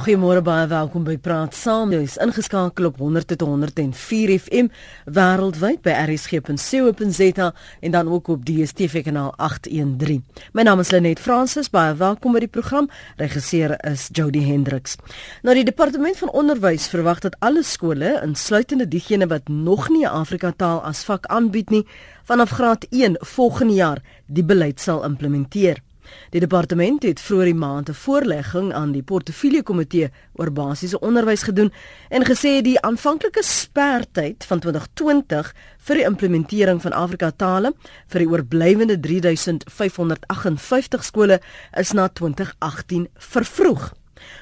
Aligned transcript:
Goeiemôre 0.00 0.40
baie 0.40 0.64
welkom 0.64 1.02
by 1.04 1.18
Praat 1.20 1.52
Saam. 1.52 1.90
Jy 1.92 1.98
is 2.06 2.14
ingeskakel 2.24 2.86
op 2.88 3.02
100.104 3.02 4.30
FM 4.32 4.70
wêreldwyd 5.04 5.82
by 5.84 5.92
rsg.co.za 6.06 7.48
en 7.84 7.92
dan 7.92 8.08
ook 8.08 8.30
op 8.32 8.46
DStv 8.48 9.02
kanaal 9.04 9.34
813. 9.36 10.22
My 10.56 10.64
naam 10.64 10.80
is 10.80 10.92
Lenet 10.94 11.20
Fransis. 11.20 11.68
Baie 11.68 11.92
welkom 12.00 12.32
by 12.32 12.40
die 12.46 12.48
program. 12.48 12.88
Regisseur 13.20 13.76
is 13.90 14.06
Jody 14.16 14.40
Hendriks. 14.46 14.96
Nou 15.44 15.58
die 15.58 15.66
departement 15.68 16.16
van 16.22 16.32
onderwys 16.32 16.88
verwag 16.88 17.20
dat 17.20 17.36
alle 17.44 17.60
skole, 17.60 18.14
insluitende 18.24 18.88
diegene 18.88 19.28
wat 19.28 19.52
nog 19.52 19.90
nie 19.92 20.08
Afrika 20.08 20.54
taal 20.56 20.80
as 20.80 21.04
vak 21.04 21.28
aanbied 21.28 21.76
nie, 21.76 21.84
vanaf 22.24 22.56
graad 22.56 22.88
1 22.88 23.20
volgende 23.36 23.76
jaar 23.76 24.00
die 24.32 24.48
beleid 24.48 24.80
sal 24.80 25.04
implementeer. 25.04 25.84
Die 26.30 26.40
departement 26.40 27.02
het 27.02 27.20
vroeër 27.20 27.44
die 27.44 27.54
maand 27.54 27.88
'n 27.88 27.94
voorlegging 27.94 28.74
aan 28.74 28.92
die 28.92 29.02
portefeulje 29.02 29.62
komitee 29.62 30.10
oor 30.32 30.52
basiese 30.52 31.00
onderwys 31.00 31.42
gedoen 31.42 31.72
en 32.08 32.24
gesê 32.24 32.62
die 32.62 32.80
aanvanklike 32.80 33.42
spertyd 33.42 34.44
van 34.44 34.60
2020 34.60 35.54
vir 35.78 35.96
die 35.96 36.04
implementering 36.04 36.82
van 36.82 36.92
Afrika 36.92 37.30
tale 37.30 37.72
vir 38.06 38.18
die 38.18 38.28
oorblywende 38.28 39.00
3558 39.00 41.04
skole 41.04 41.40
is 41.76 41.92
na 41.92 42.08
2018 42.08 43.08
vervroeg. 43.14 43.92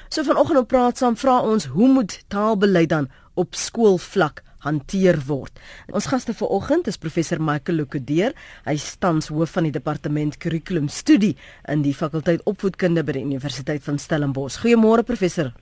So 0.09 0.23
vanoggend 0.23 0.57
op 0.57 0.67
praat 0.67 0.97
saam 0.97 1.17
vra 1.17 1.39
ons 1.39 1.65
hoe 1.65 1.87
moet 1.87 2.23
taalbeleid 2.27 2.89
dan 2.89 3.09
op 3.33 3.55
skoolvlak 3.55 4.43
hanteer 4.65 5.19
word. 5.27 5.59
Ons 5.91 6.09
gaste 6.11 6.33
vanoggend 6.33 6.87
is 6.87 6.99
professor 6.99 7.41
Michael 7.41 7.81
Lukudeer. 7.81 8.35
Hy 8.65 8.77
tans 8.99 9.29
hoof 9.31 9.55
van 9.57 9.67
die 9.69 9.75
departement 9.75 10.37
kurrikulum 10.37 10.89
studie 10.91 11.35
in 11.71 11.83
die 11.85 11.95
fakulteit 11.95 12.43
opvoedkunde 12.49 13.03
by 13.03 13.17
die 13.19 13.25
Universiteit 13.25 13.83
van 13.85 13.99
Stellenbosch. 13.99 14.59
Goeiemôre 14.63 15.05
professor. 15.07 15.53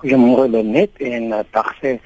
Goeiemôre 0.00 0.48
Lenet 0.50 0.96
en 1.00 1.30
uh, 1.32 1.44
dag 1.52 1.74
sê 1.82 1.98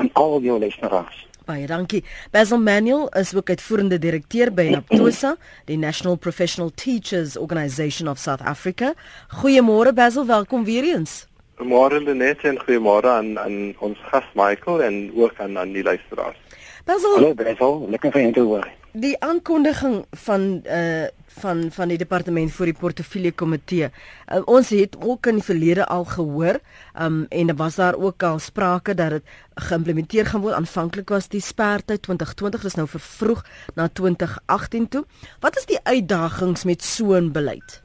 aan 0.00 0.08
al 0.18 0.40
jou 0.42 0.58
luisteraars. 0.60 1.26
Baie 1.46 1.66
dankie. 1.66 2.04
Basil 2.30 2.60
Manuel 2.62 3.08
is 3.18 3.34
ook 3.34 3.50
uitvoerende 3.50 3.98
direkteur 3.98 4.52
by 4.54 4.68
Naptosa, 4.70 5.34
die 5.66 5.76
National 5.76 6.16
Professional 6.16 6.70
Teachers 6.70 7.36
Organisation 7.36 8.08
of 8.08 8.18
South 8.22 8.40
Africa. 8.46 8.94
Goeiemôre 9.42 9.92
Basil, 9.94 10.26
welkom 10.26 10.64
weer 10.64 10.86
eens. 10.94 11.26
Goeiemôre 11.60 12.00
Lenet 12.00 12.44
en 12.48 12.58
goeiemôre 12.58 13.08
aan 13.12 13.34
aan 13.38 13.56
ons 13.78 13.98
gas 14.10 14.24
Michael 14.34 14.82
en 14.82 14.94
ook 15.14 15.40
aan 15.40 15.58
aan 15.58 15.72
die 15.72 15.82
luisteraars. 15.84 16.38
Basil, 16.84 17.14
Hallo 17.14 17.34
Basil, 17.34 17.74
lekker 17.92 18.12
vir 18.14 18.22
jou 18.22 18.32
te 18.32 18.44
hoor. 18.46 18.68
Die 18.92 19.16
aankondiging 19.20 20.04
van 20.26 20.62
uh 20.66 21.10
van 21.42 21.62
van 21.72 21.88
die 21.88 21.96
departement 21.96 22.52
vir 22.52 22.68
die 22.68 22.76
portefeulje 22.76 23.32
komitee. 23.32 23.88
Uh, 23.88 24.42
ons 24.44 24.68
het 24.68 24.98
ook 25.00 25.26
in 25.30 25.38
die 25.40 25.44
verlede 25.44 25.86
al 25.88 26.04
gehoor, 26.04 26.58
um 27.00 27.22
en 27.28 27.46
daar 27.48 27.56
was 27.56 27.78
daar 27.80 27.96
ook 27.96 28.22
al 28.22 28.38
sprake 28.38 28.94
dat 28.94 29.10
dit 29.16 29.32
geïmplementeer 29.54 30.26
gaan 30.26 30.44
word. 30.44 30.54
Aanvanklik 30.54 31.08
was 31.08 31.28
die 31.32 31.40
spertyd 31.40 32.02
2020, 32.02 32.62
dis 32.68 32.76
nou 32.76 32.88
vervroeg 32.88 33.44
na 33.74 33.88
2018 33.88 34.88
toe. 34.88 35.04
Wat 35.40 35.56
is 35.56 35.66
die 35.66 35.80
uitdagings 35.82 36.64
met 36.64 36.82
so 36.82 37.16
'n 37.16 37.32
beleid? 37.32 37.81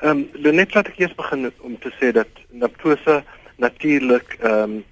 Ehm 0.00 0.26
um, 0.44 0.54
net 0.54 0.74
laat 0.74 0.90
ek 0.92 0.98
eers 1.00 1.14
begin 1.16 1.48
om 1.64 1.78
te 1.80 1.90
sê 1.96 2.12
dat 2.12 2.28
Naptosa 2.50 3.22
natuurlik 3.56 4.36
ehm 4.40 4.62
um, 4.62 4.84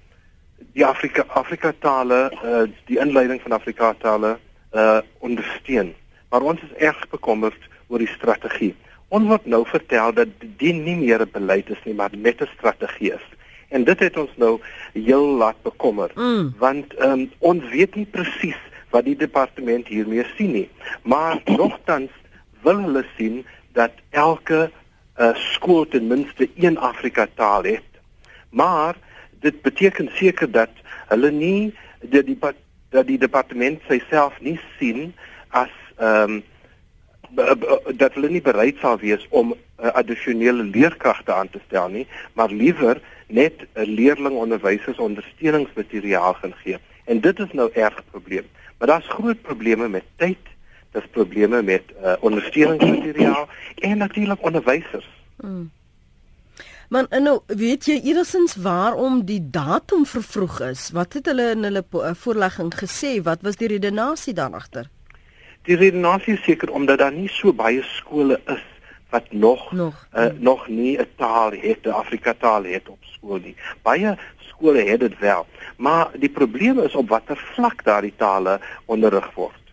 die 0.73 0.85
Afrika 0.85 1.25
Afrika 1.27 1.73
tale 1.79 2.31
uh, 2.43 2.63
die 2.89 2.97
inleiding 2.99 3.41
van 3.41 3.51
Afrika 3.51 3.93
tale 4.01 4.37
uh 4.73 4.99
ondersteun. 5.19 5.93
Maar 6.29 6.41
ons 6.41 6.61
is 6.61 6.73
erg 6.77 7.07
bekommerd 7.09 7.69
oor 7.87 8.01
die 8.01 8.11
strategie. 8.15 8.73
Ons 9.07 9.29
word 9.29 9.45
nou 9.45 9.61
vertel 9.69 10.13
dat 10.13 10.27
dit 10.41 10.75
nie 10.75 10.95
meer 10.95 11.21
'n 11.21 11.31
beleid 11.31 11.69
is 11.69 11.83
nie, 11.85 11.93
maar 11.93 12.09
net 12.17 12.41
'n 12.41 12.49
strategie 12.57 13.13
is. 13.13 13.27
En 13.69 13.83
dit 13.83 13.99
het 13.99 14.17
ons 14.17 14.33
nou 14.35 14.59
heel 14.93 15.27
laat 15.37 15.61
bekommer 15.61 16.11
mm. 16.15 16.53
want 16.57 16.93
ehm 16.93 17.11
um, 17.11 17.31
ons 17.39 17.69
weet 17.69 17.95
nie 17.95 18.05
presies 18.05 18.61
wat 18.89 19.05
die 19.05 19.15
departement 19.15 19.87
hiermee 19.87 20.25
sien 20.35 20.51
nie. 20.51 20.69
Maar 21.03 21.41
nogtans 21.45 22.11
wil 22.61 22.81
hulle 22.81 23.05
sien 23.17 23.45
dat 23.71 23.91
elke 24.09 24.71
uh, 25.19 25.35
skool 25.35 25.87
ten 25.87 26.07
minste 26.07 26.49
een 26.55 26.77
Afrika 26.77 27.27
taal 27.33 27.63
het. 27.63 27.89
Maar 28.49 28.95
dit 29.39 29.61
beteken 29.61 30.09
seker 30.13 30.51
dat 30.51 30.69
hulle 31.07 31.31
nie 31.31 31.73
die, 32.01 32.23
die 32.23 32.37
dat 32.89 33.07
die 33.07 33.19
departement 33.19 33.81
self 34.09 34.39
nie 34.39 34.59
sien 34.79 35.13
as 35.49 35.71
ehm 35.97 36.39
um, 36.39 36.43
dat 37.97 38.13
hulle 38.13 38.29
nie 38.29 38.41
bereid 38.41 38.77
sal 38.79 38.99
wees 39.01 39.25
om 39.29 39.49
uh, 39.51 39.89
addisionele 39.99 40.63
leerkragte 40.63 41.33
aan 41.33 41.49
te 41.49 41.59
stel 41.65 41.89
nie, 41.89 42.05
maar 42.33 42.49
liewer 42.49 43.01
net 43.27 43.59
'n 43.59 43.81
uh, 43.81 43.87
leerlingonderwysers 43.87 44.97
ondersteuningsmateriaal 44.97 46.33
gaan 46.33 46.53
gee. 46.63 46.77
En 47.05 47.19
dit 47.19 47.39
is 47.39 47.51
nou 47.51 47.69
erg 47.73 48.03
probleem. 48.11 48.45
Maar 48.77 48.87
daar's 48.87 49.07
groot 49.07 49.41
probleme 49.41 49.87
met 49.87 50.03
tyd 50.15 50.37
dis 50.95 51.07
probleme 51.11 51.61
met 51.61 51.83
uh, 52.01 52.13
ondersteuningsmateriaal 52.19 53.47
en 53.75 53.97
natuurlik 53.97 54.43
onderwysers. 54.43 55.09
Hmm. 55.39 55.71
Maar 56.89 57.05
eh, 57.09 57.21
nou, 57.21 57.39
weet 57.47 57.85
jy 57.89 57.99
eersins 58.03 58.55
waarom 58.55 59.23
die 59.25 59.41
datum 59.51 60.05
vervroeg 60.05 60.59
is? 60.69 60.89
Wat 60.93 61.17
het 61.17 61.25
hulle 61.25 61.49
in 61.55 61.65
hulle 61.67 61.83
uh, 61.91 62.13
voorlegging 62.13 62.71
gesê? 62.77 63.17
Wat 63.23 63.41
was 63.41 63.57
die 63.61 63.67
redenasie 63.67 64.33
dan 64.33 64.53
agter? 64.53 64.89
Die 65.65 65.75
redenasie 65.75 66.37
is 66.37 66.43
seker 66.45 66.71
omdat 66.71 67.01
daar 67.01 67.13
nie 67.13 67.29
so 67.29 67.53
baie 67.53 67.83
skole 67.97 68.39
is 68.45 68.63
wat 69.09 69.31
nog 69.31 69.71
nog, 69.71 70.07
uh, 70.13 70.25
nog 70.39 70.67
nie 70.67 70.97
'n 70.99 71.07
taal 71.17 71.51
het, 71.51 71.85
'n 71.85 71.89
Afrika 71.89 72.33
taal 72.37 72.63
het 72.63 72.89
op 72.89 73.01
skool 73.01 73.39
nie. 73.43 73.55
Baie 73.81 74.17
skole 74.37 74.83
het 74.83 74.99
dit 74.99 75.19
wel, 75.19 75.45
maar 75.77 76.09
die 76.13 76.29
probleem 76.29 76.79
is 76.79 76.95
op 76.95 77.09
watter 77.09 77.37
vlak 77.53 77.83
daardie 77.83 78.13
tale 78.17 78.59
onderrig 78.85 79.33
word. 79.33 79.64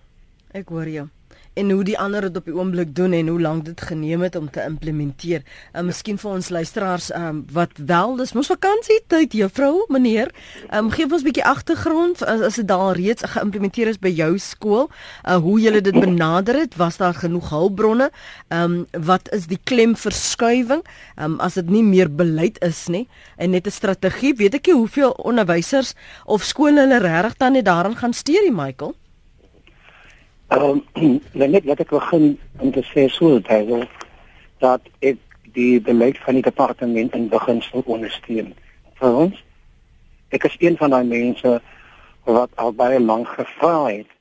Ek 0.53 0.69
hoor 0.69 0.89
jou. 0.89 1.09
En 1.57 1.71
hoe 1.71 1.85
die 1.85 1.99
ander 2.01 2.25
dit 2.25 2.37
op 2.37 2.47
die 2.49 2.55
oomblik 2.57 2.95
doen 2.97 3.13
en 3.13 3.29
hoe 3.29 3.41
lank 3.41 3.65
dit 3.65 3.81
geneem 3.81 4.23
het 4.25 4.37
om 4.37 4.51
te 4.51 4.63
implementeer. 4.65 5.43
En 5.73 5.83
uh, 5.83 5.87
miskien 5.91 6.19
vir 6.21 6.31
ons 6.31 6.49
luisteraars 6.49 7.11
um, 7.17 7.43
wat 7.53 7.77
wel, 7.77 8.15
dis 8.21 8.33
mos 8.37 8.49
vakansie 8.53 8.99
tyd, 9.12 9.37
juffrou, 9.37 9.85
meneer. 9.93 10.33
Ehm 10.71 10.87
um, 10.87 10.91
gee 10.93 11.09
ons 11.09 11.21
'n 11.21 11.29
bietjie 11.29 11.45
agtergrond 11.45 12.25
as 12.25 12.57
dit 12.57 12.69
daar 12.69 12.97
reeds 12.97 13.25
geïmplementeer 13.35 13.89
is 13.93 14.01
by 14.01 14.09
jou 14.09 14.39
skool, 14.39 14.89
uh, 15.29 15.37
hoe 15.37 15.61
julle 15.61 15.81
dit 15.81 16.01
benader 16.01 16.57
het, 16.57 16.77
was 16.77 16.97
daar 16.97 17.15
genoeg 17.15 17.49
hulpbronne? 17.49 18.11
Ehm 18.49 18.65
um, 18.65 19.05
wat 19.05 19.33
is 19.33 19.47
die 19.47 19.61
klemverskuiwing? 19.65 20.85
Ehm 21.17 21.33
um, 21.33 21.41
as 21.41 21.55
dit 21.61 21.69
nie 21.69 21.85
meer 21.85 22.09
beleid 22.09 22.61
is 22.65 22.89
nie 22.89 23.09
en 23.37 23.51
net 23.51 23.67
'n 23.67 23.71
strategie, 23.71 24.35
weet 24.37 24.55
ek 24.55 24.67
nie 24.67 24.77
hoeveel 24.77 25.12
onderwysers 25.12 25.95
of 26.25 26.45
skole 26.45 26.81
hulle 26.81 26.99
regtig 26.99 27.37
dan 27.37 27.53
net 27.53 27.65
daaraan 27.65 27.97
gaan 27.97 28.12
steur 28.12 28.53
Michael. 28.53 28.97
Ehm 30.53 30.81
um, 31.03 31.21
net 31.33 31.65
wat 31.65 31.81
ek 31.81 31.89
begin 31.89 32.39
om 32.61 32.73
te 32.73 32.83
sê 32.85 33.07
so 33.09 33.39
dat 33.41 33.71
dat 34.61 34.89
ek 35.01 35.21
die 35.57 35.81
beleid 35.81 36.19
van 36.25 36.37
die 36.37 36.45
departement 36.45 37.15
in 37.17 37.31
beginsel 37.33 37.81
ondersteun. 37.95 38.51
Vir 39.01 39.17
ons 39.23 39.39
ek 40.37 40.45
is 40.49 40.57
een 40.61 40.77
van 40.77 40.93
daai 40.93 41.09
mense 41.09 41.53
wat 42.29 42.53
al 42.65 42.75
baie 42.77 43.01
lank 43.01 43.33
gevra 43.39 43.79
het 43.87 44.12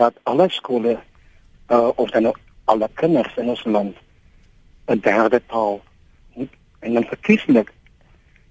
dat 0.00 0.18
alle 0.30 0.48
skole 0.50 0.96
uh, 1.70 1.90
of 1.94 2.10
dan 2.10 2.32
alle 2.64 2.90
kinders 2.94 3.38
in 3.38 3.54
ons 3.54 3.64
land 3.64 3.94
'n 4.90 4.98
derde 5.06 5.42
taal 5.46 5.80
en 6.80 6.98
dan 6.98 7.06
verkieslik 7.14 7.70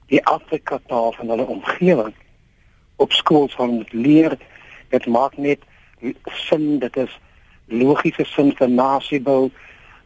die 0.08 0.24
Afrika 0.26 0.80
taal 0.88 1.12
van 1.20 1.36
hulle 1.36 1.52
omgewing 1.58 2.16
op 2.96 3.12
skool 3.12 3.50
sal 3.50 3.68
moet 3.68 3.94
leer. 3.94 4.38
Dit 4.90 5.06
maak 5.06 5.38
net 5.38 5.60
sin 6.48 6.80
dit 6.80 6.98
is 6.98 7.20
logiese 7.68 8.26
sin 8.26 8.52
vir 8.56 8.70
nasiebou. 8.70 9.52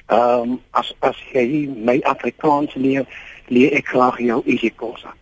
Ehm 0.08 0.42
um, 0.42 0.60
as 0.72 0.94
as 1.00 1.16
jy 1.34 1.68
my 1.68 2.00
Afrikaans 2.04 2.76
leer 2.76 3.06
leer 3.48 3.74
ek 3.80 3.88
graag 3.94 4.20
jou 4.20 4.42
isiXhosa 4.46 5.14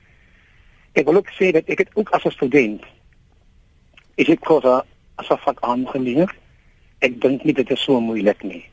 ek 0.96 1.06
wil 1.06 1.20
ook 1.20 1.32
sê 1.36 1.52
dat 1.52 1.68
ek 1.68 1.84
het 1.84 1.92
ook 1.94 2.10
as 2.16 2.24
'n 2.24 2.32
student 2.32 2.84
isiXhosa 4.16 4.86
as 5.16 5.30
'n 5.30 5.38
vak 5.38 5.60
aangeleer. 5.62 6.36
Ek 7.00 7.22
dink 7.22 7.44
nie 7.44 7.54
dit 7.54 7.70
is 7.72 7.84
so 7.84 8.00
moeilik 8.00 8.44
nie. 8.44 8.66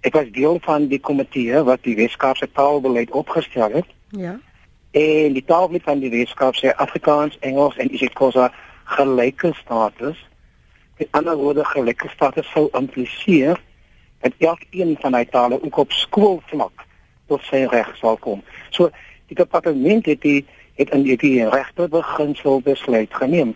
Ek 0.00 0.12
was 0.14 0.30
deel 0.30 0.58
van 0.60 0.86
die 0.88 1.00
komitee 1.00 1.62
wat 1.62 1.82
die 1.82 1.96
Weskaapse 1.96 2.52
taalbeleid 2.52 3.10
opgestel 3.10 3.72
het. 3.72 3.86
Ja. 4.08 4.40
En 4.90 5.32
die 5.32 5.44
taalbeleid 5.44 5.82
van 5.82 5.98
die 5.98 6.10
Weskaap 6.10 6.54
sê 6.54 6.74
Afrikaans 6.76 7.38
Engels 7.38 7.76
en 7.76 7.94
isiXhosa 7.94 8.52
gelyke 8.84 9.52
status 9.54 10.28
Met 10.98 11.08
ander 11.10 11.36
woorde 11.36 11.64
gelyke 11.64 12.08
status 12.08 12.50
sou 12.50 12.68
impliseer 12.78 13.60
dat 14.20 14.32
elkeen 14.38 14.96
van 15.00 15.14
hy 15.14 15.24
tale 15.24 15.58
ook 15.62 15.76
op 15.76 15.92
skoolvlak 15.92 16.84
tot 17.26 17.42
sy 17.48 17.64
reg 17.70 17.90
sal 17.98 18.16
kom. 18.16 18.42
So 18.70 18.90
die 19.30 19.38
departement 19.38 20.06
het 20.06 20.20
die 20.22 20.42
het 20.78 20.90
in 20.96 21.02
die 21.04 21.48
regte 21.48 21.88
beginsel 21.88 22.60
besluit 22.64 23.14
geneem 23.14 23.54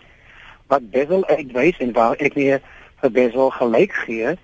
wat 0.67 0.89
Bezel 0.91 1.25
uitwys 1.25 1.79
en 1.83 1.93
waar 1.95 2.19
ek 2.21 2.35
weer 2.37 2.61
vir 3.01 3.11
Bezel 3.11 3.49
gelyk 3.55 3.95
gee 4.05 4.35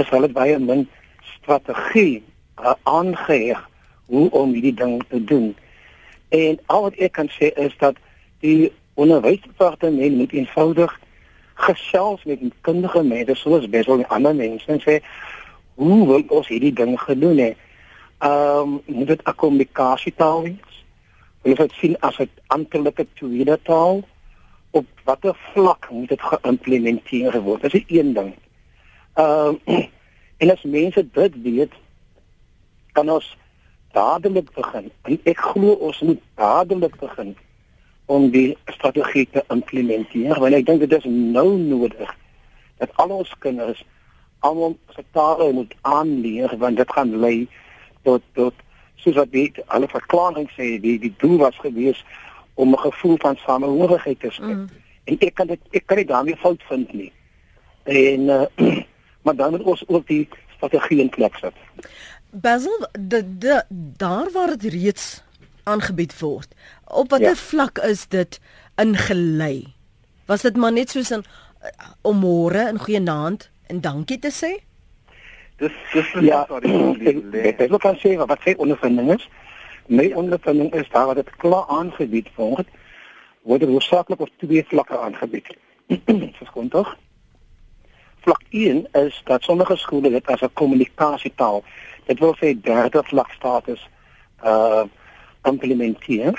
is 0.00 0.08
hulle 0.12 0.28
baie 0.28 0.58
min 0.58 0.86
strategie 1.38 2.22
uh, 2.60 2.74
aangeheg 2.82 3.60
hoe 4.12 4.28
om 4.30 4.52
hierdie 4.52 4.74
ding 4.76 5.00
te 5.08 5.24
doen. 5.24 5.52
En 6.28 6.58
al 6.66 6.86
wat 6.88 6.98
ek 7.00 7.16
kan 7.18 7.30
sê 7.32 7.52
is 7.60 7.74
dat 7.80 7.96
die 8.44 8.72
onderwysdepartement 9.00 10.16
moet 10.16 10.32
eenvoudig 10.36 10.92
gesels 11.62 12.24
met 12.24 12.40
kundige 12.66 13.02
mense 13.02 13.34
soos 13.34 13.68
Bessel 13.70 13.98
en 14.02 14.08
ander 14.16 14.34
mense 14.34 14.70
en 14.72 14.80
sê 14.82 14.98
hoe 15.80 16.06
wil 16.06 16.24
ons 16.38 16.48
hierdie 16.48 16.74
ding 16.80 16.94
gedoen 17.00 17.38
hè? 17.38 17.52
Ehm 18.22 18.78
um, 18.78 18.80
moet 18.86 19.06
dit 19.12 19.22
'n 19.26 19.34
kommunikasietaal 19.34 20.42
wees? 20.42 20.74
Wil 21.42 21.54
dit 21.54 21.72
sien 21.80 21.96
as 22.00 22.18
'n 22.18 22.30
amptelike 22.46 23.06
tweede 23.14 23.58
taal? 23.62 24.02
Op 24.70 24.86
watter 25.04 25.36
vlak 25.52 25.90
moet 25.90 26.08
dit 26.08 26.22
geïmplementeer 26.22 27.40
word? 27.42 27.62
Dis 27.62 27.72
'n 27.74 27.84
een 27.86 28.12
ding. 28.12 28.34
Ehm 29.14 29.58
um, 29.66 29.84
en 30.40 30.50
as 30.50 30.62
mense 30.62 31.06
dit 31.12 31.42
weet, 31.42 31.72
kan 32.92 33.10
ons 33.10 33.36
dadelik 33.92 34.52
begin. 34.54 34.90
En 35.02 35.20
ek 35.22 35.38
glo 35.38 35.72
ons 35.72 36.00
moet 36.00 36.20
dadelik 36.34 36.96
begin 37.00 37.36
om 38.12 38.28
die 38.34 38.50
strategie 38.76 39.28
te 39.32 39.44
implementeer 39.54 40.40
want 40.42 40.58
ek 40.58 40.66
dink 40.68 40.84
dit 40.84 40.98
is 40.98 41.08
nou 41.08 41.48
nodig 41.60 42.10
dat 42.82 42.90
al 43.04 43.14
ons 43.22 43.32
kinders 43.44 43.84
almal 44.42 44.76
se 44.96 45.04
tale 45.16 45.52
moet 45.52 45.74
aanleer 45.80 46.56
want 46.58 46.76
dit 46.76 46.92
gaan 46.96 47.16
lei 47.24 47.38
tot 48.08 48.22
tot 48.38 48.54
soos 49.02 49.18
wat 49.18 49.30
weet 49.34 49.62
alle 49.66 49.88
verklaring 49.90 50.48
sê 50.56 50.76
die 50.82 50.98
die 51.02 51.14
doel 51.22 51.38
was 51.42 51.58
gewees 51.64 52.04
om 52.54 52.74
'n 52.74 52.78
gevoel 52.78 53.16
van 53.18 53.36
samehorigheid 53.36 54.20
te 54.20 54.30
skep. 54.30 54.56
Mm. 54.56 54.68
en 55.04 55.16
ek 55.18 55.34
kan 55.34 55.46
dit 55.46 55.60
ek 55.70 55.86
kan 55.86 55.96
dit 55.96 56.08
daarmee 56.08 56.36
fout 56.36 56.62
vind 56.68 56.92
nie. 56.92 57.12
En 57.82 58.20
uh, 58.20 58.46
maar 59.24 59.36
dan 59.36 59.50
moet 59.50 59.62
ons 59.62 59.84
ook 59.88 60.06
die 60.06 60.28
strategie 60.54 61.00
in 61.00 61.08
plek 61.08 61.34
sit. 61.36 61.54
Basil 62.30 62.86
de, 62.92 63.38
de 63.38 63.62
daar 63.96 64.30
waar 64.32 64.56
dit 64.56 64.72
reeds 64.72 65.22
aangebied 65.64 66.18
word. 66.18 66.54
Op 66.84 67.10
watter 67.10 67.28
ja. 67.28 67.34
vlak 67.34 67.78
is 67.78 68.08
dit 68.08 68.40
ingelei? 68.76 69.74
Was 70.26 70.42
dit 70.42 70.56
maar 70.56 70.72
net 70.72 70.90
soos 70.90 71.10
'n 71.10 71.22
uh, 71.22 71.68
om 72.02 72.18
môre 72.18 72.68
in 72.68 72.78
goeie 72.78 73.00
naand 73.00 73.50
en 73.66 73.80
dankie 73.80 74.18
te 74.18 74.30
sê? 74.30 74.52
Dis 75.56 75.72
dis 75.92 76.12
ja, 76.20 76.46
ek 77.62 77.68
wil 77.70 77.78
kan 77.78 77.98
sê 78.02 78.16
wat 78.16 78.40
sê 78.42 78.56
ondervinding 78.56 79.12
is. 79.14 79.28
My 79.86 80.12
ondervinding 80.14 80.72
is 80.74 80.88
daar 80.90 81.06
wat 81.06 81.16
dit 81.16 81.36
klaar 81.36 81.66
aangebied 81.68 82.28
word, 82.34 82.66
word 83.42 83.60
dit 83.60 83.68
hoofsaaklik 83.68 84.20
op 84.20 84.30
twee 84.36 84.64
vlakke 84.68 84.98
aangebied. 84.98 85.56
Dis 86.38 86.52
kon 86.52 86.68
tog. 86.68 86.96
Vlak 88.22 88.42
1 88.50 88.86
is 88.92 89.22
dat 89.24 89.42
sommige 89.42 89.76
skole 89.76 90.10
dit 90.10 90.26
as 90.26 90.40
'n 90.40 90.52
kommunikasietaal, 90.52 91.64
dit 92.06 92.18
wil 92.18 92.34
sê 92.40 92.54
derde 92.60 93.02
vlak 93.04 93.30
status 93.32 93.88
uh 94.44 94.84
implementeer 95.48 96.38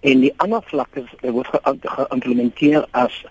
en 0.00 0.20
die 0.20 0.32
ander 0.36 0.62
vlakke 0.70 1.04
word 1.22 1.48
geïmplementeer 1.82 2.86
as 2.90 3.24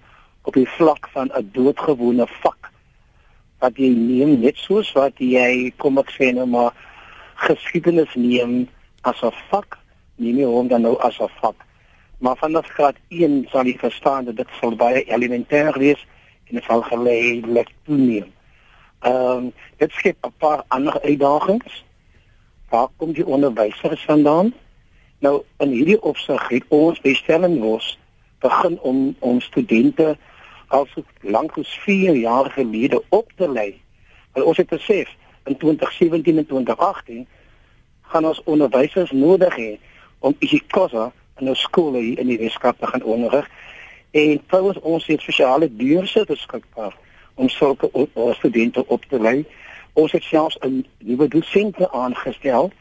op 0.43 0.53
die 0.53 0.69
vlak 0.77 1.09
van 1.13 1.31
'n 1.33 1.49
doodgewone 1.53 2.27
vak 2.41 2.71
wat 3.59 3.77
jy 3.77 3.89
neem 3.89 4.39
net 4.39 4.57
soos 4.57 4.91
wat 4.93 5.19
jy 5.19 5.73
kom 5.77 5.97
ek 5.97 6.11
sê 6.17 6.33
nou 6.33 6.45
maar 6.45 6.73
geskiedenis 7.35 8.15
neem 8.15 8.67
as 9.01 9.21
'n 9.23 9.31
vak 9.49 9.77
neem 10.15 10.37
jy 10.37 10.45
hom 10.45 10.67
dan 10.67 10.81
nou 10.81 10.97
as 10.99 11.19
'n 11.19 11.29
vak 11.41 11.65
maar 12.17 12.37
vanaf 12.37 12.67
graad 12.67 12.95
1 13.07 13.47
sal 13.51 13.65
jy 13.65 13.77
verstaan 13.77 14.25
dat 14.25 14.35
dit 14.35 14.47
sal 14.59 14.75
baie 14.75 15.03
elementêr 15.03 15.77
wees 15.77 16.05
en 16.47 16.55
dit 16.55 16.63
sal 16.63 16.81
geleidelik 16.81 17.69
toeneem. 17.85 18.31
Ehm 18.99 19.37
um, 19.37 19.53
dit 19.77 19.91
skep 19.91 20.17
'n 20.25 20.33
paar 20.37 20.63
ander 20.67 21.01
uitdagings. 21.01 21.83
Waar 22.69 22.87
kom 22.97 23.13
die 23.13 23.25
onderwysers 23.25 24.05
vandaan? 24.05 24.53
Nou 25.19 25.43
in 25.57 25.69
hierdie 25.69 26.01
opsig 26.01 26.47
het 26.47 26.63
ons 26.67 26.99
by 27.01 27.13
Stellenbosch 27.13 27.95
begin 28.43 28.79
om 28.79 29.15
om 29.19 29.41
studente 29.41 30.17
al 30.67 30.87
so 30.91 31.03
lank 31.21 31.57
as 31.57 31.71
4 31.85 32.15
jaar 32.15 32.51
gelede 32.51 33.01
op 33.09 33.31
te 33.35 33.49
lei. 33.49 33.81
Want 34.33 34.45
ons 34.45 34.57
het 34.57 34.69
besef 34.69 35.09
in 35.45 35.57
2017 35.57 36.37
en 36.37 36.45
2018 36.45 37.27
gaan 38.01 38.25
ons 38.25 38.43
onderwysers 38.43 39.11
nodig 39.11 39.55
hê 39.55 39.71
om 40.19 40.35
isiXhosa 40.39 41.11
in 41.39 41.47
ons 41.47 41.61
skole 41.61 41.99
hier 41.99 42.19
in 42.19 42.27
die 42.27 42.39
Weskaap 42.39 42.79
te 42.79 42.87
gaan 42.87 43.03
onderrig 43.03 43.49
en 44.11 44.41
trouens 44.47 44.79
ons 44.79 45.05
het 45.05 45.21
spesiale 45.21 45.69
beurse 45.69 46.23
beskikbaar 46.27 46.95
om 47.35 47.49
sulke 47.49 48.07
studente 48.37 48.87
op 48.87 49.03
te 49.09 49.19
lei. 49.19 49.45
Ons 49.93 50.11
het 50.11 50.23
selfs 50.23 50.57
'n 50.59 50.85
nuwe 50.99 51.27
dosente 51.27 51.91
aangestel 51.91 52.71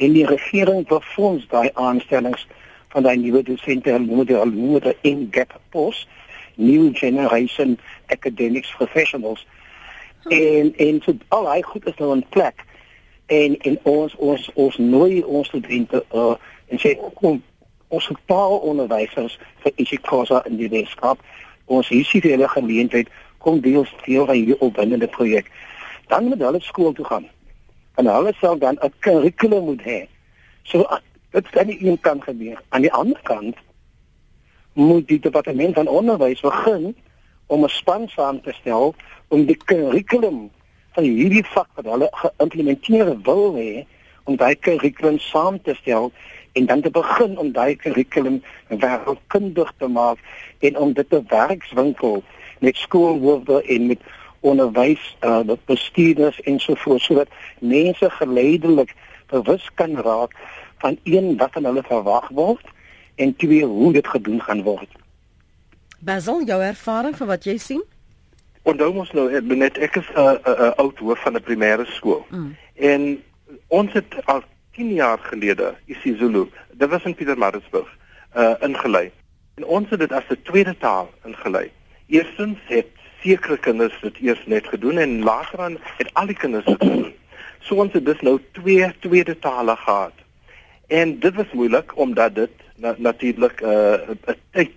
en 0.00 0.12
die 0.12 0.26
regering 0.26 0.86
befonds 0.88 1.46
daai 1.52 1.70
aanstellings 1.74 2.46
van 2.88 3.02
daai 3.02 3.16
nuwe 3.20 3.42
dosente 3.42 3.92
en 3.92 4.06
moet 4.08 4.28
hulle 4.32 4.50
moet 4.50 4.86
in 5.00 5.26
gap 5.30 5.52
pos 5.74 6.06
new 6.54 6.88
generation 6.96 7.78
academics 8.06 8.72
professionals. 8.76 9.46
En 10.28 10.72
en 10.76 11.00
so 11.04 11.16
al 11.28 11.50
hy 11.52 11.60
goed 11.62 11.86
is 11.86 11.96
nou 11.96 12.14
in 12.14 12.24
plek. 12.28 12.64
En 13.26 13.56
en 13.58 13.78
ons 13.82 14.16
ons 14.16 14.50
ons 14.54 14.78
nooi 14.78 15.22
ons 15.22 15.48
studente 15.48 16.04
uh, 16.12 16.34
en 16.68 16.80
sê 16.80 16.96
kom 17.20 17.42
ons 17.88 18.10
taal 18.32 18.56
onderwysers 18.72 19.36
vir 19.64 19.72
isiXhosa 19.84 20.44
in 20.48 20.56
die 20.56 20.70
Weskaap. 20.72 21.20
Ons 21.66 21.92
hier 21.92 22.08
sien 22.08 22.24
hulle 22.24 22.48
geleentheid 22.48 23.12
kom 23.38 23.60
deel 23.60 23.84
deel 24.06 24.26
van 24.26 24.36
hierdie 24.36 24.60
opwindende 24.60 25.08
projek. 25.08 25.52
Dan 26.08 26.32
moet 26.32 26.48
hulle 26.48 26.64
skool 26.64 26.96
toe 26.96 27.04
gaan 27.12 27.28
en 27.94 28.06
hulle 28.06 28.32
sal 28.40 28.58
dan 28.58 28.78
'n 28.82 28.92
kurrikulum 28.98 29.64
moet 29.64 29.82
hê. 29.82 30.06
So 30.62 30.86
dit 31.30 31.50
kan 31.50 31.66
nie 31.66 31.86
een 31.86 32.00
kant 32.00 32.24
gebeur. 32.24 32.62
Aan 32.68 32.80
die 32.82 32.92
ander 32.92 33.20
kant 33.22 33.56
moet 34.72 35.08
die 35.08 35.20
departement 35.20 35.74
van 35.74 35.88
onderwys 35.88 36.40
begin 36.40 36.96
om 37.46 37.64
'n 37.64 37.68
span 37.68 38.08
saam 38.08 38.42
te 38.42 38.52
stel 38.52 38.94
om 39.28 39.44
die 39.46 39.56
kurrikulum 39.64 40.50
van 40.92 41.04
hierdie 41.04 41.44
vak 41.44 41.68
wat 41.74 41.84
hulle 41.84 42.08
geïmplementeer 42.10 43.22
wil 43.22 43.54
hê 43.54 43.86
om 44.24 44.36
daai 44.36 44.54
kurrikulum 44.54 45.18
saam 45.18 45.62
te 45.62 45.74
stel 45.74 46.12
en 46.52 46.66
dan 46.66 46.80
te 46.80 46.90
begin 46.90 47.38
om 47.38 47.52
daai 47.52 47.76
kurrikulum 47.76 48.42
wêreldkundig 48.68 49.72
te 49.78 49.88
maak 49.88 50.18
en 50.58 50.76
om 50.76 50.92
dit 50.92 51.10
te 51.10 51.22
werkswinkel 51.28 52.22
met 52.60 52.76
skoolhoofde 52.76 53.62
en 53.62 53.86
met 53.86 53.98
onderwys 54.40 55.16
uh 55.20 55.40
bestuurders 55.64 56.40
en 56.40 56.58
so 56.60 56.74
voort 56.74 57.02
sodat 57.02 57.28
mense 57.58 58.10
geleidelik 58.10 58.94
bewus 59.26 59.70
kan 59.74 59.96
raak 59.96 60.32
van 60.78 60.98
een 61.04 61.36
wat 61.36 61.52
van 61.52 61.64
hulle 61.64 61.82
verwag 61.82 62.28
word 62.28 62.66
en 63.14 63.36
twee 63.36 63.64
hoe 63.64 63.92
dit 63.92 64.06
gedoen 64.06 64.40
gaan 64.42 64.62
word. 64.62 64.88
Basil, 65.98 66.44
jou 66.44 66.62
ervaring 66.62 67.16
van 67.16 67.26
wat 67.26 67.44
jy 67.44 67.56
sien? 67.60 67.82
Onthou 68.62 68.92
mos 68.94 69.12
nou 69.16 69.26
eh, 69.32 69.42
net 69.44 69.78
ek 69.78 69.96
is 70.00 70.08
'n 70.14 70.18
uh, 70.20 70.36
uh, 70.48 70.52
uh, 70.52 70.70
oud 70.76 70.98
hoof 70.98 71.20
van 71.22 71.36
'n 71.36 71.44
primêre 71.44 71.86
skool. 71.86 72.24
Mm. 72.30 72.56
En 72.74 73.22
ons 73.68 73.92
het 73.92 74.24
al 74.24 74.42
10 74.72 74.92
jaar 74.92 75.18
gelede 75.18 75.74
isiZulu, 75.84 76.48
dit 76.72 76.88
was 76.88 77.04
in 77.04 77.14
Pietermaritzburg, 77.14 77.88
uh 78.36 78.54
ingelei. 78.60 79.10
En 79.54 79.64
ons 79.64 79.90
het 79.90 79.98
dit 79.98 80.12
as 80.12 80.24
'n 80.28 80.42
tweede 80.42 80.76
taal 80.78 81.10
ingelei. 81.24 81.70
Eerstens 82.06 82.58
het 82.64 82.99
sekere 83.22 83.58
kinders 83.58 83.96
dit 84.00 84.20
eers 84.20 84.42
net 84.46 84.68
gedoen 84.68 84.98
en 84.98 85.22
later 85.22 85.60
aan 85.60 85.78
het 85.98 86.10
al 86.12 86.26
die 86.26 86.36
kinders 86.36 86.64
dit 86.64 86.82
gedoen. 86.82 87.14
So 87.60 87.74
ons 87.82 87.92
het 87.92 88.04
dus 88.04 88.20
nou 88.20 88.38
twee 88.52 88.88
tweede 89.00 89.38
tale 89.38 89.76
gehad. 89.76 90.16
En 90.88 91.18
dit 91.18 91.34
was 91.34 91.52
moeilik 91.52 91.92
omdat 91.98 92.34
dit 92.34 92.50
na, 92.76 92.94
natuurlik 92.98 93.60
'n 93.60 93.66
uh, 93.66 94.32
'n 94.32 94.40
tyd 94.50 94.76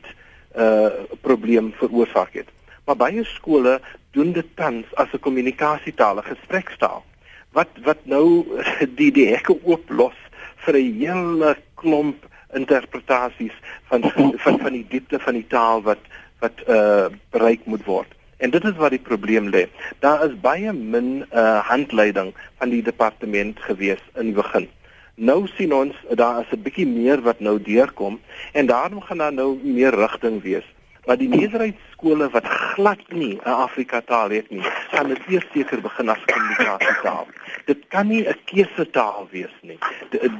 uh, 0.57 0.87
probleem 1.21 1.73
veroorsaak 1.73 2.33
het. 2.33 2.49
Maar 2.85 2.95
baie 2.95 3.23
skole 3.23 3.81
doen 4.11 4.31
dit 4.31 4.45
tans 4.55 4.85
as 4.95 5.11
'n 5.13 5.19
kommunikasietaal, 5.19 6.17
'n 6.17 6.23
gesprekstaal. 6.23 7.03
Wat 7.51 7.69
wat 7.83 7.97
nou 8.03 8.45
die 8.99 9.11
die 9.11 9.27
hekke 9.27 9.57
ooplos 9.63 10.19
vir 10.55 10.75
'n 10.77 10.97
hele 10.99 11.57
klomp 11.75 12.25
interpretasies 12.53 13.55
van 13.89 14.11
van 14.37 14.59
van 14.59 14.73
die 14.73 14.85
diepte 14.89 15.19
van 15.19 15.33
die 15.33 15.47
taal 15.47 15.81
wat 15.81 16.03
wat 16.39 16.67
uh 16.67 17.07
bereik 17.29 17.65
moet 17.65 17.85
word. 17.85 18.11
En 18.43 18.51
dit 18.51 18.63
is 18.63 18.75
waar 18.75 18.91
die 18.91 18.99
probleem 18.99 19.45
lê. 19.49 19.67
Daar 20.03 20.25
is 20.25 20.33
baie 20.43 20.73
min 20.73 21.25
uh 21.31 21.59
handleiding 21.63 22.33
van 22.59 22.73
die 22.73 22.81
departement 22.83 23.59
gewees 23.63 24.01
in 24.19 24.33
die 24.33 24.35
begin. 24.35 24.67
Nou 25.15 25.47
sien 25.55 25.71
ons 25.73 25.95
daar 26.19 26.41
is 26.41 26.51
'n 26.51 26.63
bietjie 26.65 26.87
meer 26.87 27.21
wat 27.21 27.39
nou 27.39 27.61
deurkom 27.61 28.19
en 28.51 28.65
daarom 28.65 29.01
gaan 29.01 29.17
daar 29.17 29.33
nou 29.33 29.59
meer 29.63 29.95
rigting 29.95 30.41
wees. 30.41 30.67
Maar 31.05 31.17
die 31.17 31.29
meerderheid 31.29 31.79
skole 31.91 32.29
wat 32.29 32.47
glad 32.47 32.99
nie 33.07 33.39
'n 33.45 33.55
Afrika 33.65 34.01
taal 34.01 34.29
het 34.29 34.49
nie, 34.49 34.63
gaan 34.91 35.07
dit 35.07 35.21
eers 35.27 35.47
seker 35.53 35.81
begin 35.81 36.09
as 36.09 36.25
kommunikasietaal. 36.25 37.27
Dit 37.65 37.87
kan 37.87 38.07
nie 38.07 38.23
'n 38.27 38.35
keuse 38.45 38.89
taal 38.89 39.27
wees 39.31 39.55
nie. 39.61 39.77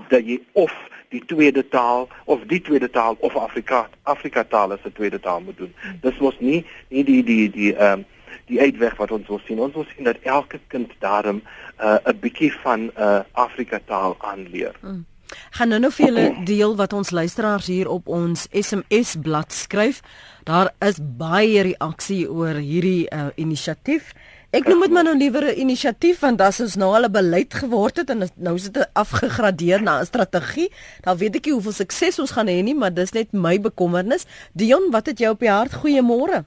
Dat 0.10 0.25
jy 0.25 0.39
of 0.51 0.74
die 1.10 1.24
tweede 1.25 1.68
taal 1.68 2.08
of 2.25 2.39
die 2.48 2.62
tweede 2.62 2.89
taal 2.89 3.15
of 3.20 3.36
Afrika 3.36 3.89
Afrika 4.03 4.44
taal 4.44 4.72
as 4.72 4.86
'n 4.86 4.92
tweede 4.92 5.20
taal 5.20 5.42
moet 5.42 5.58
doen. 5.58 5.74
Dis 6.01 6.20
mos 6.20 6.39
nie 6.39 6.65
nie 6.89 7.03
die 7.03 7.24
die 7.24 7.50
die 7.50 7.75
ehm 7.75 8.00
um, 8.00 8.06
die 8.46 8.60
uitweg 8.60 8.96
wat 8.98 9.12
ons 9.12 9.27
wil 9.27 9.39
sien. 9.46 9.60
Ons 9.60 9.74
wil 9.74 9.86
sien 9.96 10.03
dat 10.03 10.18
elke 10.22 10.60
kind 10.68 10.92
daarom 11.00 11.42
'n 11.77 12.00
uh, 12.08 12.13
bietjie 12.20 12.53
van 12.63 12.80
'n 12.80 12.92
uh, 12.98 13.20
Afrika 13.32 13.80
taal 13.86 14.15
aanleer. 14.20 14.75
Hmm. 14.80 15.06
Gaan 15.51 15.68
nou 15.68 15.80
nou 15.80 15.92
vir 15.92 16.06
julle 16.06 16.44
deel 16.46 16.75
wat 16.75 16.94
ons 16.94 17.12
luisteraars 17.12 17.68
hier 17.68 17.89
op 17.89 18.08
ons 18.08 18.48
SMS 18.51 19.15
blad 19.22 19.53
skryf. 19.53 20.01
Daar 20.44 20.74
is 20.80 21.00
baie 21.01 21.62
reaksie 21.62 22.32
oor 22.32 22.60
hierdie 22.60 23.08
uh, 23.10 23.27
inisiatief. 23.36 24.13
Ek 24.53 24.67
noem 24.69 24.83
dit 24.86 24.91
maar 24.93 25.07
nou 25.07 25.15
liewer 25.17 25.48
'n 25.50 25.60
inisiatief 25.65 26.19
want 26.22 26.41
as 26.41 26.60
ons 26.62 26.75
nou 26.77 26.93
al 26.93 27.05
'n 27.05 27.12
beleid 27.12 27.53
geword 27.53 27.98
het 27.98 28.10
en 28.10 28.29
nou 28.38 28.55
is 28.55 28.69
dit 28.69 28.86
afgegradeer 28.93 29.81
na 29.81 30.00
'n 30.00 30.05
strategie, 30.05 30.69
dan 31.01 31.17
weet 31.17 31.36
ek 31.36 31.45
nie 31.45 31.53
hoeveel 31.53 31.72
sukses 31.72 32.19
ons 32.19 32.31
gaan 32.31 32.48
hê 32.48 32.62
nie, 32.62 32.75
maar 32.75 32.93
dis 32.93 33.12
net 33.13 33.31
my 33.31 33.60
bekommernis. 33.60 34.25
Dion, 34.53 34.91
wat 34.91 35.05
het 35.05 35.19
jy 35.19 35.27
op 35.27 35.39
die 35.39 35.50
hart? 35.50 35.74
Goeiemôre. 35.74 36.45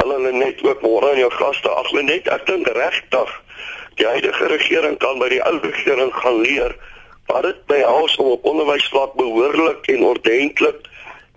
Hallo 0.00 0.30
net 0.30 0.64
ook 0.64 0.80
môre 0.80 1.10
aan 1.10 1.18
jou 1.18 1.30
gaste. 1.30 1.68
Ag 1.68 1.92
net, 1.92 2.26
ek 2.28 2.46
dink 2.46 2.66
regtig 2.66 3.30
die 3.96 4.06
huidige 4.06 4.46
regering 4.46 4.96
kan 4.98 5.18
by 5.18 5.28
die 5.28 5.42
ou 5.44 5.58
regering 5.60 6.12
gaan 6.12 6.40
leer 6.40 6.76
wat 7.26 7.42
dit 7.42 7.66
behels 7.66 8.16
om 8.16 8.26
op 8.26 8.44
onderwysvlak 8.44 9.12
behoorlik 9.14 9.86
en 9.86 10.04
ordentlik 10.04 10.89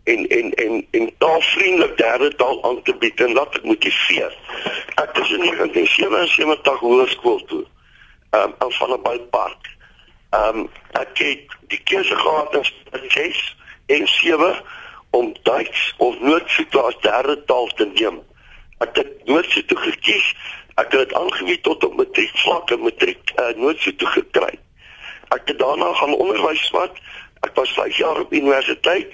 en 0.03 0.27
en 0.27 0.53
en 0.53 0.88
en 0.91 1.12
taalvriendelik 1.17 1.98
derde 1.98 2.36
taal 2.36 2.63
aan 2.63 2.81
te 2.83 2.95
bied 2.95 3.22
en 3.22 3.33
laat 3.33 3.53
dit 3.53 3.63
motiveer. 3.63 4.38
Ek 4.95 5.17
is 5.17 5.31
in 5.31 5.39
1977 5.39 6.79
hoërskool 6.79 7.43
toe. 7.45 7.65
Ehm 8.29 8.51
um, 8.60 8.72
van 8.72 8.91
'n 8.91 9.01
bypark. 9.01 9.69
Ehm 10.29 10.57
um, 10.57 10.69
ek 10.91 11.17
het 11.17 11.57
die 11.67 11.81
keuse 11.83 12.15
gehad 12.15 12.55
as 12.55 12.74
6 13.07 13.55
en 13.86 14.07
7 14.07 14.62
om 15.10 15.33
Duits 15.43 15.93
of 15.98 16.19
Noordsuid 16.19 16.75
as 16.75 17.00
derde 17.01 17.43
taal 17.43 17.67
te 17.67 17.86
neem. 17.93 18.22
Ek 18.77 18.95
het 18.95 19.25
Noordsuid 19.25 19.67
toe 19.67 19.77
gekies. 19.77 20.36
Ek 20.75 20.91
het 20.91 21.00
dit 21.00 21.13
aangebied 21.13 21.63
tot 21.63 21.83
op 21.83 21.95
matriek 21.95 22.38
vlak 22.38 22.72
en 22.72 22.79
matriek 22.79 23.31
uh, 23.39 23.53
Noordsuid 23.55 23.98
toe 23.98 24.07
gekry. 24.07 24.60
Ek 25.29 25.48
het 25.48 25.60
daarna 25.60 25.93
gaan 25.93 26.15
onderwys 26.15 26.69
wat 26.69 26.98
ek 27.39 27.55
was 27.55 27.74
5 27.74 27.98
jaar 27.98 28.19
op 28.19 28.33
universiteit 28.33 29.13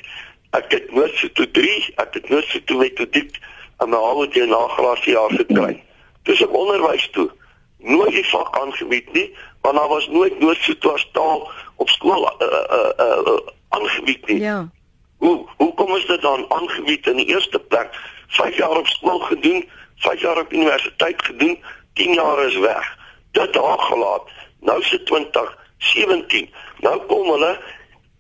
Ek 0.58 0.72
het 0.72 0.91
nooit 0.91 1.13
so 1.15 1.29
toe 1.38 1.51
3, 1.51 1.94
ek 2.01 2.13
het 2.13 2.29
nooit 2.29 2.46
so 2.50 2.60
toe 2.65 2.77
metodiek 2.77 3.38
aan 3.77 3.89
my 3.89 3.98
ouer 3.98 4.48
nagrasie 4.48 5.13
jaar 5.13 5.36
gekry. 5.38 5.84
Dis 6.27 6.41
ek 6.41 6.56
onderwys 6.56 7.06
toe. 7.15 7.29
Nooit 7.77 8.12
die 8.12 8.25
vak 8.27 8.58
aangebied 8.60 9.13
nie, 9.13 9.29
want 9.62 9.77
daar 9.77 9.88
was 9.88 10.08
nooit 10.12 10.39
nooit 10.39 10.58
so 10.65 10.74
toe 10.84 10.91
as 10.94 11.06
taal 11.13 11.46
op 11.75 11.89
skool 11.89 12.25
uh 12.27 12.50
uh 12.77 13.22
uh 13.34 13.38
aangebied 13.70 14.27
nie. 14.27 14.39
Ja. 14.39 14.70
Hoe 15.18 15.46
hoe 15.58 15.74
kom 15.74 15.91
ons 15.91 16.06
dit 16.06 16.22
dan 16.22 16.46
aangebied 16.50 17.08
in 17.08 17.22
die 17.22 17.29
eerste 17.29 17.60
plek? 17.60 17.96
5 18.27 18.58
jaar 18.58 18.77
op 18.77 18.88
skool 18.88 19.20
gedoen, 19.20 19.70
5 19.96 20.22
jaar 20.22 20.39
op 20.39 20.53
universiteit 20.53 21.22
gedoen, 21.22 21.63
10 21.94 22.13
jaar 22.13 22.46
is 22.46 22.58
weg. 22.58 22.98
Dit 23.32 23.53
daar 23.53 23.79
gelaat. 23.79 24.29
Nou 24.60 24.84
se 24.84 25.03
2017. 25.03 26.50
Nou 26.79 27.01
kom 27.06 27.32
hulle 27.32 27.60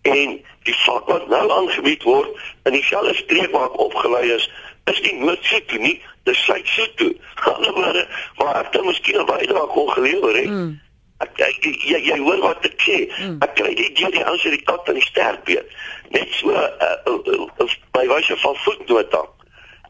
en 0.01 0.39
die 0.69 0.77
vak 0.85 1.07
wat 1.09 1.27
nou 1.31 1.45
aangebied 1.57 2.03
word 2.07 2.29
in 2.69 2.77
dieselfde 2.77 3.15
streek 3.23 3.53
waar 3.55 3.69
ek 3.69 3.79
opgelei 3.85 4.25
is, 4.35 4.45
is 4.89 5.01
nie 5.05 5.15
Noord-Sotho 5.21 5.79
nie, 5.81 5.95
dis 6.29 6.43
Suid-Sotho. 6.45 7.09
Anderwoorde, 7.53 8.05
maar 8.37 8.61
ek 8.61 8.71
het 8.73 8.85
miskien 8.85 9.19
'n 9.21 9.27
bydrae 9.29 9.67
kon 9.73 9.89
gelewer 9.97 10.37
hè. 10.37 10.45
Mm. 10.45 10.77
Ek 11.19 11.41
ek 11.43 11.65
jy, 11.65 11.99
jy 12.09 12.17
hoor 12.23 12.39
wat 12.45 12.65
ek 12.65 12.77
sê. 12.85 12.99
Mm. 13.19 13.37
Ek 13.43 13.55
kry 13.59 13.73
dit 13.75 13.95
deur 13.99 14.13
die 14.15 14.25
ouens 14.25 14.45
uit 14.45 14.55
die 14.55 14.67
kat 14.69 14.87
aan 14.87 14.99
die 15.01 15.09
sterk 15.09 15.41
weet. 15.51 15.75
Net 16.15 16.31
so 16.37 16.53
uh, 16.53 16.69
uh, 16.85 17.17
uh, 17.33 17.47
uh, 17.59 17.75
by 17.97 18.05
wyse 18.07 18.37
van 18.45 18.55
voetnota. 18.63 19.25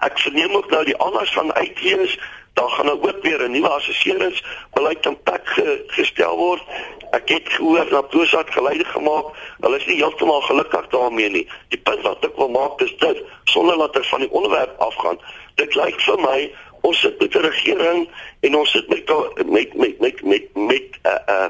Ek 0.08 0.20
verneem 0.20 0.56
ook 0.56 0.72
nou 0.72 0.84
die 0.88 0.98
anders 0.98 1.32
van 1.36 1.54
uitwees 1.54 2.18
dan 2.60 2.70
gaan 2.70 2.86
nou 2.86 3.00
ook 3.02 3.22
weer 3.22 3.42
'n 3.44 3.52
nuwe 3.52 3.70
assesseringsbeleid 3.70 5.06
in 5.06 5.18
plek 5.24 5.46
ge, 5.56 5.84
gestel 5.88 6.38
word. 6.38 6.64
Ek 7.12 7.30
het 7.30 7.50
gehoor 7.50 7.90
dat 7.90 8.10
Proosat 8.10 8.50
geleide 8.52 8.86
gemaak. 8.86 9.26
Hulle 9.60 9.78
is 9.78 9.86
nie 9.86 9.96
heeltemal 9.96 10.42
gelukkig 10.42 10.88
daarmee 10.88 11.30
nie. 11.30 11.48
Die 11.68 11.80
punt 11.80 12.02
wat 12.02 12.26
ek 12.26 12.36
wil 12.36 12.50
maak 12.50 12.82
is 12.82 12.96
dit 12.98 13.24
sonder 13.44 13.78
dat 13.78 13.96
ek 13.96 14.06
van 14.06 14.20
die 14.20 14.32
onderwerp 14.32 14.80
afgaan. 14.80 15.20
Dit 15.56 15.76
lyk 15.76 16.02
vir 16.02 16.20
my 16.20 16.52
ons 16.82 17.00
sit 17.00 17.20
met 17.20 17.36
'n 17.36 17.48
regering 17.52 18.10
en 18.40 18.56
ons 18.56 18.72
sit 18.72 18.88
met 18.88 19.04
met 19.46 19.74
met 19.74 20.00
met 20.00 20.22
met 20.22 20.56
met 20.56 20.88
'n 21.04 21.08
uh, 21.08 21.36
uh, 21.36 21.50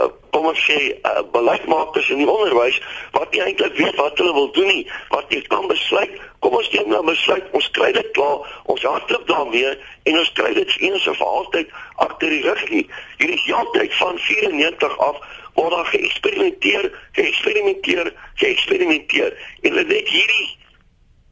uh, 0.00 0.08
kom 0.30 0.46
ons 0.50 0.62
sê 0.66 0.78
uh, 0.92 1.22
beleidsmakers 1.34 2.08
in 2.10 2.22
die 2.22 2.30
onderwys 2.30 2.80
wat 3.16 3.30
nie 3.32 3.42
eintlik 3.44 3.76
weet 3.78 3.98
wat 4.00 4.18
hulle 4.18 4.34
wil 4.36 4.50
doen 4.56 4.70
nie, 4.70 4.86
wat 5.14 5.30
nie 5.30 5.42
kan 5.52 5.68
besluit. 5.70 6.16
Kom 6.44 6.56
ons 6.58 6.70
neem 6.74 6.88
nou 6.88 7.02
'n 7.02 7.12
besluit. 7.12 7.46
Ons 7.52 7.70
kry 7.70 7.92
dit 7.92 8.10
klaar. 8.18 8.42
Ons 8.64 8.82
hardloop 8.82 9.26
daarmee 9.28 9.70
en 10.02 10.18
ons 10.18 10.32
kry 10.32 10.52
dit 10.54 10.76
eens 10.80 11.06
en 11.06 11.14
vir 11.14 11.26
altyd 11.26 11.70
agter 12.06 12.28
die 12.28 12.42
rug 12.42 12.68
nie. 12.70 12.86
Hier 13.18 13.30
is 13.30 13.46
heeltyd 13.46 13.94
van 13.94 14.18
94 14.18 14.98
af 14.98 15.16
word 15.54 15.70
daar 15.70 15.86
geëksperimenteer, 15.86 16.90
geëksperimenteer, 17.12 18.12
geëksperimenteer. 18.34 19.32
En 19.62 19.70
hulle 19.70 19.84
net 19.84 20.08
hierdie 20.08 20.48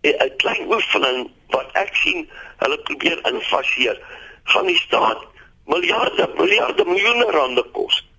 eh, 0.02 0.14
'n 0.24 0.36
klein 0.36 0.72
oefening 0.72 1.30
wat 1.50 1.68
ek 1.72 1.94
sien 1.94 2.28
hulle 2.62 2.78
probeer 2.78 3.18
infaseer 3.26 3.98
gaan 4.44 4.66
die 4.66 4.78
staat 4.78 5.26
miljarde 5.66 6.28
miljarde 6.36 6.84
miljoene 6.84 7.30
rande 7.30 7.62
kos. 7.72 8.11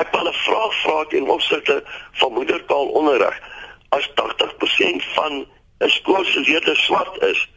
Ek 0.00 0.10
wil 0.16 0.28
'n 0.28 0.32
vraag 0.32 0.74
vra 0.82 1.04
teen 1.04 1.28
opsigte 1.28 1.82
van 2.12 2.32
moedertaalonderrig. 2.32 3.36
As 3.88 4.10
80% 4.14 5.04
van 5.14 5.32
'n 5.78 5.88
skool 5.88 6.24
se 6.24 6.40
leerders 6.40 6.84
swart 6.84 7.22
is, 7.22 7.48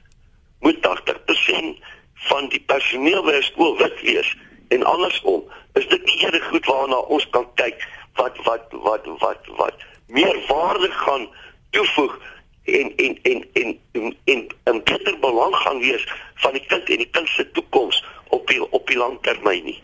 moet 0.60 0.82
80% 0.82 1.78
van 2.14 2.50
die 2.50 2.64
personeel 2.72 3.24
by 3.24 3.42
skool 3.42 3.78
wit 3.78 4.02
wees 4.02 4.36
en 4.68 4.84
andersom. 4.84 5.44
Is 5.74 5.88
dit 5.88 6.06
nie 6.06 6.20
eerder 6.24 6.42
goed 6.42 6.66
waarna 6.66 6.96
ons 6.96 7.30
kan 7.30 7.48
kyk 7.56 7.88
wat 8.14 8.38
wat 8.44 8.64
wat 8.72 9.06
wat 9.20 9.42
wat 9.58 9.76
meer 10.08 10.38
waarde 10.48 10.92
gaan 10.92 11.28
toevoeg 11.70 12.20
en 12.64 12.96
en 12.96 13.20
en 13.22 13.48
en 13.54 13.80
en 13.94 14.16
en 14.26 14.48
'n 14.74 14.84
beter 14.84 15.20
belang 15.20 15.56
gaan 15.56 15.80
wees 15.80 16.08
van 16.36 16.54
die 16.54 16.66
kind 16.66 16.90
en 16.90 16.98
die 16.98 17.10
kind 17.12 17.30
se 17.30 17.52
toekoms 17.52 18.04
op 18.28 18.48
die 18.48 18.72
op 18.72 18.88
die 18.88 18.98
lang 18.98 19.18
termyn 19.22 19.64
nie. 19.64 19.84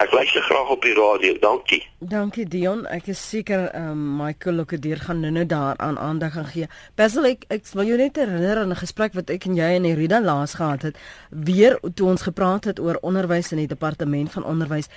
Ek 0.00 0.14
luister 0.16 0.40
graag 0.42 0.68
op 0.72 0.82
die 0.82 0.94
radio. 0.96 1.34
Dankie. 1.40 1.82
Dankie 1.98 2.46
Dion. 2.48 2.86
Ek 2.88 3.10
is 3.12 3.20
seker 3.20 3.66
ehm 3.68 3.90
um, 3.90 4.16
Michael 4.16 4.56
Lokedeer 4.56 5.02
gaan 5.04 5.20
nou-nou 5.20 5.44
daaraan 5.46 5.98
aandag 5.98 6.32
gaan 6.32 6.48
gee. 6.48 6.68
Basil 6.96 7.28
ek 7.28 7.44
ek 7.52 7.68
wil 7.76 7.90
jou 7.90 7.98
net 8.00 8.16
herinner 8.16 8.62
aan 8.62 8.72
'n 8.72 8.80
gesprek 8.80 9.12
wat 9.12 9.30
ek 9.30 9.44
en 9.44 9.60
jy 9.60 9.70
en 9.76 9.90
Rida 10.00 10.20
laas 10.20 10.56
gehad 10.56 10.82
het, 10.88 10.96
weer 11.28 11.76
toe 11.94 12.08
ons 12.08 12.22
gepraat 12.22 12.64
het 12.64 12.80
oor 12.80 12.96
onderwys 13.02 13.52
in 13.52 13.60
die 13.60 13.68
departement 13.68 14.32
van 14.32 14.44
onderwys. 14.44 14.88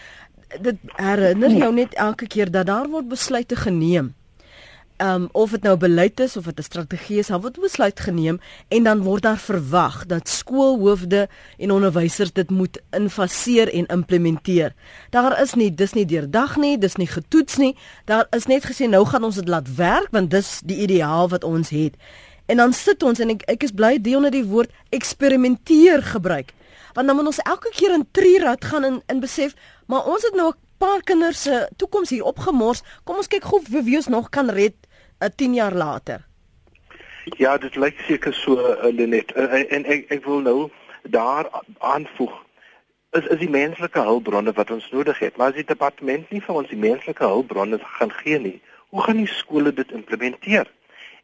Dit 0.62 0.80
herinner 0.96 1.52
jou 1.52 1.74
net 1.74 1.94
elke 1.94 2.28
keer 2.28 2.52
dat 2.52 2.66
daar 2.66 2.88
word 2.88 3.08
besluite 3.08 3.56
geneem 3.56 4.14
um, 4.98 5.30
of 5.32 5.50
dit 5.50 5.62
nou 5.62 5.78
beleid 5.78 6.20
is 6.20 6.38
of 6.38 6.46
dit 6.46 6.60
'n 6.60 6.64
strategie 6.64 7.18
is, 7.20 7.28
dan 7.28 7.42
word 7.42 7.60
besluit 7.60 8.00
geneem 8.00 8.40
en 8.68 8.84
dan 8.84 9.02
word 9.02 9.24
daar 9.24 9.38
verwag 9.38 10.06
dat 10.06 10.30
skoolhoofde 10.30 11.28
en 11.58 11.72
onderwysers 11.72 12.34
dit 12.34 12.50
moet 12.50 12.82
infaseer 12.90 13.74
en 13.74 13.86
implementeer. 13.86 14.74
Daar 15.10 15.42
is 15.42 15.54
nie 15.54 15.74
dis 15.76 15.94
nie 15.94 16.06
deurdag 16.06 16.58
nie, 16.58 16.78
dis 16.78 16.96
nie 16.96 17.08
getoets 17.08 17.58
nie. 17.58 17.76
Daar 18.06 18.28
is 18.30 18.46
net 18.46 18.66
gesê 18.66 18.90
nou 18.90 19.06
gaan 19.06 19.24
ons 19.24 19.36
dit 19.36 19.48
laat 19.48 19.76
werk 19.76 20.08
want 20.12 20.32
dis 20.32 20.62
die 20.66 20.78
ideaal 20.78 21.30
wat 21.30 21.44
ons 21.44 21.70
het. 21.70 21.96
En 22.46 22.58
dan 22.58 22.74
sit 22.74 23.04
ons 23.04 23.20
en 23.20 23.30
ek 23.30 23.44
ek 23.48 23.64
is 23.64 23.72
bly 23.72 24.02
deel 24.02 24.20
net 24.20 24.32
die 24.32 24.46
woord 24.46 24.72
eksperimenteer 24.90 26.04
gebruik. 26.04 26.54
Want 26.94 27.08
dan 27.08 27.16
moet 27.16 27.26
ons 27.26 27.40
elke 27.40 27.72
keer 27.74 27.94
in 27.94 28.08
trierad 28.12 28.66
gaan 28.66 28.84
en 28.84 29.02
in 29.08 29.20
besef, 29.20 29.56
maar 29.86 30.06
ons 30.06 30.24
het 30.24 30.36
nou 30.36 30.50
'n 30.50 30.63
paar 30.84 31.04
kinders 31.08 31.42
se 31.42 31.68
toekoms 31.80 32.12
hier 32.12 32.28
opgemors. 32.28 32.84
Kom 33.08 33.22
ons 33.22 33.32
kyk 33.32 33.46
gou 33.48 33.62
wie 33.72 33.96
ons 33.96 34.12
nog 34.12 34.30
kan 34.30 34.50
red 34.52 34.76
'n 35.20 35.26
uh, 35.26 35.36
10 35.36 35.54
jaar 35.54 35.74
later? 35.74 36.26
Ja, 37.40 37.58
dit 37.58 37.76
lyk 37.76 38.00
seker 38.08 38.34
so 38.34 38.60
uh, 38.60 38.92
Lenet. 38.92 39.32
Uh, 39.36 39.64
en 39.76 39.86
ek 39.86 40.12
ek 40.12 40.26
wil 40.26 40.42
nou 40.44 40.70
daar 41.04 41.48
aanvoeg 41.80 42.34
is 43.12 43.28
is 43.28 43.40
die 43.40 43.50
menslike 43.50 44.00
hulpbronne 44.00 44.52
wat 44.52 44.72
ons 44.72 44.90
nodig 44.92 45.20
het. 45.20 45.38
Maar 45.38 45.48
as 45.48 45.60
die 45.62 45.72
departement 45.72 46.30
nie 46.32 46.42
vir 46.42 46.56
ons 46.56 46.70
die 46.70 46.80
menslike 46.80 47.24
hulpbronne 47.24 47.80
gaan 48.00 48.12
gee 48.12 48.40
nie, 48.40 48.62
hoe 48.90 49.02
gaan 49.02 49.22
die 49.22 49.34
skole 49.40 49.74
dit 49.74 49.92
implementeer? 49.92 50.72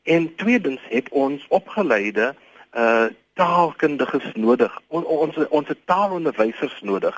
En 0.04 0.36
tweedens 0.36 0.82
het 0.90 1.10
ons 1.10 1.46
opgeleide 1.50 2.36
uh 2.74 3.10
taalkundiges 3.40 4.34
nodig. 4.36 4.74
On, 4.88 5.06
ons 5.06 5.38
ons 5.50 5.70
taalonderwysers 5.86 6.82
nodig. 6.82 7.16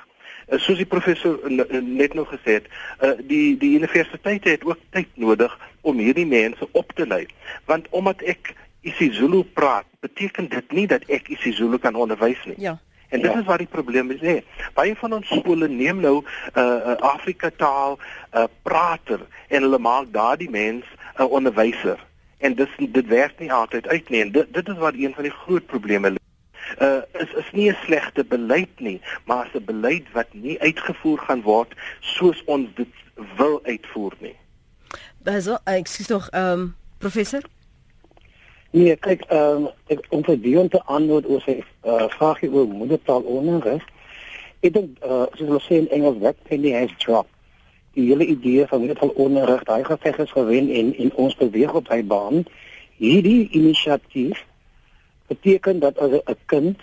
Uh, 0.51 0.59
soos 0.59 0.77
die 0.77 0.85
professor 0.85 1.39
net 1.47 2.13
nou 2.13 2.25
gesê 2.27 2.59
het, 2.59 2.67
uh, 2.99 3.13
die 3.23 3.57
die 3.57 3.77
universiteite 3.77 4.49
het 4.49 4.65
ook 4.67 4.79
tyd 4.91 5.07
nodig 5.15 5.53
om 5.81 5.97
hierdie 5.97 6.27
mense 6.27 6.67
op 6.71 6.91
te 6.95 7.07
lei. 7.07 7.25
Want 7.65 7.87
omdat 7.89 8.21
ek 8.21 8.53
isiZulu 8.81 9.43
praat, 9.53 9.87
beteken 9.99 10.49
dit 10.49 10.71
nie 10.71 10.87
dat 10.87 11.05
ek 11.07 11.29
isiZulu 11.31 11.79
kan 11.79 11.95
onderwys 11.95 12.41
nie. 12.45 12.57
Ja. 12.59 12.79
En 13.11 13.21
dit 13.21 13.31
ja. 13.31 13.39
is 13.39 13.45
waar 13.45 13.57
die 13.57 13.67
probleem 13.67 14.11
is. 14.11 14.21
Nee. 14.21 14.43
Baie 14.73 14.95
van 14.95 15.13
ons 15.13 15.27
skole 15.27 15.67
neem 15.67 15.99
nou 15.99 16.21
'n 16.21 16.25
uh, 16.59 16.63
uh, 16.63 16.95
Afrika 16.95 17.51
taal 17.55 17.99
uh, 17.99 18.43
prater 18.61 19.19
en 19.47 19.61
hulle 19.61 19.79
maak 19.79 20.11
daardie 20.11 20.49
mens 20.49 20.85
'n 20.85 21.21
uh, 21.21 21.31
onderwyser. 21.31 21.99
En 22.37 22.55
dis 22.55 22.69
dit 22.79 23.07
werk 23.07 23.39
nie 23.39 23.51
altyd 23.53 23.87
uit 23.87 24.09
nie. 24.09 24.21
En 24.21 24.31
dit 24.31 24.53
dit 24.53 24.67
is 24.67 24.77
wat 24.77 24.93
een 24.93 25.13
van 25.13 25.23
die 25.23 25.37
groot 25.43 25.65
probleme 25.65 26.09
is. 26.09 26.15
Uh 26.79 27.01
is 27.19 27.33
is 27.43 27.51
nie 27.51 27.69
'n 27.69 27.77
slegte 27.85 28.23
beleid 28.23 28.79
nie, 28.79 29.01
maar 29.25 29.49
'n 29.53 29.65
beleid 29.65 30.11
wat 30.13 30.33
nie 30.33 30.59
uitgevoer 30.59 31.17
gaan 31.17 31.41
word 31.41 31.73
soos 31.99 32.43
ons 32.45 32.69
dit 32.75 32.87
wil 33.37 33.59
uitvoer 33.63 34.13
nie. 34.19 34.35
Dis 35.23 35.47
ek 35.65 35.87
sê 35.87 36.05
tog 36.05 36.29
ehm 36.29 36.59
um, 36.59 36.75
professor 36.97 37.41
Nee, 38.71 38.95
kyk, 38.95 39.25
ehm 39.27 39.65
um, 39.65 39.69
ek 39.91 40.05
om 40.15 40.21
vir 40.23 40.37
Dion 40.39 40.69
te 40.71 40.79
antwoord 40.87 41.25
oor 41.27 41.41
sy 41.43 41.57
uh, 41.59 42.05
vraag 42.13 42.39
oor 42.47 42.69
moedertaal 42.71 43.25
onderrig. 43.27 43.83
Ek 44.63 44.71
dink 44.77 45.01
eh 45.03 45.09
uh, 45.11 45.25
soos 45.35 45.49
hulle 45.49 45.59
sê 45.65 45.79
in 45.81 45.89
Engels, 45.97 46.21
that 46.21 46.39
penny 46.47 46.71
has 46.71 46.93
dropped. 47.03 47.33
Die 47.99 48.05
hele 48.07 48.23
idee 48.23 48.63
van 48.69 48.79
moedertaal 48.79 49.11
onderrig, 49.19 49.65
daai 49.67 49.83
geveg 49.83 50.21
is 50.23 50.31
gewen 50.31 50.71
en 50.71 50.93
en 50.95 51.11
ons 51.19 51.35
beweeg 51.35 51.73
op 51.75 51.89
daai 51.89 52.03
baan. 52.13 52.45
Hierdie 52.95 53.49
inisiatief 53.51 54.45
beteken 55.31 55.79
dat 55.79 55.97
as 55.97 56.11
'n 56.11 56.37
kind 56.45 56.77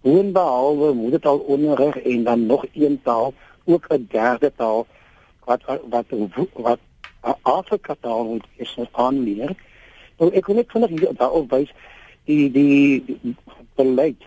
boonbehalwe 0.00 0.92
moedertaal 0.92 1.38
onderrig 1.38 1.96
en 1.96 2.24
dan 2.24 2.46
nog 2.46 2.64
een 2.72 3.00
taal, 3.02 3.34
ook 3.64 3.84
'n 3.88 4.06
derde 4.10 4.52
taal 4.56 4.86
wat 5.44 5.62
wat 5.64 6.06
wat, 6.08 6.48
wat 6.52 6.80
Afrika 7.42 7.94
taal 8.00 8.24
moet 8.24 8.46
is 8.56 8.76
aanleer. 8.92 9.52
Nou 10.18 10.32
ek 10.32 10.46
wil 10.46 10.56
net 10.56 10.70
vinnig 10.70 11.16
daarop 11.16 11.50
wys 11.50 11.72
die 12.24 12.50
die, 12.50 13.04
die 13.06 13.36
beleid. 13.74 14.22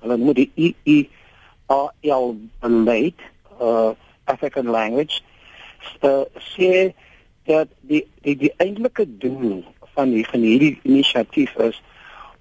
Hulle 0.00 0.16
noem 0.16 0.34
die 0.34 0.74
EERL 0.86 2.36
beleid 2.60 3.20
uh 3.60 3.90
African 4.24 4.68
language 4.70 5.20
uh, 6.02 6.22
sê 6.54 6.92
dat 7.48 7.68
die 7.80 8.04
die 8.22 8.36
die 8.36 8.52
eintlike 8.56 9.06
doel 9.18 9.64
van 9.94 10.10
die 10.10 10.26
hierdie 10.30 10.78
inisiatief 10.82 11.54
is 11.56 11.82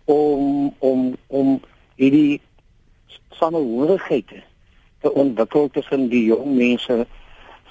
om 0.07 0.73
om 0.79 1.15
om 1.27 1.59
hierdie 1.95 2.41
samehorigheid 3.35 4.29
te 5.01 5.11
ontwikkel 5.13 5.69
tussen 5.75 6.07
die 6.09 6.23
jong 6.29 6.55
mense 6.55 7.05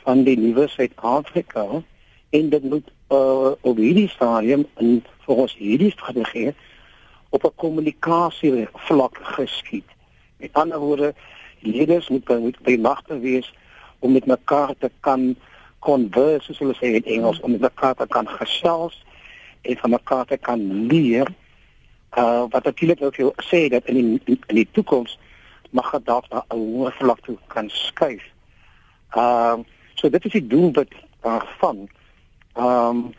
van 0.04 0.24
die 0.26 0.36
nuwe 0.38 0.68
Suid-Afrika 0.68 1.64
en 2.36 2.50
dit 2.52 2.62
moet 2.62 2.90
uh, 3.08 3.52
op 3.60 3.80
hierdie 3.80 4.08
stadium 4.08 4.66
in 4.76 5.00
volgens 5.24 5.56
hierdie 5.56 5.90
strategie 5.90 6.52
op 7.28 7.44
'n 7.44 7.54
kommunikasie 7.54 8.68
vlak 8.72 9.18
geskied. 9.22 9.88
Met 10.36 10.52
ander 10.52 10.78
woorde, 10.78 11.14
leerders 11.60 12.08
moet 12.08 12.28
moet 12.28 12.60
by 12.62 12.76
magte 12.80 13.18
wees 13.18 13.54
om 13.98 14.12
met 14.12 14.26
mekaar 14.26 14.74
te 14.78 14.90
kan 15.00 15.36
converse, 15.78 16.52
soos 16.52 16.58
hulle 16.58 16.76
sê 16.76 16.94
in 17.00 17.04
Engels, 17.04 17.40
om 17.40 17.50
met 17.50 17.60
mekaar 17.60 17.94
te 17.94 18.06
kan 18.08 18.28
gesels 18.28 19.04
en 19.62 19.76
van 19.76 19.90
mekaar 19.90 20.24
te 20.24 20.36
kan 20.36 20.86
leer 20.86 21.26
uh 22.14 22.44
wat 22.48 22.64
natuurlik 22.64 23.02
ook 23.02 23.14
jou 23.14 23.32
sê 23.42 23.68
dat 23.68 23.84
in 23.84 23.94
die 23.94 24.38
in 24.46 24.54
die 24.54 24.68
toekoms 24.70 25.18
mag 25.70 25.90
dit 25.90 26.06
dalk 26.06 26.28
na 26.28 26.44
'n 26.48 26.56
hoër 26.56 26.92
vlak 26.92 27.20
toe 27.20 27.38
kan 27.46 27.70
skuif. 27.70 28.24
Ehm 29.10 29.60
uh, 29.60 29.64
so 29.94 30.10
dit 30.10 30.24
is 30.24 30.32
die 30.32 30.46
doel 30.46 30.72
wat 30.72 30.92
daarvan. 31.20 31.88
Ehm 32.52 32.88
um, 32.88 33.14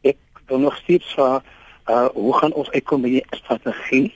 ek 0.00 0.16
wil 0.46 0.58
nog 0.58 0.76
steeds 0.76 1.12
vra 1.12 1.42
uh 1.86 2.08
hoe 2.14 2.36
gaan 2.38 2.52
ons 2.52 2.70
uitkom 2.70 3.02
by 3.02 3.08
die 3.08 3.26
strategie? 3.30 4.14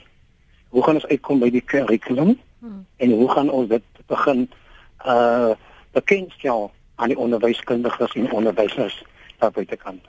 Hoe 0.69 0.83
gaan 0.83 0.93
ons 0.93 1.07
uitkom 1.07 1.39
by 1.39 1.49
die 1.49 1.61
kurrikulum? 1.61 2.39
Hmm. 2.59 2.85
En 2.97 3.11
hoe 3.11 3.29
gaan 3.31 3.49
ons 3.49 3.67
dit 3.67 3.83
begin 4.07 4.49
uh 5.05 5.51
bekendstel 5.91 6.71
aan 6.95 7.07
die 7.07 7.17
onderwyskundiges 7.17 8.13
en 8.13 8.31
onderwysers 8.31 9.03
daar 9.37 9.51
buitekant? 9.51 10.01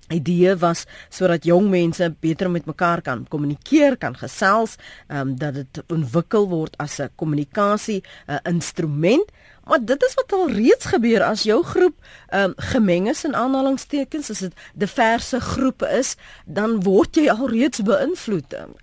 idee 0.08 0.56
was 0.56 0.84
sodat 1.08 1.44
jong 1.44 1.68
mense 1.70 2.14
beter 2.20 2.50
met 2.50 2.66
mekaar 2.66 3.02
kan 3.02 3.26
kommunikeer, 3.28 3.96
kan 3.96 4.16
gesels, 4.16 4.76
ehm 5.08 5.20
um, 5.28 5.36
dat 5.38 5.54
dit 5.54 5.82
ontwikkel 5.92 6.48
word 6.48 6.76
as 6.78 6.98
'n 7.00 7.10
kommunikasie 7.14 8.02
uh, 8.26 8.36
instrument. 8.42 9.30
Maar 9.64 9.84
dit 9.84 10.02
is 10.02 10.14
wat 10.14 10.32
al 10.32 10.50
reeds 10.50 10.84
gebeur 10.84 11.22
as 11.22 11.42
jou 11.42 11.62
groep 11.64 11.94
ehm 12.28 12.42
um, 12.42 12.54
gemeng 12.56 13.08
is 13.08 13.24
in 13.24 13.34
aanhalingstekens, 13.34 14.30
as 14.30 14.38
dit 14.38 14.54
diverse 14.74 15.40
groepe 15.40 15.88
is, 15.88 16.16
dan 16.44 16.82
word 16.82 17.16
jy 17.16 17.28
al 17.30 17.48
reeds 17.48 17.82
beïnvloed. 17.82 18.54
Um, 18.54 18.74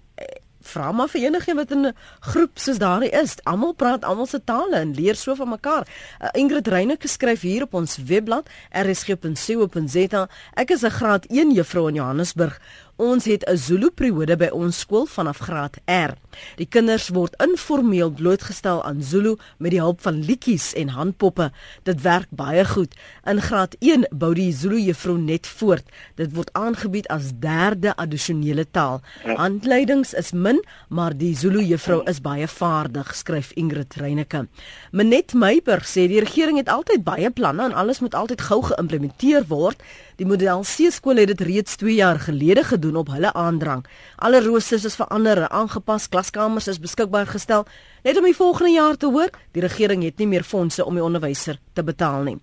vra 0.73 0.91
maar 0.91 1.09
vir 1.13 1.27
enigiemand 1.29 1.69
wat 1.69 1.77
in 1.77 1.85
'n 1.85 1.95
groep 2.19 2.59
soos 2.59 2.77
daardie 2.77 3.09
is. 3.09 3.35
Almal 3.43 3.73
praat 3.73 4.03
almal 4.03 4.25
se 4.25 4.43
tale 4.43 4.75
en 4.75 4.93
leer 4.93 5.15
so 5.15 5.35
van 5.35 5.49
mekaar. 5.49 5.87
Uh, 6.21 6.27
Ingrid 6.31 6.67
Reyneke 6.67 7.07
skryf 7.07 7.41
hier 7.41 7.63
op 7.63 7.73
ons 7.73 7.97
webblad 7.97 8.49
rsg.co.za. 8.71 10.27
Ek 10.53 10.69
is 10.69 10.83
'n 10.83 10.89
graad 10.89 11.25
1 11.29 11.51
juffrou 11.53 11.87
in 11.87 11.95
Johannesburg. 11.95 12.59
Ons 12.95 13.25
het 13.25 13.43
'n 13.49 13.57
Zulu 13.57 13.89
periode 13.89 14.37
by 14.37 14.49
ons 14.53 14.79
skool 14.79 15.05
vanaf 15.05 15.37
graad 15.37 15.77
R. 15.85 16.13
Die 16.55 16.65
kinders 16.65 17.09
word 17.09 17.33
informeel 17.41 18.11
blootgestel 18.11 18.83
aan 18.83 19.01
Zulu 19.01 19.37
met 19.57 19.71
die 19.71 19.79
hulp 19.79 20.01
van 20.01 20.23
liedjies 20.25 20.73
en 20.73 20.87
handpoppe. 20.87 21.51
Dit 21.83 22.01
werk 22.01 22.27
baie 22.29 22.65
goed. 22.65 22.95
In 23.25 23.41
graad 23.41 23.75
1 23.79 24.07
bou 24.11 24.33
die 24.33 24.53
Zulu 24.53 24.79
juffrou 24.79 25.17
net 25.17 25.47
voort. 25.47 25.83
Dit 26.15 26.33
word 26.33 26.53
aangebied 26.53 27.07
as 27.07 27.31
derde 27.39 27.95
addisionele 27.95 28.65
taal. 28.71 29.01
Ja. 29.25 29.35
Handleidings 29.35 30.13
is 30.13 30.31
min, 30.31 30.63
maar 30.89 31.17
die 31.17 31.35
Zulu 31.35 31.61
juffrou 31.61 32.03
is 32.05 32.21
baie 32.21 32.47
vaardig, 32.47 33.15
skryf 33.15 33.51
Ingrid 33.51 33.95
Reyneke. 33.95 34.47
Menet 34.91 35.33
Meiburg 35.33 35.87
sê 35.87 36.07
die 36.07 36.19
regering 36.19 36.57
het 36.57 36.69
altyd 36.69 37.03
baie 37.03 37.29
planne 37.29 37.63
en 37.63 37.73
alles 37.73 37.99
moet 37.99 38.15
altyd 38.15 38.41
gou 38.41 38.61
geïmplementeer 38.61 39.47
word. 39.47 39.81
Die 40.15 40.27
model 40.29 40.61
C 40.61 40.91
skool 40.93 41.17
het 41.17 41.31
dit 41.31 41.41
reeds 41.41 41.75
2 41.81 41.95
jaar 41.95 42.19
gelede 42.21 42.63
gedoen 42.63 42.99
op 43.01 43.09
hulle 43.09 43.33
aandrang. 43.33 43.85
Alle 44.15 44.41
roosters 44.45 44.85
is 44.85 44.95
verander 44.95 45.47
aangepas, 45.49 46.09
klaskamers 46.09 46.67
is 46.67 46.79
beskikbaar 46.79 47.25
gestel. 47.27 47.65
Net 48.03 48.17
om 48.17 48.27
die 48.29 48.35
volgende 48.37 48.71
jaar 48.71 48.97
te 48.97 49.09
hoor, 49.09 49.33
die 49.51 49.65
regering 49.65 50.03
het 50.03 50.21
nie 50.21 50.27
meer 50.27 50.45
fondse 50.45 50.85
om 50.85 50.93
die 50.93 51.03
onderwyser 51.03 51.57
te 51.73 51.83
betaal 51.83 52.23
nie. 52.29 52.37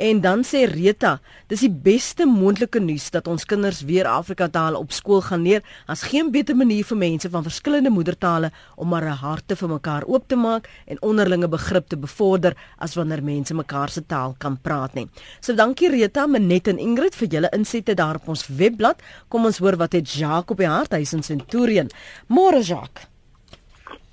En 0.00 0.20
dan 0.20 0.40
sê 0.48 0.62
Rita, 0.64 1.18
dis 1.52 1.60
die 1.66 1.74
beste 1.84 2.24
moontlike 2.24 2.80
nuus 2.80 3.10
dat 3.12 3.26
ons 3.28 3.42
kinders 3.44 3.82
weer 3.84 4.06
Afrika 4.08 4.46
tale 4.48 4.78
op 4.80 4.94
skool 4.96 5.20
gaan 5.26 5.42
leer. 5.44 5.60
As 5.92 6.06
geen 6.08 6.30
beter 6.32 6.56
manier 6.56 6.86
vir 6.88 6.96
mense 6.96 7.28
van 7.28 7.44
verskillende 7.44 7.92
moedertale 7.92 8.48
om 8.80 8.88
maar 8.88 9.04
'n 9.04 9.20
harte 9.20 9.56
vir 9.56 9.68
mekaar 9.68 10.06
oop 10.08 10.24
te 10.28 10.36
maak 10.36 10.70
en 10.86 11.02
onderlinge 11.02 11.48
begrip 11.48 11.88
te 11.88 11.96
bevorder 11.96 12.56
as 12.78 12.94
wanneer 12.94 13.22
mense 13.22 13.54
mekaar 13.54 13.90
se 13.90 14.06
taal 14.06 14.34
kan 14.38 14.56
praat 14.62 14.94
nie. 14.94 15.08
So 15.40 15.52
dankie 15.52 15.90
Rita, 15.90 16.26
Menet 16.26 16.68
en 16.68 16.78
Ingrid 16.78 17.14
vir 17.14 17.28
julle 17.28 17.50
insette 17.52 17.94
daar 17.94 18.14
op 18.14 18.28
ons 18.28 18.46
webblad. 18.46 19.02
Kom 19.28 19.44
ons 19.44 19.58
hoor 19.58 19.76
wat 19.76 19.92
het 19.92 20.12
Jacques 20.12 20.50
op 20.50 20.58
die 20.58 20.66
hart 20.66 20.92
hy 20.92 21.04
in 21.12 21.22
Centurion. 21.22 21.88
Môre 22.26 22.62
Jacques. 22.62 23.06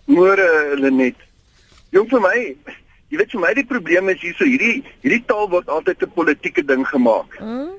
Môre 0.06 0.76
Lenet. 0.76 1.16
Jong 1.92 2.10
vir 2.10 2.20
my 2.20 2.58
Jy 3.08 3.18
weet 3.22 3.32
vir 3.32 3.40
my 3.40 3.54
die 3.56 3.68
probleem 3.68 4.10
is 4.12 4.20
hierso 4.20 4.44
hierdie 4.44 4.84
hierdie 5.04 5.24
taal 5.30 5.48
word 5.52 5.70
altyd 5.72 6.04
'n 6.04 6.12
politieke 6.16 6.64
ding 6.66 6.84
gemaak. 6.88 7.40
Mm. 7.40 7.72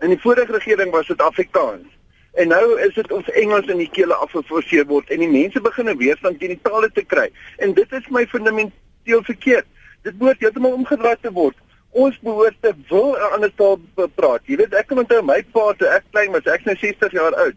In 0.00 0.10
die 0.10 0.20
vorige 0.20 0.52
regering 0.52 0.90
was 0.90 1.06
dit 1.06 1.20
Afrikaans. 1.20 1.86
En 2.36 2.48
nou 2.48 2.80
is 2.80 2.94
dit 2.94 3.12
ons 3.12 3.28
Engels 3.42 3.68
in 3.72 3.78
die 3.78 3.90
kele 3.90 4.14
afgeforseer 4.14 4.86
word 4.86 5.10
en 5.10 5.20
die 5.24 5.28
mense 5.28 5.60
begin 5.60 5.88
'n 5.88 5.96
weerstand 5.96 6.38
teen 6.40 6.56
die 6.56 6.62
tale 6.62 6.90
te 6.92 7.04
kry. 7.04 7.28
En 7.58 7.72
dit 7.72 7.92
is 7.92 8.08
my 8.08 8.26
fundamenteel 8.26 9.22
verkeerd. 9.22 9.66
Dit 10.02 10.18
moet 10.18 10.40
heeltemal 10.40 10.72
omgedraai 10.72 11.16
te 11.20 11.32
word. 11.32 11.56
Ons 11.90 12.18
behoort 12.20 12.56
te 12.60 12.72
wil 12.88 13.16
'n 13.16 13.32
ander 13.32 13.52
taal 13.54 13.80
praat. 14.14 14.40
Jy 14.44 14.56
weet 14.56 14.74
ek 14.74 14.86
kan 14.86 14.98
onthou 14.98 15.22
my 15.22 15.42
pa 15.52 15.72
toe 15.72 15.88
ek 15.88 16.04
klein 16.10 16.32
was, 16.32 16.44
ek's 16.44 16.64
nou 16.64 16.76
60 16.76 17.12
jaar 17.12 17.34
oud. 17.34 17.56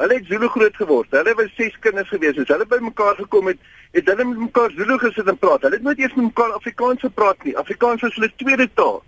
Hulle 0.00 0.14
het 0.14 0.26
Zulu 0.26 0.48
groot 0.48 0.76
geword. 0.76 1.10
Hulle 1.10 1.34
was 1.34 1.54
ses 1.56 1.78
kinders 1.84 2.08
gewees. 2.08 2.38
As 2.38 2.48
hulle 2.48 2.66
bymekaar 2.66 3.14
gekom 3.20 3.46
het, 3.52 3.58
het 3.92 4.06
hulle 4.08 4.24
met 4.24 4.38
mekaar 4.38 4.70
Zulu 4.76 4.98
gesit 4.98 5.28
en 5.28 5.38
praat. 5.38 5.62
Hulle 5.66 5.78
het 5.78 5.82
nooit 5.82 5.98
eers 5.98 6.14
met 6.14 6.24
mekaar 6.24 6.52
Afrikaans 6.52 7.00
gepraat 7.00 7.44
nie. 7.44 7.56
Afrikaans 7.56 8.00
was 8.00 8.14
hulle 8.14 8.30
tweede 8.36 8.68
taal. 8.74 9.02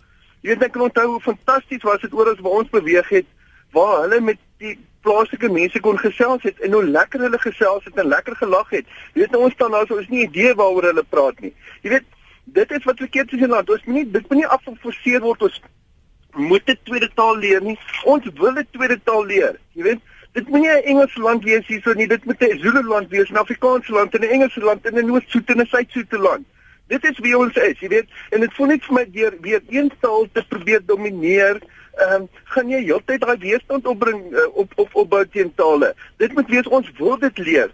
Jy 0.45 0.53
weet 0.53 0.67
ek 0.67 0.75
kan 0.75 0.85
onthou 0.85 1.07
hoe 1.15 1.21
fantasties 1.25 1.87
was 1.89 2.03
dit 2.05 2.13
oor 2.13 2.29
as 2.29 2.43
waar 2.45 2.61
ons 2.61 2.73
beweeg 2.73 3.09
het 3.09 3.31
waar 3.75 4.03
hulle 4.05 4.21
met 4.21 4.41
die 4.63 4.77
plaaslike 5.05 5.49
mense 5.53 5.81
kon 5.85 5.99
gesels 5.99 6.45
het 6.47 6.61
en 6.65 6.77
hoe 6.77 6.85
lekker 6.85 7.25
hulle 7.27 7.41
gesels 7.43 7.85
het 7.89 7.97
en 7.99 8.11
lekker 8.13 8.37
gelag 8.37 8.69
het. 8.77 8.87
Jy 9.15 9.25
weet 9.25 9.37
ons 9.37 9.57
staan 9.57 9.73
nou 9.75 9.83
so 9.89 10.01
is 10.03 10.11
nie 10.13 10.27
idee 10.29 10.55
waaroor 10.55 10.91
hulle 10.91 11.05
praat 11.17 11.41
nie. 11.45 11.53
Jy 11.83 11.97
weet 11.97 12.11
dit 12.59 12.77
is 12.77 12.85
wat 12.85 13.01
verkeerd 13.03 13.33
is 13.33 13.45
in 13.47 13.53
land. 13.57 13.73
Ons 13.73 13.89
moet 13.89 13.99
nie 13.99 14.07
dit 14.19 14.29
moet 14.29 14.43
nie 14.43 14.53
afgeforseer 14.59 15.25
word 15.25 15.49
ons 15.49 15.61
moet 16.35 16.71
'n 16.71 16.79
tweede 16.85 17.11
taal 17.15 17.37
leer 17.37 17.63
nie. 17.63 17.79
Ons 18.05 18.29
wil 18.35 18.53
'n 18.53 18.69
tweede 18.71 19.01
taal 19.05 19.25
leer. 19.25 19.59
Jy 19.73 19.83
weet 19.83 20.01
Dit 20.35 20.49
moet 20.49 20.61
nie 20.61 20.71
'n 20.71 20.89
Engelse 20.93 21.21
land 21.21 21.45
wees 21.45 21.67
hierso 21.67 21.93
nie, 21.93 22.09
dit 22.09 22.25
moet 22.25 22.43
'n 22.43 22.59
Zulu 22.59 22.83
land 22.83 23.09
wees, 23.09 23.31
'n 23.31 23.43
Afrikaanse 23.45 23.93
land, 23.93 24.15
'n 24.19 24.23
Engelse 24.37 24.61
land, 24.61 24.91
'n 24.91 25.07
Noord-Soet 25.07 25.51
en 25.51 25.61
'n 25.61 25.67
Suid-Soet 25.67 26.13
land. 26.13 26.47
Dit 26.87 27.05
is 27.05 27.19
wie 27.19 27.39
ons 27.39 27.57
is, 27.57 27.79
jy 27.81 27.89
weet, 27.89 28.09
en 28.31 28.41
dit 28.41 28.55
voel 28.55 28.67
net 28.67 28.85
vir 28.85 28.95
my 28.95 29.07
deur 29.11 29.35
weer 29.41 29.63
een 29.69 29.93
taal 30.01 30.27
te 30.33 30.45
probeer 30.49 30.81
domineer, 30.87 31.63
ehm 31.97 32.23
um, 32.23 32.29
gaan 32.45 32.69
jy 32.69 32.83
heeltyd 32.83 33.21
daai 33.21 33.39
weerstand 33.39 33.87
opbring 33.87 34.33
uh, 34.33 34.47
op 34.53 34.73
op 34.75 34.91
op 34.93 35.11
bou 35.11 35.25
teen 35.27 35.55
tale. 35.55 35.95
Dit 36.17 36.33
moet 36.35 36.49
wees 36.49 36.67
ons 36.67 36.91
wil 36.99 37.19
dit 37.19 37.39
leer 37.39 37.71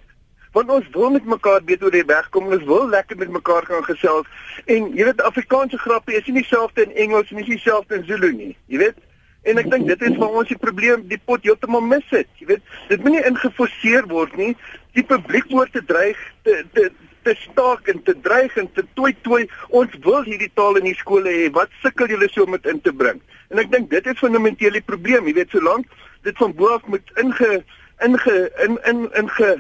want 0.52 0.70
ons 0.70 0.88
wil 0.92 1.10
met 1.10 1.24
mekaar 1.24 1.62
beter 1.64 1.86
oor 1.86 1.94
die 1.94 2.06
weg 2.06 2.28
kom 2.34 2.50
ons 2.50 2.64
wil 2.66 2.88
lekker 2.90 3.16
met 3.16 3.30
mekaar 3.30 3.66
gaan 3.68 3.84
gesels 3.86 4.26
en 4.66 4.90
jy 4.96 5.06
weet 5.06 5.22
Afrikaanse 5.22 5.78
grappe 5.78 6.16
is 6.16 6.26
nie 6.26 6.40
dieselfde 6.40 6.86
in 6.88 6.96
Engels 7.06 7.30
nie 7.30 7.46
dieselfde 7.46 8.00
in 8.00 8.06
Zulu 8.08 8.32
nie 8.34 8.52
jy 8.66 8.82
weet 8.82 8.98
en 9.42 9.60
ek 9.62 9.70
dink 9.72 9.86
dit 9.88 10.02
is 10.08 10.16
waar 10.20 10.40
ons 10.42 10.48
die 10.48 10.58
probleem 10.60 11.06
die 11.08 11.20
pot 11.24 11.44
heeltemal 11.46 11.84
mis 11.84 12.06
het. 12.12 12.28
Jy 12.40 12.50
weet 12.52 12.74
dit 12.90 13.04
moenie 13.04 13.22
ingeforseer 13.28 14.08
word 14.10 14.36
nie. 14.36 14.52
Die 14.98 15.06
publiek 15.06 15.48
moet 15.54 15.72
te 15.72 15.84
dreig 15.86 16.18
te 16.44 16.60
te 16.74 16.90
te 17.24 17.34
staak 17.36 17.88
en 17.92 17.98
te 18.02 18.14
dreig 18.24 18.54
en 18.56 18.68
te 18.72 18.84
tooi 18.96 19.12
tooi. 19.24 19.42
Ons 19.76 19.96
wil 20.04 20.22
hierdie 20.28 20.52
taal 20.56 20.80
in 20.80 20.88
die 20.88 20.96
skole 20.96 21.28
hê. 21.28 21.48
Wat 21.56 21.72
sukkel 21.82 22.08
julle 22.12 22.28
so 22.32 22.46
met 22.48 22.68
in 22.68 22.80
te 22.80 22.92
bring? 22.92 23.20
En 23.52 23.60
ek 23.60 23.72
dink 23.72 23.90
dit 23.92 24.06
is 24.08 24.20
fundamenteel 24.20 24.78
die 24.78 24.86
probleem. 24.86 25.28
Jy 25.28 25.36
weet 25.40 25.56
solank 25.56 25.88
dit 26.24 26.36
van 26.40 26.54
bo 26.56 26.72
af 26.76 26.86
moet 26.88 27.12
inge 27.20 27.60
inge 28.04 28.38
in 28.64 28.78
in 28.88 29.04
in 29.16 29.28
ge 29.36 29.56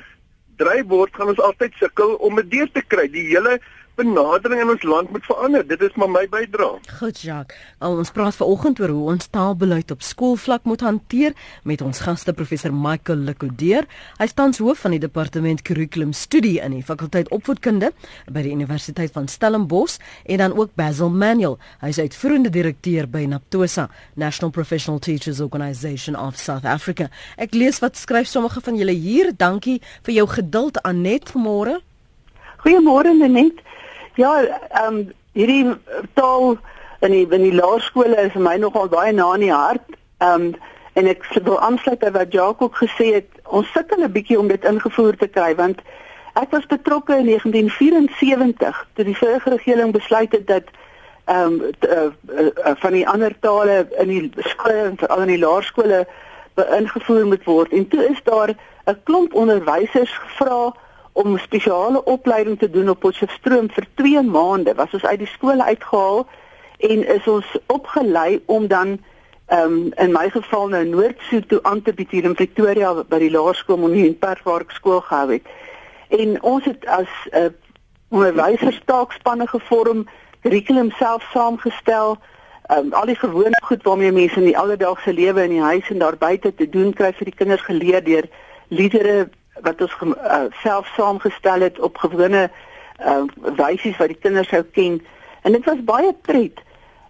dryf 0.60 0.88
word, 0.92 1.14
gaan 1.16 1.32
ons 1.32 1.40
altyd 1.40 1.76
sukkel 1.80 2.16
om 2.20 2.36
dit 2.42 2.50
deur 2.56 2.72
te 2.74 2.82
kry. 2.92 3.06
Die 3.12 3.26
hele 3.30 3.58
benadering 4.00 4.62
in 4.64 4.72
ons 4.72 4.84
land 4.88 5.10
moet 5.12 5.24
verander. 5.28 5.66
Dit 5.66 5.82
is 5.84 5.94
maar 6.00 6.10
my 6.10 6.24
bydrae. 6.30 6.80
Goed, 6.98 7.20
Jacques. 7.20 7.56
Al 7.84 7.98
ons 8.00 8.12
praat 8.14 8.36
vanoggend 8.36 8.80
oor 8.80 8.92
hoe 8.94 9.06
ons 9.14 9.28
taalbeleid 9.32 9.92
op 9.94 10.04
skoolvlak 10.04 10.64
moet 10.68 10.84
hanteer 10.84 11.36
met 11.68 11.82
ons 11.84 12.02
gaste 12.04 12.32
professor 12.36 12.72
Michael 12.74 13.26
Lekudeer. 13.28 13.88
Hy 14.20 14.28
staan 14.30 14.54
hoof 14.60 14.84
van 14.84 14.94
die 14.96 15.02
departement 15.02 15.62
kurrikulum 15.64 16.12
studie 16.16 16.58
in 16.60 16.74
die 16.76 16.84
fakulteit 16.84 17.30
opvoedkunde 17.34 17.92
by 18.32 18.44
die 18.44 18.54
Universiteit 18.54 19.12
van 19.14 19.28
Stellenbosch 19.28 19.98
en 20.24 20.42
dan 20.42 20.56
ook 20.56 20.74
Basil 20.80 21.10
Manuel. 21.10 21.58
Hy 21.84 21.92
is 21.94 22.00
uitvoerende 22.00 22.52
direkteur 22.52 23.08
by 23.10 23.24
Naptosa, 23.30 23.88
National 24.14 24.52
Professional 24.54 25.00
Teachers 25.00 25.40
Organisation 25.40 26.16
of 26.16 26.38
South 26.40 26.64
Africa. 26.64 27.10
Ek 27.36 27.54
lees 27.54 27.80
wat 27.84 27.98
skryf 28.00 28.28
sommige 28.28 28.60
van 28.64 28.76
julle 28.80 28.96
hier. 28.96 29.32
Dankie 29.36 29.80
vir 30.06 30.20
jou 30.20 30.28
geduld 30.28 30.80
Anet 30.84 31.32
vanmôre. 31.34 31.80
Goeiemôre 32.64 33.14
Anet. 33.14 33.60
Ja, 34.20 34.42
ehm 34.68 34.94
um, 34.94 35.12
hierdie 35.32 35.76
taal 36.12 36.58
in 37.00 37.10
die 37.14 37.26
in 37.30 37.44
die 37.46 37.54
laerskole 37.54 38.16
is 38.20 38.32
vir 38.34 38.42
my 38.44 38.56
nogal 38.60 38.90
baie 38.92 39.12
na 39.16 39.30
in 39.36 39.46
die 39.46 39.52
hart. 39.52 39.94
Ehm 40.18 40.48
um, 40.48 40.50
en 40.98 41.06
ek 41.08 41.24
wil 41.46 41.56
aansluit 41.64 42.02
by 42.02 42.10
wat 42.16 42.34
Jacques 42.34 42.66
ook 42.66 42.76
gesê 42.82 43.06
het. 43.14 43.28
Ons 43.48 43.70
sukkel 43.72 44.02
'n 44.04 44.12
bietjie 44.12 44.38
om 44.38 44.50
dit 44.52 44.64
ingevoer 44.64 45.16
te 45.16 45.28
kry 45.36 45.54
want 45.56 45.80
ek 46.42 46.50
was 46.50 46.66
betrokke 46.66 47.16
in 47.16 47.30
1974 47.30 48.82
toe 48.94 49.04
die 49.04 49.16
vorige 49.16 49.50
regering 49.56 49.92
besluit 49.96 50.36
het 50.36 50.46
dat 50.46 50.68
ehm 51.24 51.46
um, 51.46 51.62
uh, 51.62 52.10
uh, 52.40 52.46
uh, 52.66 52.76
van 52.84 52.92
die 52.92 53.08
ander 53.08 53.38
tale 53.40 53.86
in 54.04 54.08
die 54.08 54.32
skole, 54.52 54.92
veral 54.96 55.24
in 55.24 55.32
die 55.32 55.44
laerskole 55.46 56.04
beïngevoer 56.60 57.26
moet 57.26 57.44
word. 57.44 57.72
En 57.72 57.88
toe 57.88 58.04
is 58.10 58.20
daar 58.28 58.52
'n 58.84 59.00
klomp 59.04 59.34
onderwysers 59.34 60.12
gevra 60.12 60.74
om 61.12 61.38
spesiale 61.38 62.04
opleiding 62.04 62.58
te 62.58 62.70
doen 62.70 62.88
op 62.88 63.00
Potchefstroom 63.00 63.70
vir 63.70 63.86
2 63.94 64.22
maande. 64.22 64.74
Was 64.74 64.92
ons 64.92 65.04
uit 65.04 65.18
die 65.18 65.30
skole 65.30 65.64
uitgehaal 65.64 66.26
en 66.78 67.06
is 67.06 67.26
ons 67.28 67.46
opgelei 67.66 68.42
om 68.46 68.66
dan 68.66 68.98
ehm 69.50 69.72
um, 69.72 69.92
in 69.98 70.12
my 70.12 70.28
geval 70.30 70.68
nou 70.68 70.84
Noord-Soet 70.86 71.48
toe 71.48 71.58
aan 71.62 71.82
te 71.82 71.92
bied 71.92 72.10
hier 72.10 72.24
in 72.24 72.34
Pretoria 72.38 72.92
by 72.94 73.18
die 73.18 73.30
laerskool 73.30 73.82
om 73.82 73.92
in 73.92 74.18
Parkpark 74.18 74.70
skool 74.70 75.00
gehou 75.00 75.32
het. 75.32 75.48
En 76.08 76.42
ons 76.42 76.64
het 76.64 76.86
as 76.86 77.10
'n 77.30 77.36
uh, 77.38 77.50
onderwyserstaakspanne 78.08 79.46
gevorm, 79.46 80.06
kurrikulum 80.42 80.90
self 80.90 81.22
saamgestel, 81.32 82.18
um, 82.70 82.92
al 82.92 83.06
die 83.06 83.18
gewone 83.18 83.58
goed 83.62 83.82
waarmee 83.82 84.12
mense 84.12 84.38
in 84.38 84.48
die 84.50 84.58
alledaagse 84.58 85.12
lewe 85.12 85.42
in 85.42 85.56
die 85.56 85.62
huis 85.62 85.90
en 85.90 85.98
daar 85.98 86.16
buite 86.16 86.54
te 86.54 86.68
doen 86.68 86.92
kry 86.92 87.12
vir 87.12 87.30
die 87.30 87.34
kinders 87.34 87.62
geleer 87.66 88.04
deur 88.04 88.28
liedere 88.68 89.28
wat 89.62 89.80
ons 89.80 89.96
uh, 90.02 90.42
self 90.62 90.90
saamgestel 90.96 91.60
het 91.60 91.78
op 91.78 91.96
gewone 91.96 92.50
uh, 93.00 93.22
wysies 93.56 93.96
wat 93.96 94.12
die 94.12 94.20
kinders 94.20 94.48
sou 94.48 94.62
ken. 94.62 95.00
En 95.42 95.52
dit 95.52 95.64
was 95.64 95.84
baie 95.84 96.12
pret. 96.22 96.60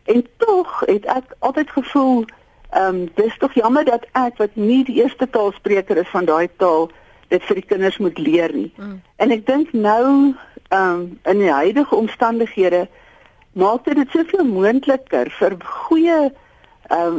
En 0.04 0.26
tog 0.36 0.80
het 0.86 1.04
ek 1.04 1.34
altyd 1.38 1.70
gevoel 1.70 2.24
ehm 2.70 2.94
um, 2.94 3.10
dis 3.14 3.38
tog 3.38 3.54
jammer 3.54 3.84
dat 3.84 4.06
ek 4.12 4.36
wat 4.38 4.54
nie 4.54 4.84
die 4.84 5.02
eerste 5.02 5.26
taalspreker 5.30 5.96
is 5.96 6.08
van 6.08 6.24
daai 6.24 6.48
taal 6.56 6.90
dit 7.28 7.42
vir 7.42 7.58
die 7.58 7.66
kinders 7.66 7.98
moet 7.98 8.18
leer 8.18 8.52
nie. 8.54 8.70
Mm. 8.76 9.00
en 9.16 9.30
ek 9.30 9.46
dink 9.46 9.72
nou 9.72 10.34
ehm 10.68 11.00
um, 11.00 11.18
in 11.32 11.38
die 11.42 11.50
huidige 11.50 11.94
omstandighede 11.94 12.86
maak 13.52 13.84
dit 13.84 14.10
soveel 14.14 14.44
moontliker 14.46 15.30
vir 15.38 15.56
goeie 15.64 16.20
ehm 16.30 17.18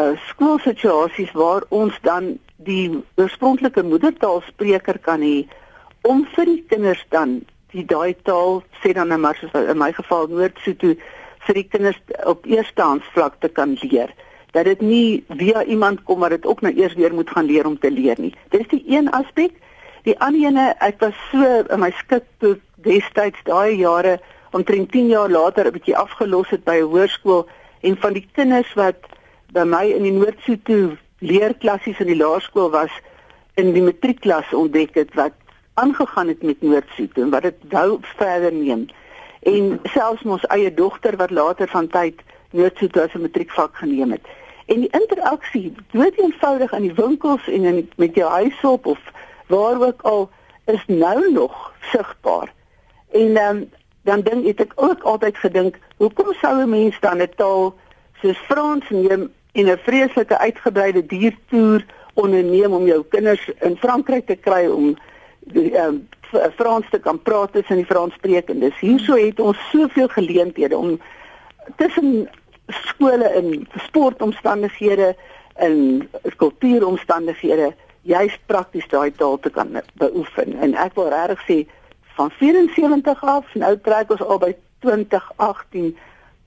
uh, 0.00 0.16
skoolsituasies 0.28 1.32
waar 1.32 1.64
ons 1.68 1.98
dan 2.02 2.38
die 2.56 3.04
oorspronklike 3.16 3.82
moedertaalspreker 3.82 4.98
kan 4.98 5.20
hê 5.20 5.46
om 6.02 6.24
vir 6.36 6.44
die 6.44 6.62
kinders 6.70 7.02
dan 7.10 7.40
die 7.74 7.84
daai 7.84 8.14
taal 8.24 8.62
sê 8.82 8.94
dan 8.96 9.08
nou 9.12 9.18
maar 9.18 9.36
soos 9.36 9.52
in 9.52 9.78
my 9.78 9.92
geval 9.92 10.28
Noord-Sotho 10.28 10.94
vir 11.46 11.54
die 11.54 11.68
kinders 11.68 11.98
op 12.24 12.46
eerstehaansvlak 12.46 13.40
te 13.40 13.48
kan 13.48 13.76
leer 13.82 14.14
dat 14.56 14.64
dit 14.64 14.80
nie 14.80 15.24
via 15.36 15.64
iemand 15.64 16.02
kom 16.08 16.18
maar 16.18 16.32
dit 16.32 16.46
ook 16.46 16.62
nou 16.64 16.72
eers 16.74 16.94
weer 16.94 17.14
moet 17.14 17.30
gaan 17.30 17.44
leer 17.44 17.66
om 17.66 17.78
te 17.78 17.90
leer 17.90 18.16
nie. 18.18 18.32
Dit 18.48 18.60
is 18.60 18.68
die 18.68 18.84
een 18.88 19.10
aspek. 19.10 19.52
Die 20.08 20.16
ander 20.22 20.48
ene, 20.48 20.64
ek 20.80 21.02
was 21.02 21.18
so 21.30 21.44
in 21.74 21.82
my 21.82 21.90
skik 21.98 22.24
toe 22.40 22.54
destyds 22.86 23.42
daai 23.44 23.76
jare 23.76 24.16
omtrent 24.56 24.92
10 24.94 25.10
jaar 25.12 25.28
later 25.28 25.66
'n 25.66 25.76
bietjie 25.76 25.96
afgelos 25.96 26.50
het 26.50 26.64
by 26.64 26.78
'n 26.80 26.88
hoërskool 26.88 27.48
en 27.80 27.96
van 27.96 28.12
die 28.12 28.28
kinders 28.32 28.72
wat 28.74 29.02
by 29.52 29.64
my 29.64 29.84
in 29.92 30.02
die 30.02 30.12
Noord-Sotho 30.12 30.96
leerklassies 31.18 32.00
in 32.00 32.06
die 32.06 32.16
laerskool 32.16 32.70
was 32.70 32.92
in 33.54 33.72
die 33.72 33.82
matriekklas 33.82 34.52
ontdek 34.52 34.94
het 34.94 35.14
wat 35.14 35.32
aangegaan 35.74 36.28
het 36.28 36.42
met 36.42 36.62
Noordsoet 36.62 37.18
en 37.18 37.30
wat 37.30 37.42
dit 37.42 37.54
wou 37.68 37.98
verder 38.16 38.52
neem. 38.52 38.86
En 39.42 39.80
selfs 39.84 40.22
ons 40.22 40.46
eie 40.52 40.74
dogter 40.74 41.16
wat 41.16 41.30
later 41.30 41.68
van 41.68 41.88
tyd 41.88 42.20
Noordsoet 42.50 42.98
as 42.98 43.14
'n 43.14 43.20
matriekvak 43.20 43.76
geneem 43.76 44.10
het. 44.10 44.26
En 44.66 44.80
die 44.80 44.90
interaksie, 44.90 45.74
dood 45.90 46.16
eenvoudig 46.18 46.72
in 46.72 46.82
die 46.82 46.94
winkels 46.94 47.48
en 47.48 47.64
in 47.64 47.90
met 47.96 48.14
jou 48.14 48.30
huishulp 48.30 48.86
of 48.86 48.98
waar 49.46 49.82
ook 49.82 50.02
al 50.02 50.30
is 50.64 50.84
nou 50.86 51.32
nog 51.32 51.72
sigbaar. 51.80 52.52
En 53.12 53.36
um, 53.36 53.70
dan 54.02 54.20
dink 54.20 54.60
ek 54.60 54.72
ook 54.74 55.02
altyd 55.02 55.38
gedink, 55.38 55.78
hoekom 55.96 56.34
sou 56.40 56.62
'n 56.62 56.70
mens 56.70 57.00
dan 57.00 57.22
'n 57.22 57.28
taal 57.36 57.74
soos 58.20 58.38
Frans 58.38 58.90
neem 58.90 59.32
en 59.56 59.70
'n 59.72 59.78
vreeslike 59.88 60.38
uitgebreide 60.38 61.06
diertoer 61.06 61.84
onderneem 62.14 62.72
om 62.72 62.86
jou 62.86 63.04
kinders 63.08 63.50
in 63.60 63.76
Frankryk 63.76 64.26
te 64.26 64.36
kry 64.36 64.66
om 64.66 64.96
die 65.40 65.70
ehm 65.76 65.94
um, 65.94 66.08
Frans 66.56 66.86
te 66.90 66.98
kan 66.98 67.22
praat 67.22 67.52
tussen 67.52 67.76
die 67.76 67.86
Franssprekendes. 67.86 68.78
Hierso 68.80 69.14
het 69.14 69.40
ons 69.40 69.58
soveel 69.70 70.08
geleenthede 70.08 70.76
om 70.76 71.00
tussen 71.76 72.28
skole 72.66 73.32
in 73.34 73.68
sportomstandighede 73.76 75.14
en 75.54 76.08
kultuuromstandighede 76.36 77.74
juist 78.02 78.40
prakties 78.46 78.88
daai 78.88 79.12
taal 79.12 79.38
te 79.38 79.50
kan 79.50 79.80
beoefen. 79.94 80.58
En 80.60 80.74
ek 80.74 80.94
wil 80.94 81.08
regtig 81.08 81.46
sê 81.46 81.58
van 82.18 82.30
74 82.30 83.24
af, 83.24 83.54
nou 83.54 83.72
trek 83.86 84.10
ons 84.10 84.22
al 84.22 84.38
by 84.38 84.52
2018 84.84 85.96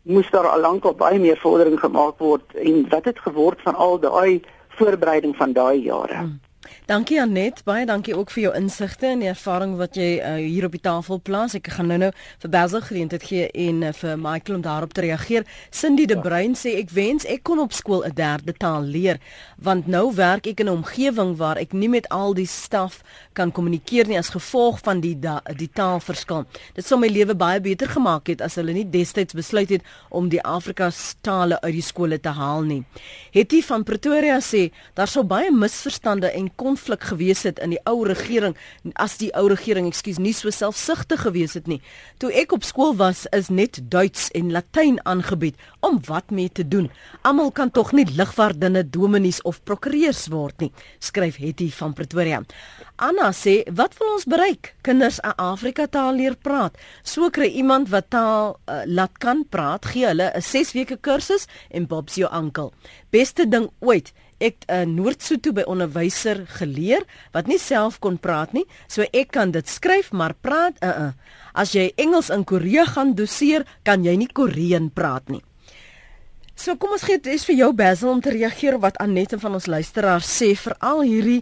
moes 0.10 0.30
daar 0.34 0.48
al 0.50 0.60
lank 0.60 0.86
al 0.90 0.96
baie 0.98 1.20
meer 1.22 1.38
vordering 1.38 1.80
gemaak 1.80 2.18
word 2.18 2.56
en 2.58 2.86
wat 2.90 3.06
het 3.06 3.20
geword 3.20 3.62
van 3.62 3.76
al 3.76 4.00
daai 4.00 4.42
voorbereiding 4.80 5.36
van 5.36 5.54
daai 5.54 5.82
jare. 5.84 6.16
Hmm. 6.16 6.40
Dankie 6.86 7.20
Anet, 7.22 7.64
baie 7.66 7.86
dankie 7.86 8.16
ook 8.18 8.32
vir 8.32 8.44
jou 8.44 8.54
insigte 8.56 9.08
en 9.08 9.20
die 9.20 9.30
ervaring 9.30 9.76
wat 9.78 9.96
jy 9.96 10.20
uh, 10.20 10.36
hier 10.42 10.66
op 10.66 10.72
die 10.72 10.82
tafel 10.82 11.20
plaas. 11.20 11.54
Ek 11.54 11.68
gaan 11.74 11.88
nou-nou 11.92 12.12
vir 12.42 12.50
Basil 12.50 12.82
geleentheid 12.82 13.24
gee 13.24 13.50
en 13.68 13.84
uh, 13.84 13.92
vir 13.94 14.18
Michael 14.18 14.56
om 14.56 14.64
daarop 14.66 14.94
te 14.94 15.02
reageer. 15.02 15.46
Cindy 15.70 16.06
de. 16.06 16.18
Bruin 16.20 16.56
sê 16.58 16.76
ek 16.80 16.90
wens 16.96 17.26
ek 17.30 17.44
kon 17.48 17.60
op 17.60 17.74
skool 17.74 18.04
'n 18.06 18.14
derde 18.16 18.54
taal 18.54 18.84
leer, 18.84 19.20
want 19.58 19.88
nou 19.88 20.14
werk 20.16 20.48
ek 20.48 20.60
in 20.60 20.68
'n 20.68 20.82
omgewing 20.82 21.36
waar 21.38 21.58
ek 21.58 21.74
nie 21.74 21.90
met 21.90 22.10
al 22.10 22.34
die 22.34 22.48
staf 22.48 23.04
kan 23.34 23.52
kommunikeer 23.52 24.08
nie 24.08 24.18
as 24.18 24.30
gevolg 24.30 24.80
van 24.84 25.00
die 25.00 25.16
da, 25.20 25.42
die 25.56 25.70
taalverskil. 25.74 26.46
Dit 26.76 26.86
sou 26.86 27.00
my 27.00 27.08
lewe 27.08 27.36
baie 27.36 27.62
beter 27.62 27.88
gemaak 27.88 28.28
het 28.28 28.42
as 28.42 28.56
hulle 28.56 28.74
nie 28.74 28.90
destyds 28.90 29.34
besluit 29.34 29.70
het 29.70 29.82
om 30.10 30.30
die 30.30 30.42
Afrikaanse 30.42 31.16
tale 31.22 31.62
uit 31.62 31.74
die 31.74 31.86
skole 31.86 32.20
te 32.20 32.30
haal 32.30 32.62
nie. 32.62 32.84
Hetty 33.32 33.62
van 33.62 33.84
Pretoria 33.84 34.40
sê 34.40 34.72
daar 34.94 35.08
sou 35.08 35.24
baie 35.24 35.52
misverstande 35.52 36.32
en 36.32 36.50
konflik 36.60 37.08
gewees 37.12 37.46
het 37.48 37.60
in 37.64 37.74
die 37.74 37.82
ou 37.90 38.04
regering 38.08 38.58
as 39.00 39.18
die 39.22 39.32
ou 39.38 39.48
regering, 39.52 39.88
ekskuus, 39.90 40.20
nie 40.20 40.34
so 40.36 40.52
selfsugtig 40.54 41.24
gewees 41.26 41.56
het 41.58 41.70
nie. 41.72 41.80
Toe 42.20 42.32
ek 42.36 42.54
op 42.56 42.68
skool 42.68 42.96
was, 43.00 43.26
is 43.36 43.50
net 43.54 43.80
Duits 43.92 44.28
en 44.38 44.52
Latyn 44.54 45.00
aangebied 45.08 45.58
om 45.86 46.02
wat 46.10 46.34
mee 46.36 46.52
te 46.52 46.68
doen. 46.68 46.90
Almal 47.28 47.54
kan 47.56 47.72
tog 47.72 47.94
nie 47.96 48.08
ligvaardinne, 48.10 48.84
dominees 48.92 49.42
of 49.48 49.64
prokureurs 49.64 50.28
word 50.34 50.66
nie, 50.66 50.72
skryf 51.00 51.40
Hetty 51.40 51.70
van 51.80 51.96
Pretoria. 51.96 52.44
Anna 53.00 53.32
sê, 53.32 53.64
"Wat 53.72 53.98
wil 53.98 54.14
ons 54.14 54.26
bereik? 54.26 54.76
Kinders 54.82 55.20
'n 55.20 55.34
Afrika 55.38 55.88
taal 55.88 56.16
leer 56.16 56.36
praat. 56.36 56.78
So 57.04 57.30
kry 57.30 57.48
iemand 57.48 57.90
wat 57.90 58.10
taal 58.10 58.60
uh, 58.68 58.82
laat 58.86 59.18
kan 59.18 59.46
praat, 59.50 59.86
gee 59.86 60.06
hulle 60.06 60.32
'n 60.36 60.42
6 60.42 60.72
weke 60.74 60.98
kursus 60.98 61.48
en 61.72 61.88
Bob's 61.88 62.16
jou 62.16 62.30
oom. 62.32 62.72
Beste 63.10 63.50
ding 63.50 63.70
ooit." 63.80 64.12
Ek 64.40 64.66
uh, 64.68 64.86
Noord-Sotho 64.88 65.54
by 65.56 65.66
onderwyser 65.70 66.46
geleer 66.60 67.06
wat 67.36 67.48
nie 67.52 67.60
self 67.60 68.00
kon 68.04 68.18
praat 68.18 68.56
nie, 68.56 68.66
so 68.88 69.06
ek 69.14 69.34
kan 69.36 69.52
dit 69.56 69.68
skryf 69.68 70.14
maar 70.16 70.36
praat 70.40 70.80
uh 70.84 71.10
uh. 71.10 71.12
As 71.60 71.74
jy 71.76 71.90
Engels 72.00 72.30
in 72.32 72.46
Korea 72.48 72.86
gaan 72.88 73.16
doseer, 73.18 73.66
kan 73.84 74.06
jy 74.06 74.16
nie 74.16 74.30
Koreaan 74.32 74.92
praat 74.94 75.28
nie. 75.34 75.42
So 76.60 76.76
kom 76.76 76.92
ons 76.96 77.06
gee 77.08 77.20
dit 77.24 77.44
vir 77.50 77.56
jou 77.56 77.72
Basil 77.74 78.12
om 78.12 78.22
te 78.22 78.34
reageer 78.36 78.80
wat 78.84 79.00
Annette 79.00 79.40
van 79.40 79.56
ons 79.56 79.68
luisteraars 79.72 80.28
sê 80.28 80.54
vir 80.60 80.76
al 80.84 81.06
hierdie 81.08 81.42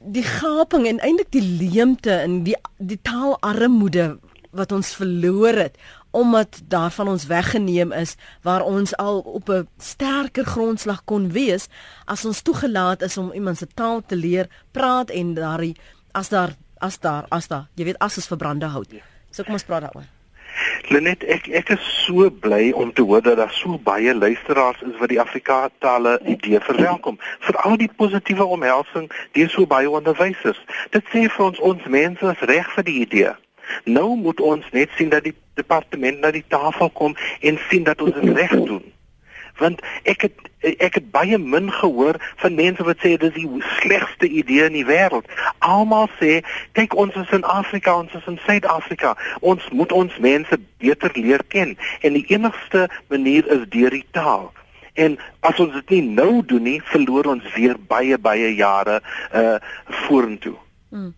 die 0.00 0.24
gaping 0.24 0.86
en 0.88 1.00
eintlik 1.04 1.30
die 1.32 1.44
leemte 1.44 2.22
in 2.24 2.42
die 2.46 2.56
die 2.78 3.00
taalarmoede 3.04 4.14
wat 4.56 4.72
ons 4.72 4.94
verloor 4.96 5.58
het 5.66 5.76
omdat 6.14 6.60
daarvan 6.70 7.08
ons 7.08 7.26
weggeneem 7.26 7.92
is 7.92 8.14
waar 8.42 8.62
ons 8.62 8.96
al 8.96 9.18
op 9.20 9.48
'n 9.50 9.68
sterker 9.78 10.44
grondslag 10.44 11.04
kon 11.04 11.30
wees 11.32 11.66
as 12.04 12.24
ons 12.24 12.42
toegelaat 12.42 13.02
is 13.02 13.16
om 13.16 13.32
iemand 13.32 13.58
se 13.58 13.66
taal 13.74 14.02
te 14.06 14.16
leer 14.16 14.46
praat 14.70 15.10
en 15.10 15.34
daardie 15.34 15.76
as 16.12 16.28
daar 16.28 16.54
as 16.78 16.98
daar 17.00 17.24
as 17.28 17.48
daar 17.48 17.66
jy 17.74 17.84
weet 17.84 17.98
as 17.98 18.16
is 18.16 18.26
verbrande 18.26 18.66
hout. 18.66 18.92
So 19.30 19.42
kom 19.42 19.52
ons 19.52 19.64
praat 19.64 19.82
daaroor. 19.82 20.06
Lenet 20.88 21.24
ek 21.24 21.48
ek 21.48 21.70
is 21.74 21.84
so 22.04 22.30
bly 22.30 22.70
om 22.70 22.92
te 22.92 23.02
hoor 23.02 23.22
dat 23.22 23.36
daar 23.36 23.52
so 23.52 23.78
baie 23.78 24.14
luisteraars 24.14 24.82
is 24.82 24.98
wat 24.98 25.08
die 25.08 25.20
Afrikaanse 25.20 26.20
idee 26.24 26.60
verwelkom. 26.60 27.18
Veral 27.40 27.76
die 27.76 27.90
positiewe 27.96 28.44
omhelsing 28.44 29.10
deur 29.32 29.50
so 29.50 29.66
baie 29.66 29.90
onderwysers. 29.90 30.60
Dit 30.90 31.04
sê 31.12 31.26
vir 31.28 31.44
ons 31.44 31.58
ons 31.58 31.84
mense 31.84 32.26
is 32.26 32.46
reg 32.52 32.70
vir 32.76 32.84
die 32.84 33.00
idee. 33.00 33.34
Nou 33.84 34.16
moet 34.16 34.40
ons 34.40 34.70
net 34.72 34.90
sien 34.96 35.08
dat 35.08 35.24
die 35.24 35.34
departement 35.54 36.20
na 36.20 36.30
die 36.34 36.44
tafel 36.48 36.90
kom 36.90 37.16
en 37.40 37.58
sien 37.68 37.84
dat 37.84 38.02
ons 38.02 38.14
dit 38.14 38.36
reg 38.36 38.50
doen. 38.50 38.82
Want 39.58 39.82
ek 40.02 40.26
het 40.26 40.50
ek 40.80 40.94
het 40.94 41.10
baie 41.12 41.38
min 41.38 41.68
gehoor 41.72 42.16
van 42.40 42.54
mense 42.56 42.84
wat 42.84 43.02
sê 43.04 43.14
dis 43.20 43.34
die 43.36 43.48
slegste 43.78 44.28
idee 44.28 44.64
in 44.64 44.78
die 44.78 44.86
wêreld. 44.88 45.28
Almal 45.58 46.08
sê, 46.18 46.40
kyk 46.72 46.96
ons 46.96 47.14
is 47.20 47.30
in 47.36 47.44
Afrika, 47.44 47.98
ons 48.00 48.14
is 48.16 48.26
in 48.30 48.38
Suid-Afrika. 48.46 49.12
Ons 49.40 49.68
moet 49.70 49.92
ons 49.92 50.18
mense 50.24 50.58
beter 50.82 51.12
leer 51.14 51.44
ken 51.52 51.76
en 52.00 52.16
die 52.16 52.24
enigste 52.32 52.88
manier 53.12 53.46
is 53.52 53.68
deur 53.76 53.92
die 53.92 54.06
taal. 54.16 54.48
En 54.94 55.18
as 55.40 55.60
ons 55.60 55.74
dit 55.74 55.96
nie 55.96 56.14
nou 56.16 56.42
doen 56.46 56.64
nie, 56.64 56.78
verloor 56.92 57.28
ons 57.34 57.46
weer 57.56 57.78
baie 57.90 58.18
baie 58.18 58.54
jare 58.54 59.00
uh 59.34 59.58
vorentoe. 60.06 60.56
Hmm. 60.90 61.12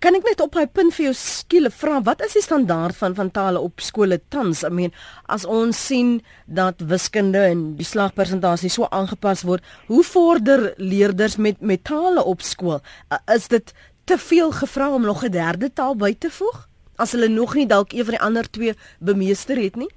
Kan 0.00 0.16
ek 0.18 0.26
net 0.28 0.42
op 0.44 0.56
hy 0.58 0.66
punt 0.68 0.92
vir 0.92 1.06
jou 1.08 1.14
skiele 1.16 1.70
vra 1.72 2.02
wat 2.04 2.20
is 2.26 2.34
die 2.36 2.44
standaard 2.44 2.96
van 2.98 3.14
van 3.16 3.30
tale 3.32 3.62
op 3.64 3.80
skole 3.80 4.18
tans? 4.32 4.62
I 4.66 4.68
mean, 4.68 4.92
as 5.32 5.46
ons 5.48 5.78
sien 5.88 6.18
dat 6.44 6.84
wiskunde 6.90 7.46
en 7.48 7.62
die 7.78 7.86
slagpersentasie 7.88 8.70
so 8.72 8.88
aangepas 8.92 9.46
word, 9.48 9.64
hoe 9.88 10.02
vorder 10.04 10.74
leerders 10.76 11.38
met 11.40 11.62
met 11.64 11.84
tale 11.88 12.24
op 12.24 12.44
skool? 12.44 12.82
Uh, 13.08 13.20
is 13.34 13.48
dit 13.48 13.72
te 14.04 14.18
veel 14.20 14.52
gevra 14.52 14.92
om 14.92 15.02
nog 15.02 15.24
'n 15.24 15.32
derde 15.32 15.72
taal 15.72 15.96
by 15.96 16.12
te 16.14 16.30
voeg 16.30 16.68
as 16.96 17.12
hulle 17.12 17.28
nog 17.28 17.54
nie 17.54 17.66
dalk 17.66 17.92
een 17.92 18.04
van 18.04 18.14
die 18.14 18.24
ander 18.28 18.50
twee 18.50 18.74
bemeester 19.00 19.56
het 19.56 19.76
nie? 19.76 19.90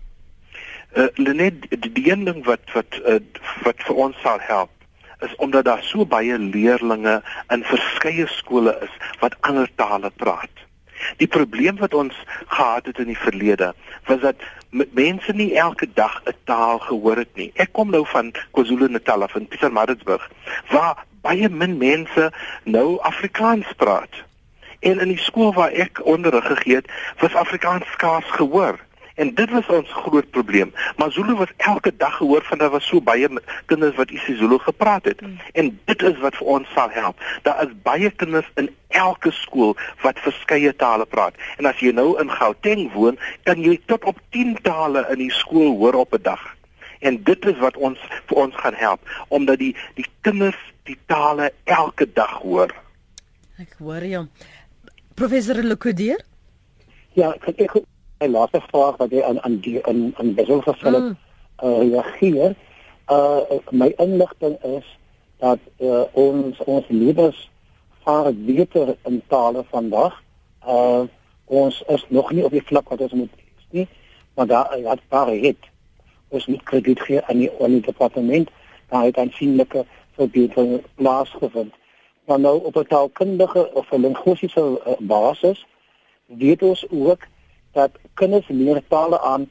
Uh, 0.96 1.08
Lenet, 1.16 1.70
die 1.70 2.12
een 2.12 2.24
ding 2.26 2.46
wat 2.46 2.64
wat 2.74 3.00
uh, 3.06 3.20
wat 3.64 3.78
vir 3.88 3.96
ons 3.96 4.16
sal 4.22 4.40
help 4.40 4.79
is 5.20 5.36
omdat 5.36 5.66
daar 5.66 5.84
so 5.84 6.06
baie 6.06 6.38
leerdlinge 6.40 7.22
in 7.48 7.64
verskeie 7.64 8.28
skole 8.28 8.78
is 8.82 8.94
wat 9.20 9.36
ander 9.40 9.70
tale 9.76 10.12
praat. 10.16 10.66
Die 11.18 11.28
probleem 11.28 11.78
wat 11.80 11.94
ons 11.94 12.16
gehad 12.48 12.86
het 12.86 13.00
in 13.00 13.12
die 13.12 13.20
verlede 13.20 13.74
was 14.08 14.20
dat 14.20 14.36
mense 14.70 15.34
nie 15.34 15.56
elke 15.56 15.88
dag 15.94 16.22
'n 16.26 16.36
taal 16.44 16.80
gehoor 16.80 17.18
het 17.18 17.36
nie. 17.36 17.52
Ek 17.56 17.72
kom 17.72 17.90
nou 17.90 18.06
van 18.06 18.32
KwaZulu-Natal 18.52 19.28
van 19.28 19.48
Pietermaritzburg 19.48 20.32
waar 20.70 21.06
baie 21.22 21.50
min 21.50 21.78
mense 21.78 22.32
nou 22.64 23.00
Afrikaans 23.02 23.68
praat. 23.76 24.14
En 24.80 25.00
in 25.00 25.08
die 25.08 25.20
skool 25.20 25.54
waar 25.54 25.72
ek 25.72 26.00
onderrig 26.04 26.46
gegee 26.46 26.76
het, 26.76 26.92
was 27.20 27.36
Afrikaans 27.36 27.86
skaars 27.92 28.30
gehoor. 28.32 28.80
En 29.20 29.34
dit 29.36 29.50
was 29.50 29.68
ons 29.68 29.90
groot 29.92 30.30
probleem. 30.30 30.74
Maar 30.98 31.12
Zulu 31.12 31.34
was 31.36 31.52
elke 31.58 31.92
dag 31.98 32.16
gehoor 32.16 32.44
van 32.44 32.58
daar 32.58 32.70
was 32.70 32.88
so 32.88 33.02
baie 33.02 33.28
kinders 33.66 33.96
wat 33.96 34.12
isiZulu 34.12 34.58
gepraat 34.58 35.06
het. 35.06 35.22
Mm. 35.22 35.40
En 35.52 35.80
dit 35.86 36.02
is 36.02 36.18
wat 36.24 36.38
vir 36.40 36.48
ons 36.48 36.70
sal 36.74 36.90
help. 36.90 37.20
Daar 37.44 37.64
is 37.66 37.74
baie 37.84 38.12
kinders 38.12 38.48
in 38.56 38.70
elke 38.88 39.32
skool 39.32 39.76
wat 40.02 40.24
verskeie 40.24 40.72
tale 40.76 41.06
praat. 41.06 41.36
En 41.58 41.68
as 41.68 41.84
jy 41.84 41.92
nou 41.92 42.14
in 42.22 42.32
Gauteng 42.32 42.88
woon, 42.96 43.20
kan 43.44 43.60
jy 43.60 43.76
tot 43.92 44.08
op 44.08 44.24
10 44.30 44.56
tale 44.64 45.04
in 45.12 45.20
die 45.26 45.34
skool 45.42 45.76
hoor 45.82 46.00
op 46.06 46.16
'n 46.16 46.24
dag. 46.24 46.48
En 47.00 47.24
dit 47.24 47.46
is 47.46 47.58
wat 47.58 47.78
ons 47.78 48.00
vir 48.28 48.38
ons 48.38 48.56
gaan 48.56 48.76
help 48.76 49.00
omdat 49.28 49.58
die 49.58 49.76
die 49.96 50.08
kinders 50.22 50.60
die 50.84 50.98
tale 51.06 51.52
elke 51.64 52.08
dag 52.14 52.40
hoor. 52.42 52.72
Ek 53.60 53.76
hoor 53.78 54.04
jou. 54.06 54.28
Professor 55.14 55.56
Lekodeer? 55.56 56.24
Ja, 57.14 57.36
ek 57.48 57.60
ek 57.60 57.82
my 58.20 58.28
laaste 58.28 58.60
vraag 58.68 58.98
wat 59.00 59.14
jy 59.16 59.22
aan 59.24 59.40
aan 59.48 59.60
die 59.64 59.80
in 59.88 60.14
in 60.20 60.34
besoek 60.36 60.66
gestel 60.68 60.94
het, 60.94 61.04
mm. 61.04 61.18
uh 61.64 61.78
reageer. 61.80 62.56
Uh 63.08 63.60
my 63.72 63.94
inligting 63.98 64.58
is 64.64 64.88
dat 65.40 65.60
uh 65.78 66.04
ons 66.12 66.60
ons 66.66 66.86
leerders 66.90 67.50
vaar 68.04 68.34
beter 68.34 68.96
in 69.08 69.22
tale 69.28 69.64
vandag. 69.72 70.20
Uh 70.68 71.08
ons 71.46 71.84
is 71.88 72.06
nog 72.10 72.32
nie 72.32 72.44
op 72.46 72.52
die 72.52 72.66
vlak 72.66 72.90
wat 72.90 73.02
ons 73.08 73.16
moet 73.22 73.32
wees 73.36 73.68
nie, 73.70 73.88
maar 74.36 74.48
daar 74.48 74.76
het 74.76 75.08
paar 75.08 75.32
het 75.32 75.72
ons 76.30 76.46
moet 76.46 76.64
krediet 76.64 77.02
gee 77.02 77.24
aan 77.26 77.40
die 77.40 77.52
aan 77.60 77.80
die 77.80 77.88
departement 77.88 78.52
daar 78.90 79.08
het 79.08 79.18
aansienlike 79.18 79.86
verbetering 80.18 80.84
plaasgevind. 80.96 81.74
Maar 82.26 82.40
nou 82.40 82.64
op 82.64 82.76
'n 82.76 82.88
taalkundige 82.88 83.70
of 83.74 83.92
'n 83.92 84.02
linguistiese 84.02 84.82
uh, 84.88 84.94
basis 85.00 85.66
weet 86.26 86.62
ons 86.62 86.86
ook 86.90 87.28
dat 87.74 87.92
kinders 88.14 88.48
leer 88.48 88.82
tale 88.88 89.20
aan 89.20 89.50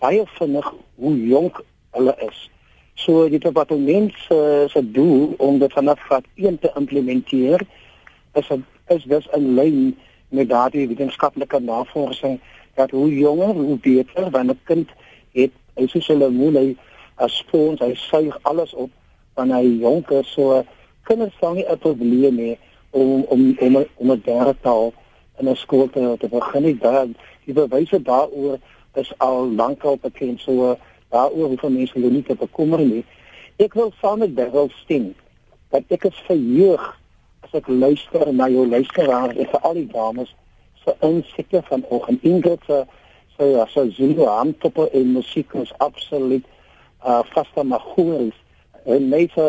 baie 0.00 0.24
vinnig 0.38 0.72
hoe 0.94 1.26
jonk 1.26 1.62
hulle 1.90 2.14
is. 2.28 2.50
So 2.94 3.28
dit 3.28 3.44
wat 3.44 3.54
wat 3.54 3.78
mense 3.78 4.66
se 4.68 4.90
doel 4.92 5.34
om 5.38 5.58
dit 5.58 5.72
vanaf 5.72 6.00
graad 6.00 6.24
1 6.34 6.58
te 6.58 6.72
implementeer 6.76 7.60
is 8.32 8.50
a, 8.50 8.58
is 8.86 9.04
dus 9.04 9.28
in 9.36 9.54
lyn 9.54 9.96
met 10.28 10.48
daardie 10.48 10.88
wetenskaplike 10.88 11.58
navorsing 11.60 12.40
dat 12.74 12.90
hoe 12.90 13.08
jonger 13.14 13.54
hoe 13.54 13.78
beter 13.78 14.30
wanneer 14.30 14.54
'n 14.54 14.60
kind 14.64 14.88
het 15.32 15.52
hy 15.74 15.86
soos 15.86 16.06
hulle 16.06 16.30
moet 16.30 16.54
hy 16.54 16.76
as 17.14 17.36
spons 17.36 17.80
hy 17.80 17.94
suig 17.94 18.38
alles 18.42 18.74
op 18.74 18.90
wanneer 19.34 19.56
hy 19.56 19.72
jonk 19.80 20.10
is 20.10 20.32
so 20.32 20.64
kinders 21.08 21.36
sal 21.40 21.54
nie 21.54 21.66
'n 21.66 21.78
probleem 21.78 22.36
hê 22.38 22.52
om 22.90 23.24
om 23.34 23.56
om 23.60 23.76
om 23.96 24.10
'n 24.10 24.22
derde 24.24 24.54
taal 24.60 24.92
in 25.38 25.48
'n 25.48 25.56
skool 25.56 25.88
te, 25.90 26.16
te 26.18 26.28
begin 26.28 26.62
nie 26.62 26.78
dan 26.78 27.14
die 27.50 27.56
bewyse 27.56 28.02
daaroor 28.06 28.58
is 29.00 29.10
al 29.18 29.50
lankal 29.58 29.98
bekend 30.02 30.40
so 30.40 30.76
daaroor 31.10 31.52
hoe 31.54 31.58
van 31.58 31.74
mense 31.74 31.98
hulle 31.98 32.10
nie 32.10 32.26
te 32.26 32.36
bekommer 32.38 32.82
nie. 32.82 33.04
Ek 33.60 33.74
wil 33.78 33.92
saam 34.00 34.22
met 34.22 34.36
Devil 34.36 34.70
stem 34.82 35.10
dat 35.74 35.90
ek 35.94 36.08
is 36.10 36.22
verheug 36.26 36.86
as 37.46 37.56
ek 37.58 37.68
luister 37.68 38.30
na 38.34 38.48
jou 38.50 38.66
luisteraars 38.68 39.36
en 39.36 39.50
vir 39.52 39.66
al 39.66 39.76
die 39.78 39.90
dames 39.90 40.32
se 40.84 40.94
insigte 41.06 41.62
van 41.68 41.84
oog 41.90 42.08
en 42.08 42.18
Ingrid 42.22 42.64
se 42.66 42.84
so 43.36 43.46
ja, 43.48 43.66
so 43.72 43.86
Zulu 43.96 44.26
aantoppe 44.28 44.88
en 44.96 45.12
musiek 45.16 45.52
is 45.62 45.72
absoluut 45.78 46.46
uh 47.04 47.20
vaste 47.32 47.64
magoris 47.64 48.36
en 48.84 49.08
mense 49.08 49.46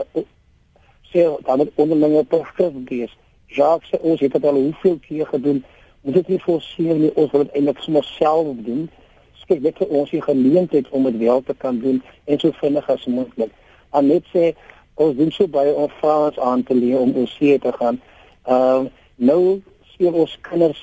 sê 1.11 1.25
dan 1.45 1.57
met 1.57 1.71
onderlinge 1.75 2.23
professor 2.23 2.71
wees. 2.87 3.11
Jacques 3.47 3.91
sê 3.91 3.99
ons 3.99 4.19
het 4.19 4.31
dit 4.31 4.45
al 4.47 4.59
hoeveel 4.59 4.97
keer 5.07 5.27
gedoen 5.27 5.63
moet 6.01 6.13
dit 6.13 6.27
nie 6.27 6.41
forceer 6.41 6.97
nie 6.97 7.11
ons 7.15 7.31
wil 7.31 7.45
dit 7.45 7.57
eintlik 7.59 7.81
sommer 7.85 8.03
self 8.03 8.53
doen. 8.65 8.85
Skep 9.41 9.61
net 9.65 9.77
vir 9.81 9.89
ons 10.01 10.13
die 10.13 10.21
geleentheid 10.21 10.89
om 10.89 11.05
dit 11.09 11.17
wel 11.21 11.43
te 11.45 11.55
kan 11.57 11.79
doen 11.79 12.01
en 12.25 12.39
so 12.39 12.53
vinnig 12.61 12.87
as 12.89 13.05
moontlik. 13.05 13.51
En 13.93 14.07
net 14.07 14.25
sê 14.33 14.51
ons 15.01 15.15
doen 15.17 15.31
so 15.33 15.47
baie 15.51 15.73
om 15.73 15.91
Frans 15.99 16.39
aan 16.39 16.63
te 16.63 16.77
leer 16.77 16.99
om 16.99 17.13
ons 17.23 17.35
hier 17.39 17.59
te 17.59 17.73
gaan. 17.77 18.01
Ehm 18.45 18.87
uh, 18.87 18.89
nou 19.21 19.61
sien 19.93 20.15
ons 20.17 20.31
kinders 20.41 20.79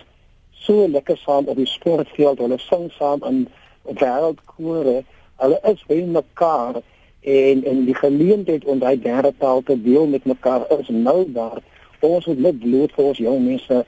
so 0.52 0.87
lekker 0.87 1.16
saam 1.18 1.48
op 1.50 1.57
die 1.59 1.66
sportveld. 1.66 2.38
Hulle 2.38 2.59
sing 2.62 2.87
saam 2.94 3.24
in 3.26 3.40
wêreldkore. 3.83 5.00
Hulle 5.42 5.59
is 5.72 5.83
by 5.90 5.98
mekaar 6.07 6.78
en 7.20 7.64
en 7.64 7.85
die 7.88 7.98
geleentheid 7.98 8.64
om 8.64 8.78
daai 8.78 9.00
derde 9.02 9.33
taal 9.38 9.62
te 9.66 9.74
deel 9.83 10.07
met 10.07 10.24
mekaar 10.24 10.66
is 10.78 10.88
nou 10.88 11.24
daar. 11.33 11.59
Ons 12.00 12.26
moet 12.31 12.38
net 12.46 12.61
bloot 12.62 12.94
vir 12.94 13.04
ons 13.11 13.22
jong 13.26 13.42
mense 13.44 13.85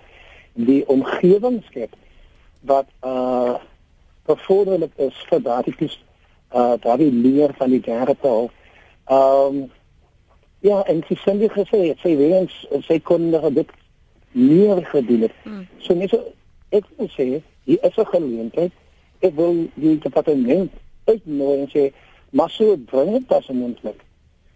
die 0.53 0.87
omgewing 0.87 1.63
skep 1.67 1.95
wat 2.61 2.87
uh 3.03 3.57
bevorderlik 4.27 4.93
is 4.97 5.17
vir 5.29 5.43
daardie 5.43 5.91
uh 6.55 6.75
daardie 6.81 7.13
leer 7.13 7.55
van 7.59 7.71
die 7.71 7.81
derde 7.81 8.17
taal. 8.21 8.51
Ehm 9.07 9.47
um, 9.47 9.71
ja, 10.61 10.83
en 10.85 11.01
sy 11.09 11.17
sê 11.17 11.37
dit 11.39 11.53
gesê, 11.53 11.81
sy 12.03 12.17
weens 12.17 12.53
sy 12.87 12.99
kon 13.01 13.31
nog 13.31 13.49
dit 13.57 13.71
meer 14.37 14.85
gedoen 14.93 15.27
het. 15.27 15.35
Hmm. 15.43 15.67
So 15.79 15.95
net 15.95 16.13
so 16.13 16.21
ek 16.77 16.87
wil 16.99 17.09
sê, 17.17 17.41
hier 17.65 17.83
is 17.83 17.97
'n 17.97 18.07
geleentheid. 18.13 18.73
Ek 19.21 19.35
wil 19.35 19.67
die 19.75 19.99
departement 19.99 20.73
uitnooi 21.05 21.59
en 21.61 21.69
sê, 21.69 21.93
maar 22.31 22.51
so 22.51 22.77
bring 22.77 23.13
dit 23.13 23.33
as 23.33 23.49
'n 23.49 23.57
moontlik. 23.57 24.05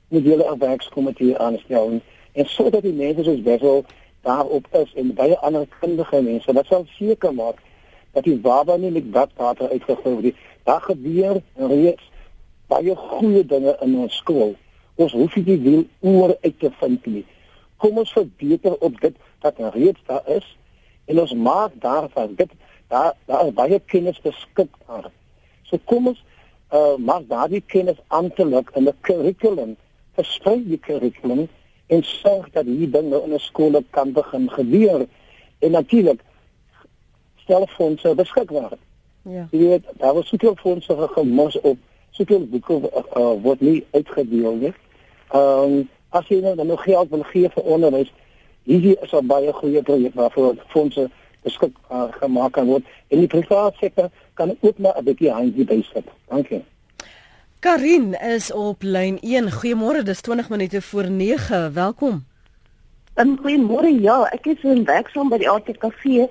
Moet 0.08 0.24
julle 0.24 0.44
'n 0.50 0.58
werkskomitee 0.58 1.38
aanstel 1.38 1.90
en, 1.90 2.02
en 2.32 2.46
sodat 2.46 2.82
die 2.82 2.92
mense 2.92 3.24
soos 3.24 3.42
Bessel 3.42 3.84
daarop 4.24 4.66
is 4.80 4.92
en 5.00 5.14
baie 5.14 5.36
ander 5.38 5.66
kundige 5.80 6.22
mense, 6.22 6.52
dat 6.52 6.66
sal 6.66 6.86
seker 6.96 7.34
maak 7.34 7.60
dat 8.14 8.24
die 8.24 8.36
baba 8.38 8.76
nie 8.76 8.90
met 8.94 9.10
badwater 9.10 9.70
uitgegooi 9.70 10.14
word. 10.14 10.42
Daar 10.64 10.80
gebeur 10.80 11.40
reeds 11.56 12.10
baie 12.72 12.96
goeie 12.96 13.44
dinge 13.46 13.76
in 13.84 13.96
ons 14.04 14.16
skool. 14.16 14.54
Ons 14.94 15.12
hoef 15.12 15.36
nie 15.36 15.56
die 15.60 15.80
oor 16.00 16.36
uit 16.42 16.58
te 16.60 16.70
vind 16.80 17.06
nie. 17.06 17.24
Kom 17.82 17.98
ons 18.00 18.12
verbeter 18.14 18.76
op 18.78 19.00
dit 19.02 19.16
wat 19.44 19.58
reeds 19.74 20.00
daar 20.06 20.22
is 20.36 20.46
en 21.10 21.20
ons 21.20 21.34
maak 21.34 21.74
daarvan 21.82 22.36
dit 22.38 22.52
daar 22.88 23.12
daar 23.26 23.50
baie 23.52 23.80
kennis 23.92 24.20
beskikbaar. 24.24 25.10
So 25.68 25.80
kom 25.90 26.12
ons 26.12 26.22
uh 26.72 26.96
maak 26.98 27.26
daardie 27.28 27.62
kennis 27.66 28.00
amptelik 28.08 28.70
in 28.74 28.88
'n 28.88 28.96
kurrikulum, 29.00 29.76
versprei 30.14 30.62
die 30.64 30.78
kurrikulum 30.78 31.48
en 31.86 32.02
sorg 32.02 32.50
dat 32.50 32.64
hierdie 32.64 32.90
dinge 32.90 33.22
in 33.22 33.32
'n 33.32 33.38
skool 33.38 33.82
kan 33.90 34.12
begin 34.12 34.50
gebeur. 34.50 35.06
En 35.58 35.70
natuurlik 35.70 36.20
stel 37.36 37.66
fondse 37.66 38.14
beskikbaar. 38.14 38.76
Ja. 39.22 39.48
Jy 39.50 39.58
weet, 39.58 39.84
daar 39.96 40.14
was 40.14 40.28
soveel 40.28 40.56
fondse 40.56 41.08
gemors 41.10 41.60
op, 41.60 41.78
soveel 42.10 42.46
boeke 42.46 42.90
uh, 43.16 43.42
word 43.42 43.60
nie 43.60 43.84
uitgedeel 43.90 44.54
nie. 44.54 44.74
Ehm 45.30 45.72
um, 45.72 45.88
as 46.14 46.28
jy 46.28 46.38
nou 46.40 46.66
nog 46.66 46.82
geld 46.82 47.08
wil 47.10 47.22
gee 47.22 47.48
vir 47.50 47.62
onderwys, 47.62 48.12
hierdie 48.62 48.96
is 49.00 49.12
'n 49.12 49.26
baie 49.26 49.52
goeie 49.52 49.82
projek 49.82 50.14
waarvoor 50.14 50.54
fondse 50.66 51.10
beskikbaar 51.42 52.08
uh, 52.08 52.12
gemaak 52.20 52.52
kan 52.52 52.66
word 52.66 52.84
en 53.08 53.18
die 53.18 53.26
private 53.26 53.76
sektor 53.76 54.08
kan 54.34 54.56
ook 54.60 54.78
maar 54.78 54.96
'n 54.98 55.04
bietjie 55.04 55.30
handjie 55.30 55.64
bysit. 55.64 56.06
Dankie. 56.28 56.64
Karin 57.64 58.12
is 58.20 58.52
op 58.52 58.82
lyn 58.82 59.18
1. 59.20 59.46
Goeiemôre, 59.52 60.02
dis 60.04 60.20
20 60.20 60.48
minute 60.48 60.82
voor 60.82 61.10
9. 61.10 61.72
Welkom. 61.72 62.26
Um, 63.14 63.38
goeiemôre. 63.40 63.88
Ja, 64.00 64.16
ek 64.36 64.50
is 64.52 64.66
in 64.68 64.82
werksaam 64.84 65.30
by 65.32 65.38
die 65.40 65.48
ATKV 65.48 66.26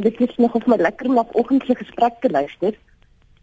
dit 0.00 0.20
is 0.24 0.32
nog 0.40 0.56
of 0.56 0.64
my 0.64 0.78
lekker 0.80 1.10
om 1.10 1.20
op 1.20 1.36
oggendse 1.36 1.76
gesprek 1.76 2.16
te 2.24 2.30
luister. 2.30 2.72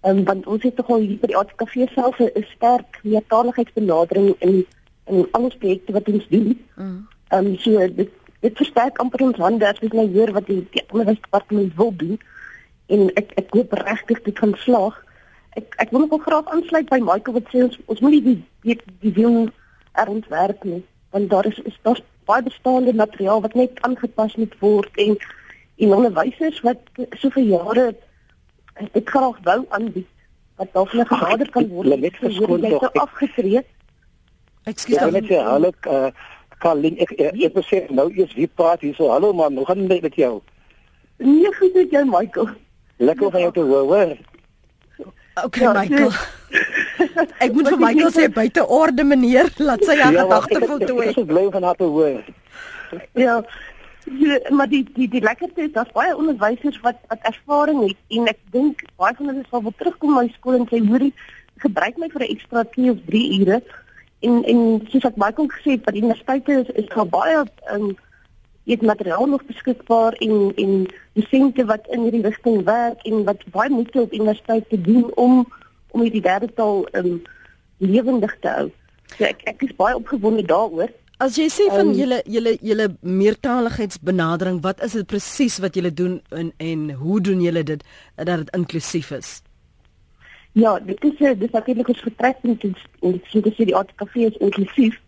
Ehm 0.02 0.18
um, 0.18 0.24
want 0.26 0.48
ons 0.48 0.66
het 0.66 0.76
tog 0.76 0.90
al 0.90 1.06
hier 1.06 1.22
by 1.22 1.30
die 1.30 1.38
ATKV 1.38 1.86
self 1.94 2.18
'n 2.20 2.48
sterk 2.56 3.00
meertaligheidsbenadering 3.04 4.34
in 4.40 4.66
in 5.06 5.28
al 5.32 5.44
ons 5.52 5.62
projekte 5.62 5.94
wat 5.94 6.10
ons 6.10 6.28
doen. 6.34 6.58
Mm. 6.76 7.08
Um, 7.30 7.56
so 7.58 7.78
dit 7.78 8.10
dit 8.42 8.58
versterk 8.58 8.98
amper 8.98 9.22
ons 9.22 9.38
hande 9.38 9.68
as 9.70 9.86
ons 9.86 9.94
nou 9.94 10.10
hoor 10.18 10.32
wat 10.32 10.48
die, 10.48 10.64
die 10.72 10.86
onderwysdepartement 10.90 11.76
wil 11.76 11.94
doen 11.96 12.18
en 12.88 13.14
ek 13.14 13.38
ek 13.38 13.54
hoop 13.54 13.74
regtig 13.86 14.22
dit 14.22 14.40
gaan 14.40 14.58
slaag. 14.58 15.05
Ek 15.56 15.78
ek 15.84 15.94
wil 15.96 16.08
nog 16.08 16.24
graag 16.24 16.50
aansluit 16.52 16.90
by 16.90 17.00
Michael 17.04 17.38
wat 17.40 17.52
sê 17.54 17.64
ons 17.68 17.78
ons 17.86 18.04
moet 18.04 18.18
nie 18.18 18.24
die 18.26 18.40
die 18.64 18.80
die 19.04 19.14
wil 19.20 19.48
erontwerp 19.96 20.64
nie 20.64 20.84
want 21.16 21.30
daar 21.32 21.46
is 21.48 21.60
is 21.64 21.78
daar 21.88 22.02
baie 22.28 22.44
bestaande 22.44 22.94
materiaal 22.94 23.42
wat 23.42 23.54
net 23.54 23.82
aangepas 23.88 24.36
moet 24.36 24.56
word 24.60 25.00
en 25.06 25.16
en 25.78 25.94
onderwysers 25.94 26.60
wat 26.68 26.82
soveel 27.22 27.48
jare 27.54 27.86
dit 28.92 29.10
graag 29.10 29.40
wou 29.48 29.62
aanbied 29.70 30.12
wat 30.56 30.74
dalk 30.74 30.94
nog 30.94 31.08
genader 31.08 31.50
kan 31.52 31.68
word 31.68 32.00
net 32.00 32.18
verskoon 32.24 32.62
tog 32.62 32.92
afgetree. 32.94 33.64
Ekskuus 34.64 35.00
dan 35.00 35.16
net 35.20 35.30
hallo 35.30 35.72
uh, 35.88 36.12
Karlin 36.64 37.00
ek 37.04 37.12
ek, 37.20 37.42
ek 37.48 37.60
sê 37.68 37.82
nou 37.92 38.08
eers 38.16 38.36
wie 38.40 38.48
praat 38.48 38.84
hier 38.84 38.96
so 38.96 39.12
hallo 39.12 39.34
man 39.34 39.58
hoe 39.60 39.66
gaan 39.68 39.88
dit 39.88 40.02
met 40.02 40.16
jou? 40.20 40.40
Nee 41.18 41.52
goed 41.60 41.76
met 41.76 41.92
jou 41.92 42.06
Michael. 42.12 42.56
Lekker 42.98 43.32
van 43.32 43.46
jou 43.48 43.52
te 43.52 43.68
hoor. 43.68 44.16
Okay 45.44 45.64
ja, 45.64 45.74
Michael. 45.74 46.12
ek 47.44 47.54
moet 47.54 47.68
vir 47.68 47.80
Michael 47.80 48.12
sê 48.16 48.28
buite 48.32 48.64
orde 48.66 49.04
meneer 49.04 49.52
laat 49.60 49.84
sy 49.84 49.98
ja, 50.00 50.12
gedagte 50.16 50.62
voltooi. 50.64 51.08
Ek 51.12 51.18
is 51.18 51.28
bly 51.28 51.48
van 51.52 51.64
haar 51.68 51.80
te 51.80 51.84
hoor. 51.84 52.22
Ja, 53.14 53.40
Ja, 54.06 54.40
maar 54.50 54.70
die 54.70 54.86
die 54.94 55.08
die 55.10 55.22
lekkerste 55.22 55.62
is 55.62 55.72
dat 55.74 55.92
baie 55.94 56.16
onderwysers 56.16 56.80
wat 56.80 56.96
wat 57.08 57.20
ervaring 57.22 57.82
het 57.88 57.98
en 58.14 58.28
ek 58.30 58.38
dink 58.54 58.84
baie 59.02 59.16
van 59.18 59.32
hulle 59.32 59.46
sal 59.50 59.64
wil 59.66 59.74
terugkom 59.80 60.14
na 60.14 60.22
die 60.28 60.36
skool 60.36 60.60
en 60.60 60.68
sê 60.70 60.82
hoorie 60.86 61.10
gebruik 61.64 61.98
my 61.98 62.10
vir 62.14 62.22
'n 62.22 62.34
ekstra 62.36 62.64
2 62.76 62.92
of 62.92 63.00
3 63.10 63.40
ure 63.40 63.58
en 64.28 64.44
en 64.44 64.60
soos 64.92 65.08
ek 65.10 65.18
Michael 65.18 65.50
gesê 65.56 65.72
het 65.72 65.86
by 65.86 65.96
die 65.96 66.04
universiteite 66.06 66.52
is 66.62 66.70
is 66.84 66.92
daar 66.94 67.10
baie 67.18 67.42
um 67.74 67.98
het 68.66 68.82
materiaal 68.82 69.26
nog 69.26 69.46
beskikbaar 69.46 70.14
en 70.14 70.52
en 70.56 70.86
dosente 71.14 71.66
wat 71.66 71.88
in 71.90 72.02
hierdie 72.02 72.22
rigting 72.22 72.64
werk 72.64 73.02
en 73.06 73.24
wat 73.24 73.46
baie 73.52 73.70
moeite 73.70 74.02
op 74.02 74.14
universiteite 74.14 74.82
doen 74.82 75.12
om 75.16 75.46
om 75.92 76.02
hierdie 76.02 76.22
derde 76.22 76.54
taal 76.54 76.88
um 76.92 77.22
lewendig 77.78 78.38
te 78.40 78.48
hou. 78.48 78.70
So 79.16 79.24
ek 79.24 79.46
ek 79.46 79.62
is 79.68 79.76
baie 79.78 79.96
opgewonde 79.96 80.46
daaroor. 80.50 80.90
As 81.24 81.38
jy 81.40 81.46
sê 81.48 81.70
van 81.72 81.92
um, 81.92 81.96
julle 81.96 82.20
julle 82.28 82.58
julle 82.60 82.90
meertaligheidsbenadering, 83.00 84.60
wat 84.66 84.82
is 84.84 84.98
dit 84.98 85.08
presies 85.08 85.62
wat 85.64 85.78
julle 85.78 85.94
doen 85.94 86.20
en 86.30 86.52
en 86.58 86.90
hoe 87.00 87.22
doen 87.22 87.42
julle 87.42 87.64
dit 87.64 87.86
dat 88.16 88.38
dit 88.38 88.56
inklusief 88.58 89.12
is? 89.12 89.42
Ja, 90.52 90.80
dit 90.80 91.04
is 91.04 91.18
dit 91.20 91.42
is 91.42 91.52
natuurlik 91.52 91.88
ons 91.88 92.04
vertrek 92.10 92.38
en 92.42 92.58
dit 92.60 93.32
sê 93.32 93.42
dat 93.46 93.58
die 93.58 93.76
ATKV 93.76 94.16
is 94.32 94.38
inklusief 94.38 95.00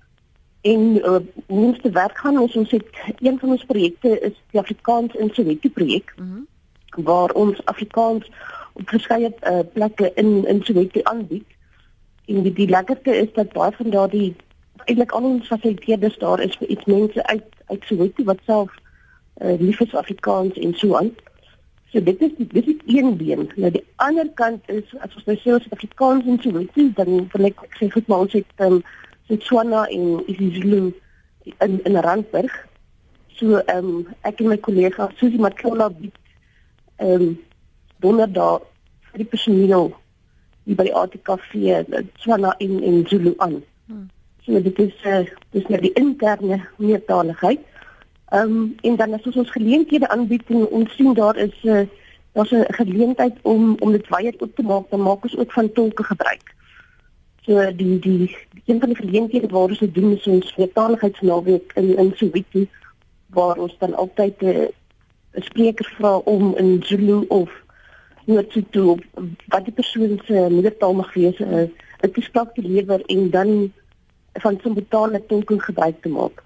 en 0.72 0.84
uh, 0.98 1.20
ons 1.48 1.82
te 1.82 1.90
werk 1.96 2.18
gaan 2.18 2.40
ons 2.40 2.56
ons 2.56 2.72
het 2.76 3.02
een 3.20 3.40
van 3.40 3.56
ons 3.56 3.66
projekte 3.66 4.14
is 4.30 4.36
die 4.52 4.60
Afrikaans 4.60 5.16
in 5.16 5.30
Soweto 5.34 5.70
projek 5.70 6.14
mm 6.16 6.32
-hmm. 6.32 7.04
waar 7.06 7.32
ons 7.32 7.66
Afrikaans 7.66 8.32
op 8.74 8.90
verskeie 8.90 9.34
uh, 9.44 9.60
plekke 9.74 10.12
in 10.16 10.48
in 10.48 10.64
Soweto 10.64 11.02
aanbied. 11.04 11.46
En 12.26 12.42
die, 12.42 12.54
die 12.54 12.70
lekkerste 12.70 13.16
is 13.16 13.34
dat 13.34 13.54
baie 13.54 13.72
van 13.72 13.90
daardie 13.90 14.36
eintlik 14.86 15.12
al 15.12 15.24
ons 15.24 15.48
fasiliteerders 15.48 16.18
daar 16.18 16.42
is 16.42 16.58
vir 16.60 16.68
iets 16.68 16.86
mense 16.86 17.26
uit 17.26 17.48
uit 17.66 17.84
Soweto 17.86 18.24
wat 18.24 18.44
self 18.46 18.72
uh, 19.42 19.60
lief 19.60 19.80
is 19.80 19.96
Afrikaans 19.96 20.58
en 20.58 20.74
so 20.74 20.96
aan. 20.96 21.16
So 21.92 22.04
dit 22.04 22.22
is 22.22 22.32
dit 22.38 22.68
is 22.68 22.96
een 22.96 23.18
been. 23.18 23.50
Nou 23.56 23.72
die 23.72 23.86
ander 23.96 24.30
kant 24.34 24.70
is 24.70 24.96
as 25.00 25.16
ons 25.16 25.26
nou 25.26 25.38
sê 25.38 25.54
ons 25.58 25.70
Afrikaans 25.70 26.26
en 26.26 26.40
Soweto 26.42 26.90
dan 26.96 27.28
wil 27.34 27.52
ek 27.52 27.68
sê 27.80 27.92
goed 27.92 28.08
maar 28.08 28.26
ons 28.28 28.40
het 28.40 28.66
um, 28.70 28.82
Setswana 29.28 29.86
en 29.88 30.24
isiZulu 30.28 30.94
in 31.44 31.84
in 31.84 31.96
Randburg. 31.96 32.68
So 33.36 33.58
ehm 33.58 33.86
um, 33.86 34.08
ek 34.22 34.42
en 34.42 34.48
my 34.48 34.58
kollega 34.58 35.10
Susie 35.18 35.40
Maklola 35.40 35.90
bied 35.90 36.16
ehm 36.98 37.22
um, 37.22 37.38
donderdag 38.00 38.66
vir 39.12 39.24
die 39.24 39.30
personeel 39.32 39.92
hier 40.66 40.76
by 40.76 40.88
die 40.88 40.96
ATKV 40.96 41.52
Setswana 41.90 42.56
en 42.64 42.80
en 42.84 43.04
Zulu 43.08 43.34
aan. 43.38 43.62
Hmm. 43.88 44.08
So 44.46 44.62
dit 44.62 44.80
is 44.80 44.96
uh, 45.06 45.24
dis 45.52 45.68
net 45.68 45.84
die 45.86 45.94
interne 46.00 46.62
meertaligheid. 46.78 47.64
Ehm 48.32 48.58
um, 48.58 48.76
en 48.82 48.96
dan 48.96 49.14
as 49.14 49.28
ons 49.28 49.44
ons 49.44 49.56
geleenthede 49.56 50.10
aanbied 50.10 50.44
en 50.48 50.68
ons 50.68 50.96
sien 50.96 51.14
daar 51.14 51.38
is 51.38 51.56
'n 51.64 51.70
uh, 51.70 51.80
eh, 51.80 51.88
daar's 52.34 52.52
'n 52.52 52.74
geleentheid 52.74 53.36
om 53.42 53.76
om 53.80 53.92
dit 53.92 54.08
weier 54.08 54.36
oop 54.38 54.56
te 54.56 54.64
maak, 54.64 54.90
dan 54.90 55.02
maak 55.02 55.24
ons 55.24 55.38
ook 55.38 55.52
van 55.52 55.72
tolke 55.72 56.04
gebruik. 56.04 56.56
So 57.48 57.72
die 57.72 58.00
die, 58.00 58.36
een 58.66 58.80
van 58.80 58.90
die 58.92 58.98
geleenthede 58.98 59.48
waar 59.48 59.72
ons 59.72 59.80
dit 59.80 59.94
doen 59.96 60.12
is 60.18 60.26
ons 60.28 60.56
meertaligheidsnaweek 60.58 61.72
in 61.80 61.94
in 61.98 62.10
Soweto 62.20 62.66
waar 63.32 63.62
ons 63.64 63.76
dan 63.80 63.94
altyd 63.96 64.44
eh, 64.44 64.50
'n 64.50 64.68
uh, 65.40 65.44
spreker 65.46 65.88
vra 65.98 66.18
om 66.18 66.56
in 66.58 66.84
Zulu 66.84 67.24
of 67.28 67.52
Noord-Sotho 68.26 68.98
wat 69.48 69.64
die 69.64 69.74
persoon 69.74 70.20
se 70.26 70.48
moedertaal 70.50 70.94
mag 70.94 71.14
wees, 71.14 71.40
'n 71.40 71.72
uh, 72.04 72.12
toespraak 72.12 72.54
te 72.54 72.62
lewer 72.62 73.02
en 73.06 73.30
dan 73.30 73.72
van 74.34 74.60
simultane 74.64 75.26
tolking 75.26 75.64
gebruik 75.64 76.02
te 76.02 76.10
maak. 76.10 76.44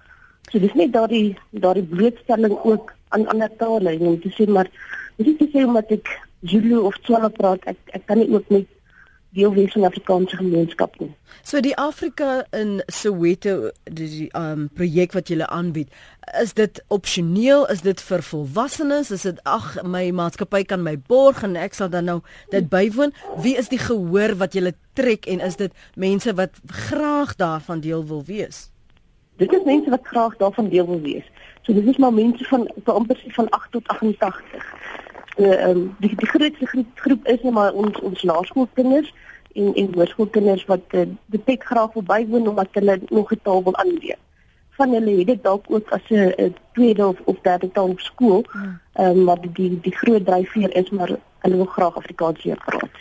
So 0.50 0.58
dis 0.58 0.74
net 0.74 0.92
daardie 0.92 1.36
daardie 1.50 1.88
blootstelling 1.94 2.58
ook 2.62 2.94
aan 3.08 3.26
ander 3.26 3.50
tale 3.56 3.90
en 3.90 4.06
om 4.06 4.20
te 4.20 4.30
sê 4.30 4.46
maar 4.46 4.70
dis 5.16 5.38
nie 5.38 5.50
sê 5.50 5.66
omdat 5.66 5.90
ek 5.90 6.06
Zulu 6.40 6.78
of 6.78 6.98
Tswana 7.02 7.28
praat 7.28 7.64
ek 7.64 7.78
ek 7.86 8.06
kan 8.06 8.18
nie 8.18 8.30
ook 8.30 8.48
net 8.48 8.66
deel 9.32 9.54
wees 9.54 9.72
van 9.72 9.84
Afrikaanse 9.84 10.36
gemeenskap 10.36 10.98
nie. 11.00 11.10
So 11.42 11.60
die 11.60 11.76
Afrika 11.80 12.44
in 12.50 12.82
Soweto 12.86 13.70
die 13.84 14.28
um 14.36 14.68
projek 14.76 15.16
wat 15.16 15.32
jy 15.32 15.40
aanbied, 15.42 15.88
is 16.40 16.52
dit 16.54 16.82
opsioneel? 16.92 17.64
Is 17.72 17.82
dit 17.82 18.00
vir 18.00 18.22
volwassenes? 18.22 19.10
Is 19.10 19.24
dit 19.26 19.40
ag 19.48 19.74
my 19.82 20.04
maatskappy 20.14 20.62
kan 20.68 20.84
my 20.84 20.98
borg 21.08 21.42
en 21.42 21.56
ek 21.56 21.74
sal 21.74 21.90
dan 21.92 22.10
nou 22.10 22.20
dit 22.52 22.68
bywoon? 22.68 23.14
Wie 23.42 23.56
is 23.56 23.72
die 23.72 23.80
gehoor 23.80 24.36
wat 24.42 24.54
jy 24.54 24.74
trek 24.98 25.26
en 25.26 25.40
is 25.40 25.56
dit 25.56 25.72
mense 25.96 26.34
wat 26.36 26.60
graag 26.88 27.36
daarvan 27.40 27.80
deel 27.80 28.04
wil 28.06 28.22
wees? 28.28 28.68
Dit 29.40 29.52
is 29.52 29.64
mense 29.64 29.90
wat 29.90 30.04
graag 30.04 30.36
daarvan 30.36 30.68
deel 30.68 30.86
wil 30.86 31.00
wees. 31.00 31.24
So 31.62 31.72
dis 31.72 31.96
maar 31.96 32.12
mense 32.12 32.44
van 32.44 32.68
amper 32.84 33.24
van 33.34 33.48
8 33.48 33.72
tot 33.72 33.88
88. 33.88 34.64
Um, 35.38 35.94
die 35.98 36.12
die 36.16 36.26
grootste 36.28 36.66
groep, 36.66 36.86
groep 36.94 37.26
is 37.26 37.40
net 37.42 37.52
maar 37.52 37.72
ons 37.72 38.00
ons 38.00 38.22
laerskoolkinders 38.22 39.14
en 39.52 39.74
en 39.74 39.94
hoërskoolkinders 39.94 40.64
wat 40.68 40.96
uh, 40.98 41.06
die 41.32 41.40
tek 41.44 41.64
graag 41.64 41.92
verbywoon 41.92 42.48
omdat 42.48 42.68
hulle 42.76 42.98
nog 43.08 43.32
'n 43.32 43.40
taal 43.42 43.62
wil 43.62 43.76
aanleer. 43.76 44.18
Van 44.76 44.92
hulle 44.92 45.16
het 45.18 45.26
dit 45.26 45.42
dalk 45.42 45.64
ook 45.68 45.88
as 45.90 46.10
'n 46.10 46.54
tweede 46.72 47.06
of 47.06 47.20
of 47.24 47.40
derde 47.42 47.72
taal 47.72 47.88
op 47.88 48.00
skool. 48.00 48.44
Hmm. 48.50 48.80
Ehm 48.92 49.18
um, 49.18 49.24
maar 49.24 49.40
die 49.40 49.80
die 49.80 49.96
groot 49.96 50.26
dryfveer 50.26 50.76
is 50.76 50.90
maar 50.90 51.16
hulle 51.38 51.56
wil 51.56 51.72
graag 51.76 51.96
Afrikaans 51.96 52.44
leer 52.44 52.60
praat. 52.64 52.96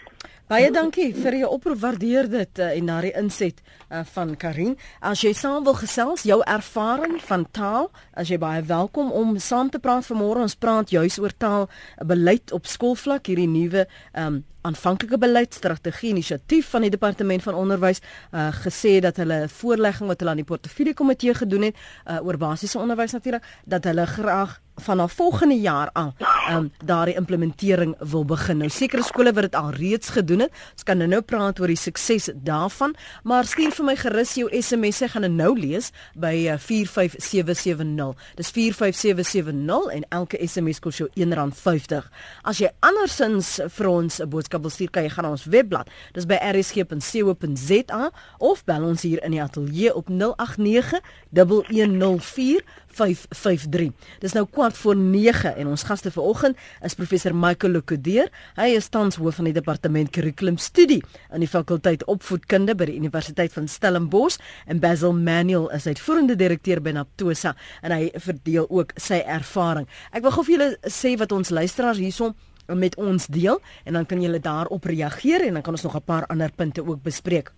Baie 0.51 0.67
dankie 0.67 1.13
vir 1.15 1.37
jou 1.39 1.49
oproep. 1.55 1.77
Waardeer 1.79 2.27
dit 2.27 2.59
uh, 2.59 2.73
en 2.75 2.89
na 2.89 2.97
die 3.05 3.13
inset 3.15 3.61
uh, 3.63 4.01
van 4.11 4.33
Karin. 4.35 4.73
As 4.99 5.21
jy 5.23 5.31
saam 5.37 5.63
wil 5.63 5.77
gesels, 5.79 6.25
jou 6.27 6.41
ervaring 6.43 7.21
van 7.23 7.45
taal, 7.55 7.87
as 8.19 8.27
jy 8.27 8.35
baie 8.41 8.59
welkom 8.67 9.13
om 9.15 9.37
saam 9.39 9.71
te 9.71 9.79
praat 9.79 10.03
vanmôre. 10.09 10.43
Ons 10.43 10.57
praat 10.59 10.91
juis 10.91 11.15
oor 11.23 11.31
taal, 11.39 11.69
beleid 12.03 12.51
op 12.51 12.67
skoolvlak, 12.67 13.31
hierdie 13.31 13.47
nuwe 13.47 13.85
um, 14.11 14.41
aanvanklike 14.67 15.15
beleidsstrategie 15.23 16.11
inisiatief 16.11 16.67
van 16.75 16.83
die 16.83 16.91
departement 16.91 17.47
van 17.47 17.55
onderwys 17.55 18.03
uh, 18.03 18.49
gesê 18.59 18.99
dat 18.99 19.23
hulle 19.23 19.45
'n 19.45 19.49
voorlegging 19.55 20.11
wat 20.11 20.19
hulle 20.19 20.35
aan 20.35 20.43
die 20.43 20.51
portefeulje 20.51 20.93
komitee 20.93 21.33
gedoen 21.33 21.71
het 21.71 21.79
uh, 21.79 22.19
oor 22.25 22.37
basiese 22.37 22.79
onderwys 22.79 23.15
natuurlik 23.15 23.47
dat 23.65 23.87
hulle 23.87 24.05
graag 24.05 24.59
vanaf 24.81 25.13
volgende 25.13 25.59
jaar 25.59 25.89
aan 25.93 26.13
um, 26.49 26.71
daardie 26.85 27.15
implementering 27.15 27.95
wil 27.99 28.25
begin. 28.25 28.57
Nou 28.57 28.69
sekere 28.69 29.03
skole 29.03 29.33
wat 29.33 29.47
dit 29.49 29.55
al 29.55 29.69
reeds 29.75 30.09
gedoen 30.09 30.45
het. 30.45 30.51
Ons 30.73 30.83
kan 30.87 30.97
nou 30.97 31.21
praat 31.21 31.59
oor 31.59 31.71
die 31.71 31.79
sukses 31.79 32.29
daarvan, 32.35 32.95
maar 33.23 33.45
stuur 33.45 33.71
vir 33.77 33.85
my 33.85 33.95
gerus 33.95 34.33
jou 34.39 34.49
SMS, 34.51 35.01
ek 35.05 35.15
gaan 35.15 35.27
dit 35.27 35.35
nou 35.35 35.51
lees 35.59 35.91
by 36.19 36.33
uh, 36.51 36.57
45770. 36.61 38.27
Dis 38.39 38.51
45770 38.55 39.91
en 39.95 40.07
elke 40.09 40.41
SMS 40.41 40.81
kos 40.83 41.01
jou 41.01 41.09
R1.50. 41.15 42.09
As 42.47 42.61
jy 42.61 42.71
andersins 42.79 43.59
vir 43.77 43.91
ons 43.91 44.19
'n 44.21 44.29
boodskap 44.29 44.61
wil 44.61 44.73
stuur, 44.73 44.89
kan 44.89 45.03
jy 45.03 45.09
gaan 45.09 45.25
na 45.25 45.31
ons 45.31 45.45
webblad. 45.45 45.89
Dis 46.13 46.25
by 46.25 46.39
rsg.co.za 46.41 48.11
of 48.39 48.63
bel 48.65 48.83
ons 48.83 49.01
hier 49.01 49.23
in 49.23 49.31
die 49.31 49.41
ateljee 49.41 49.93
op 49.95 50.09
089 50.09 51.01
1104 51.29 52.63
553. 52.97 53.91
Dis 54.19 54.35
nou 54.37 54.45
kwart 54.49 54.77
voor 54.77 54.95
9 54.95 55.55
en 55.55 55.67
ons 55.67 55.83
gaste 55.83 56.11
vanoggend 56.11 56.57
is 56.85 56.95
professor 56.95 57.35
Michael 57.35 57.73
Lokudeer. 57.77 58.29
Hy 58.55 58.69
is 58.75 58.89
tans 58.89 59.15
hoof 59.21 59.39
van 59.39 59.49
die 59.49 59.55
departement 59.55 60.11
kurrikulum 60.13 60.57
studie 60.57 61.01
aan 61.29 61.43
die 61.43 61.49
fakulteit 61.49 62.05
opvoedkunde 62.11 62.75
by 62.75 62.89
die 62.91 62.97
Universiteit 62.99 63.53
van 63.53 63.67
Stellenbosch 63.71 64.39
en 64.65 64.81
Basil 64.83 65.13
Manuel 65.13 65.69
is 65.75 65.87
uitvoerende 65.87 66.35
direkteur 66.39 66.81
by 66.83 66.95
Naptosa 66.97 67.55
en 67.81 67.95
hy 67.95 68.11
verdeel 68.15 68.69
ook 68.69 68.95
sy 68.99 69.21
ervaring. 69.25 69.87
Ek 70.11 70.25
wil 70.25 70.35
gou 70.35 70.45
vir 70.47 70.57
julle 70.57 70.71
sê 70.91 71.15
wat 71.19 71.31
ons 71.35 71.53
luisteraars 71.53 72.01
hierson 72.01 72.35
met 72.67 72.95
ons 72.95 73.27
deel 73.27 73.59
en 73.85 73.93
dan 73.93 74.05
kan 74.05 74.21
julle 74.21 74.39
daarop 74.39 74.85
reageer 74.85 75.47
en 75.47 75.59
dan 75.59 75.65
kan 75.65 75.73
ons 75.73 75.83
nog 75.83 75.95
'n 75.95 76.05
paar 76.05 76.25
ander 76.27 76.51
punte 76.51 76.85
ook 76.85 77.03
bespreek. 77.03 77.51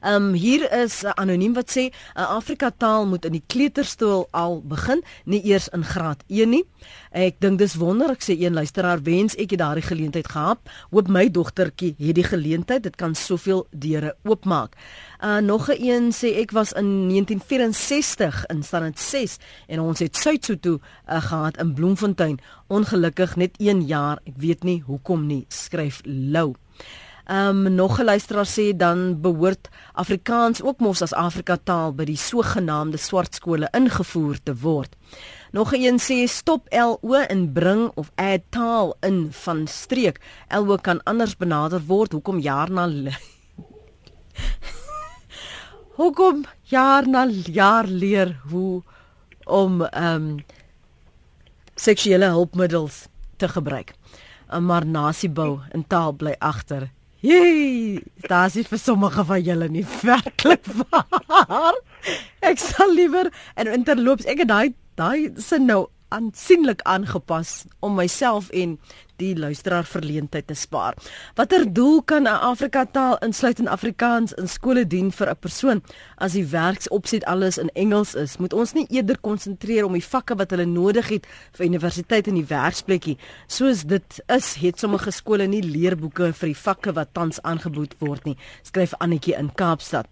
Ehm 0.00 0.14
um, 0.14 0.32
hier 0.32 0.72
is 0.72 1.02
uh, 1.04 1.10
anoniem 1.10 1.52
wat 1.54 1.70
sê 1.70 1.84
'n 1.84 1.92
uh, 2.16 2.28
Afrika 2.38 2.70
taal 2.76 3.06
moet 3.06 3.24
in 3.24 3.32
die 3.32 3.44
kleuterstoel 3.46 4.28
al 4.30 4.62
begin, 4.64 5.02
nie 5.24 5.42
eers 5.44 5.68
in 5.68 5.84
graad 5.84 6.24
1 6.26 6.48
nie. 6.48 6.64
Ek 7.10 7.36
dink 7.38 7.58
dis 7.58 7.74
wonderlik 7.74 8.22
sê 8.24 8.34
een 8.40 8.56
luisteraar 8.56 9.02
wens 9.02 9.36
ek 9.36 9.50
het 9.50 9.60
daardie 9.60 9.84
geleentheid 9.84 10.28
gehad. 10.28 10.58
Hoop 10.90 11.08
my 11.08 11.28
dogtertjie 11.30 11.94
het 11.98 12.14
die 12.14 12.24
geleentheid, 12.24 12.82
dit 12.82 12.96
kan 12.96 13.14
soveel 13.14 13.66
deure 13.70 14.16
oopmaak. 14.24 14.72
Uh 15.20 15.38
nog 15.38 15.68
'n 15.68 15.76
een 15.78 16.12
sê 16.12 16.40
ek 16.40 16.50
was 16.50 16.72
in 16.72 17.08
1964 17.08 18.46
in 18.46 18.62
standaard 18.62 18.98
6 18.98 19.38
en 19.68 19.80
ons 19.80 19.98
het 19.98 20.16
Suid-Sotho 20.16 20.78
uh, 20.78 21.22
gehad 21.22 21.56
in 21.56 21.74
Bloemfontein. 21.74 22.40
Ongelukkig 22.68 23.36
net 23.36 23.56
1 23.58 23.86
jaar, 23.86 24.18
ek 24.24 24.36
weet 24.36 24.62
nie 24.64 24.82
hoekom 24.86 25.26
nie, 25.26 25.44
skryf 25.48 26.00
Lou. 26.04 26.61
Ehm 27.24 27.66
um, 27.66 27.74
nog 27.74 27.98
'n 27.98 28.04
luisteraar 28.04 28.46
sê 28.46 28.76
dan 28.76 29.20
behoort 29.20 29.68
Afrikaans 29.92 30.62
ook 30.62 30.78
mos 30.78 31.02
as 31.02 31.12
Afrika 31.12 31.56
taal 31.62 31.94
by 31.94 32.04
die 32.04 32.16
sogenaamde 32.16 32.96
swart 32.96 33.34
skole 33.34 33.68
ingevoer 33.70 34.42
te 34.42 34.56
word. 34.56 34.96
Nog 35.50 35.72
een 35.72 35.98
sê 35.98 36.28
stop 36.28 36.66
LO 36.70 37.14
en 37.14 37.52
bring 37.52 37.90
of 37.94 38.10
add 38.14 38.42
taal 38.48 38.96
in 39.00 39.28
van 39.30 39.66
streek. 39.66 40.20
LO 40.48 40.76
kan 40.76 41.02
anders 41.02 41.36
benader 41.36 41.82
word. 41.86 42.12
Hoekom 42.12 42.38
jaar 42.38 42.70
na 42.70 42.88
Hoekom 46.00 46.44
jaar 46.62 47.08
na 47.08 47.26
jaar 47.52 47.86
leer 47.86 48.40
hoe 48.48 48.82
om 49.44 49.82
ehm 49.82 50.14
um, 50.14 50.44
seksuele 51.74 52.24
hulpmiddels 52.24 53.06
te 53.36 53.48
gebruik. 53.48 53.94
Maar 54.60 54.86
nasiebou 54.86 55.60
en 55.70 55.86
taal 55.86 56.12
bly 56.12 56.34
agter. 56.38 56.90
Jee, 57.22 58.00
dit 58.18 58.32
is 58.56 58.66
vir 58.66 58.78
sommige 58.82 59.22
van 59.24 59.42
julle 59.46 59.68
nie 59.70 59.84
werklik 60.02 60.64
waar. 60.90 61.76
Ek 62.42 62.58
sal 62.58 62.90
liewer 62.90 63.28
en 63.54 63.70
interloops 63.70 64.26
ek 64.26 64.42
het 64.42 64.50
daai 64.50 64.72
daai 64.98 65.30
sin 65.38 65.68
nou 65.70 65.84
aansienlik 66.10 66.82
aangepas 66.82 67.62
om 67.78 67.94
myself 67.94 68.50
en 68.50 68.74
die 69.22 69.38
luisteraar 69.38 69.86
verleentheid 69.88 70.48
te 70.50 70.56
spaar. 70.58 70.96
Watter 71.38 71.64
doel 71.72 72.02
kan 72.02 72.26
'n 72.26 72.40
Afrika 72.52 72.84
taal 72.84 73.16
insluit 73.22 73.58
in 73.58 73.68
Afrikaans 73.68 74.32
in 74.32 74.48
skole 74.48 74.86
dien 74.86 75.12
vir 75.12 75.28
'n 75.30 75.36
persoon 75.40 75.82
as 76.18 76.32
die 76.32 76.46
werksopset 76.46 77.24
alles 77.24 77.58
in 77.58 77.70
Engels 77.74 78.14
is? 78.14 78.38
Moet 78.38 78.52
ons 78.52 78.72
nie 78.72 78.86
eerder 78.90 79.18
konsentreer 79.20 79.84
om 79.84 79.92
die 79.92 80.08
vakke 80.14 80.36
wat 80.36 80.50
hulle 80.50 80.66
nodig 80.66 81.08
het 81.08 81.26
vir 81.52 81.66
universiteit 81.66 82.26
en 82.26 82.34
die 82.34 82.48
werksplekkie? 82.48 83.18
Soos 83.46 83.84
dit 83.84 84.22
is, 84.28 84.54
het 84.54 84.78
sommige 84.78 85.10
skole 85.10 85.46
nie 85.46 85.62
leerboeke 85.62 86.32
vir 86.32 86.48
die 86.48 86.62
vakke 86.62 86.92
wat 86.92 87.14
tans 87.14 87.42
aangebod 87.42 87.94
word 87.98 88.24
nie, 88.24 88.36
skryf 88.62 88.94
Annetjie 88.98 89.36
in 89.38 89.50
Kaapstad. 89.54 90.06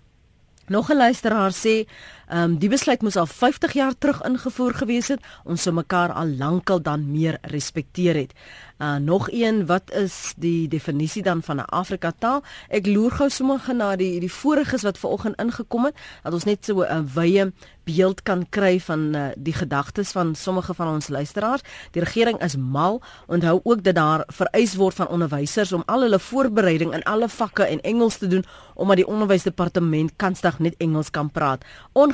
Nog 0.71 0.89
'n 0.91 0.97
luisteraar 0.97 1.53
sê, 1.53 1.87
ehm 2.31 2.43
um, 2.43 2.59
die 2.63 2.69
besluit 2.71 3.03
moes 3.03 3.17
al 3.19 3.27
50 3.27 3.73
jaar 3.75 3.95
terug 3.99 4.23
ingevoer 4.23 4.75
gewees 4.75 5.09
het. 5.11 5.23
Ons 5.45 5.63
sou 5.67 5.75
mekaar 5.75 6.13
al 6.13 6.29
lankal 6.39 6.83
dan 6.83 7.11
meer 7.11 7.39
respekteer 7.43 8.15
het. 8.15 8.35
Uh 8.79 8.97
nog 8.97 9.29
een, 9.33 9.67
wat 9.67 9.91
is 9.93 10.33
die 10.37 10.69
definisie 10.69 11.23
dan 11.23 11.43
van 11.43 11.57
'n 11.57 11.69
Afrika 11.75 12.13
taal? 12.19 12.43
Ek 12.69 12.87
loer 12.87 13.11
gou 13.11 13.29
sommer 13.31 13.75
na 13.75 13.97
die 13.97 14.21
die 14.21 14.33
voriges 14.33 14.83
wat 14.83 14.99
vanoggend 14.99 15.41
ingekom 15.41 15.85
het, 15.85 15.97
dat 16.23 16.33
ons 16.33 16.45
net 16.45 16.65
so 16.65 16.83
'n 16.83 17.11
wye 17.15 17.53
beeld 17.85 18.23
kan 18.23 18.47
kry 18.49 18.81
van 18.81 19.17
uh, 19.17 19.23
die 19.37 19.53
gedagtes 19.53 20.13
van 20.15 20.35
sommige 20.35 20.75
van 20.75 20.89
ons 20.95 21.09
luisteraars. 21.09 21.63
Die 21.91 22.03
regering 22.03 22.39
is 22.43 22.57
mal. 22.57 23.01
Onthou 23.27 23.61
ook 23.63 23.83
dat 23.83 23.95
daar 23.95 24.25
vereis 24.27 24.75
word 24.75 24.95
van 24.95 25.09
onderwysers 25.09 25.73
om 25.73 25.83
al 25.87 26.01
hulle 26.07 26.19
voorbereiding 26.19 26.95
in 26.95 27.03
alle 27.03 27.29
vakke 27.29 27.69
in 27.71 27.81
Engels 27.81 28.19
te 28.19 28.27
doen 28.27 28.45
omdat 28.75 28.97
die 28.97 29.07
onderwysdepartement 29.07 30.13
kansdag 30.17 30.59
net 30.59 30.75
Engels 30.79 31.11
kan 31.11 31.31
praat, 31.31 31.65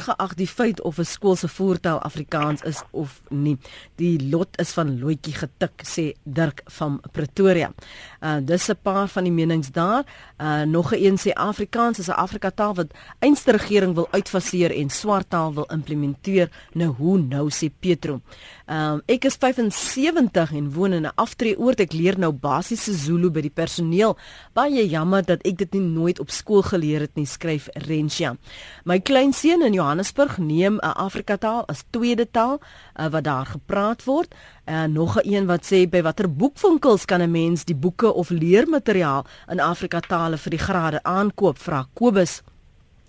ongeag 0.07 0.35
die 0.35 0.47
feit 0.47 0.81
of 0.83 0.99
'n 0.99 1.05
skool 1.05 1.37
se 1.37 1.49
voertaal 1.49 1.99
Afrikaans 1.99 2.63
is 2.63 2.83
of 2.91 3.21
nie. 3.29 3.59
Die 3.95 4.29
lot 4.31 4.59
is 4.59 4.73
van 4.73 4.99
loetjie 4.99 5.35
getik 5.35 5.83
sê 5.85 6.13
Dirk 6.23 6.63
van 6.65 7.01
Pretoria. 7.13 7.73
Uh 8.21 8.37
dis 8.43 8.69
'n 8.69 8.79
paar 8.83 9.09
van 9.09 9.25
die 9.25 9.33
menings 9.33 9.71
daar. 9.71 10.05
Uh 10.41 10.63
nog 10.63 10.93
'n 10.93 11.05
een 11.05 11.19
sê 11.19 11.33
Afrikaans 11.33 11.99
is 11.99 12.09
'n 12.09 12.11
Afrika 12.13 12.51
taal 12.51 12.75
wat 12.75 12.95
eenste 13.19 13.53
regering 13.53 13.95
wil 13.95 14.09
uitfaseer 14.11 14.71
en 14.71 14.91
swart 14.91 15.31
taal 15.31 15.55
wil 15.55 15.65
implementeer. 15.65 16.51
Nou 16.73 16.91
hoe 16.91 17.19
nou 17.19 17.51
sê 17.51 17.71
Petro. 17.81 18.21
Um 18.67 18.99
ek 19.07 19.29
is 19.29 19.37
75 19.39 20.51
en 20.59 20.73
woon 20.75 20.93
in 20.93 21.07
'n 21.07 21.15
aftreeoord. 21.15 21.81
Ek 21.81 21.93
leer 21.93 22.19
nou 22.19 22.33
basiese 22.33 22.93
Zulu 22.93 23.31
by 23.31 23.41
die 23.41 23.51
personeel. 23.51 24.17
Baie 24.55 24.89
jammer 24.89 25.23
dat 25.23 25.43
ek 25.47 25.57
dit 25.59 25.73
nie 25.73 25.81
nooit 25.81 26.19
op 26.21 26.31
skool 26.31 26.63
geleer 26.63 27.01
het 27.01 27.15
nie, 27.15 27.27
skryf 27.27 27.69
Rensha. 27.73 28.37
My 28.85 28.99
kleinseun 29.01 29.63
in 29.63 29.73
Johannesburg 29.73 30.39
neem 30.39 30.81
'n 30.83 30.97
Afrika 30.97 31.37
taal 31.37 31.67
as 31.69 31.85
tweede 31.91 32.31
taal 32.31 32.61
uh, 32.99 33.07
wat 33.07 33.25
daar 33.25 33.47
gepraat 33.47 34.05
word. 34.05 34.35
En 34.65 34.93
nog 34.93 35.17
'n 35.17 35.35
een 35.35 35.47
wat 35.47 35.65
sê 35.65 35.89
by 35.89 36.03
watter 36.03 36.29
boekwinkels 36.29 37.05
kan 37.05 37.23
'n 37.23 37.31
mens 37.31 37.65
die 37.65 37.77
boeke 37.77 38.13
of 38.15 38.31
leermateriaal 38.31 39.27
in 39.49 39.61
Afrika 39.61 40.01
tale 40.01 40.39
vir 40.39 40.51
die 40.51 40.65
grade 40.65 41.03
aankoop? 41.03 41.59
Vra 41.59 41.87
Kobus. 41.95 42.43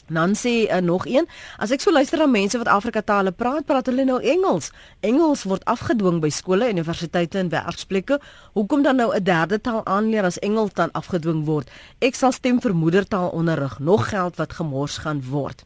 Dan 0.07 0.35
sê 0.35 0.67
uh, 0.71 0.79
nog 0.81 1.05
een, 1.05 1.27
as 1.57 1.71
ek 1.71 1.81
so 1.83 1.91
luister 1.91 2.19
na 2.19 2.27
mense 2.31 2.57
wat 2.57 2.67
Afrika 2.71 3.01
tale 3.01 3.31
praat, 3.31 3.65
praat 3.65 3.89
hulle 3.91 4.05
nou 4.07 4.21
Engels. 4.23 4.71
Engels 4.99 5.43
word 5.43 5.65
afgedwing 5.67 6.21
by 6.23 6.29
skole, 6.31 6.69
universiteite 6.71 7.41
en 7.41 7.49
werksplekke. 7.51 8.19
Hoekom 8.55 8.83
dan 8.83 8.95
nou 8.95 9.13
'n 9.15 9.23
derde 9.23 9.61
taal 9.61 9.85
aanleer 9.85 10.23
as 10.23 10.39
Engels 10.39 10.73
dan 10.73 10.91
afgedwing 10.91 11.45
word? 11.45 11.69
Ek 11.99 12.15
sal 12.15 12.31
stem 12.31 12.61
vir 12.61 12.75
moedertaal 12.75 13.29
onderrig, 13.29 13.79
nog 13.79 14.09
geld 14.09 14.35
wat 14.35 14.53
gemors 14.53 14.97
gaan 14.97 15.23
word. 15.29 15.65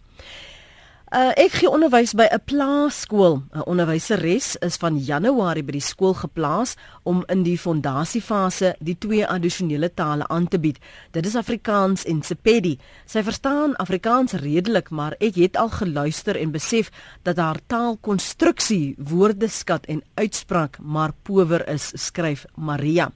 Uh, 1.12 1.34
ek 1.36 1.57
gee 1.59 1.68
onderwys 1.68 2.14
by 2.16 2.24
'n 2.32 2.39
plaaskool. 2.47 3.43
'n 3.51 3.68
Onderwyseres 3.68 4.55
is 4.64 4.78
van 4.80 4.95
Januarie 4.95 5.64
by 5.64 5.72
die 5.76 5.84
skool 5.84 6.14
geplaas 6.14 6.76
om 7.03 7.26
in 7.28 7.43
die 7.43 7.57
fondasiefase 7.57 8.76
die 8.80 8.95
twee 8.95 9.28
addisionele 9.28 9.93
tale 9.93 10.28
aan 10.28 10.47
te 10.47 10.59
bied. 10.59 10.80
Dit 11.12 11.26
is 11.26 11.36
Afrikaans 11.36 12.05
en 12.05 12.22
Sepedi. 12.24 12.80
Sy 13.05 13.24
verstaan 13.24 13.76
Afrikaans 13.76 14.32
redelik, 14.32 14.89
maar 14.89 15.16
ek 15.20 15.36
het 15.36 15.57
al 15.57 15.70
geluister 15.70 16.39
en 16.39 16.51
besef 16.51 16.91
dat 17.24 17.38
haar 17.38 17.59
taalkonstruksie, 17.68 18.95
woordeskat 18.97 19.86
en 19.86 20.03
uitspraak 20.16 20.80
maar 20.80 21.12
power 21.24 21.68
is, 21.68 21.91
skryf 21.95 22.45
Maria. 22.55 23.12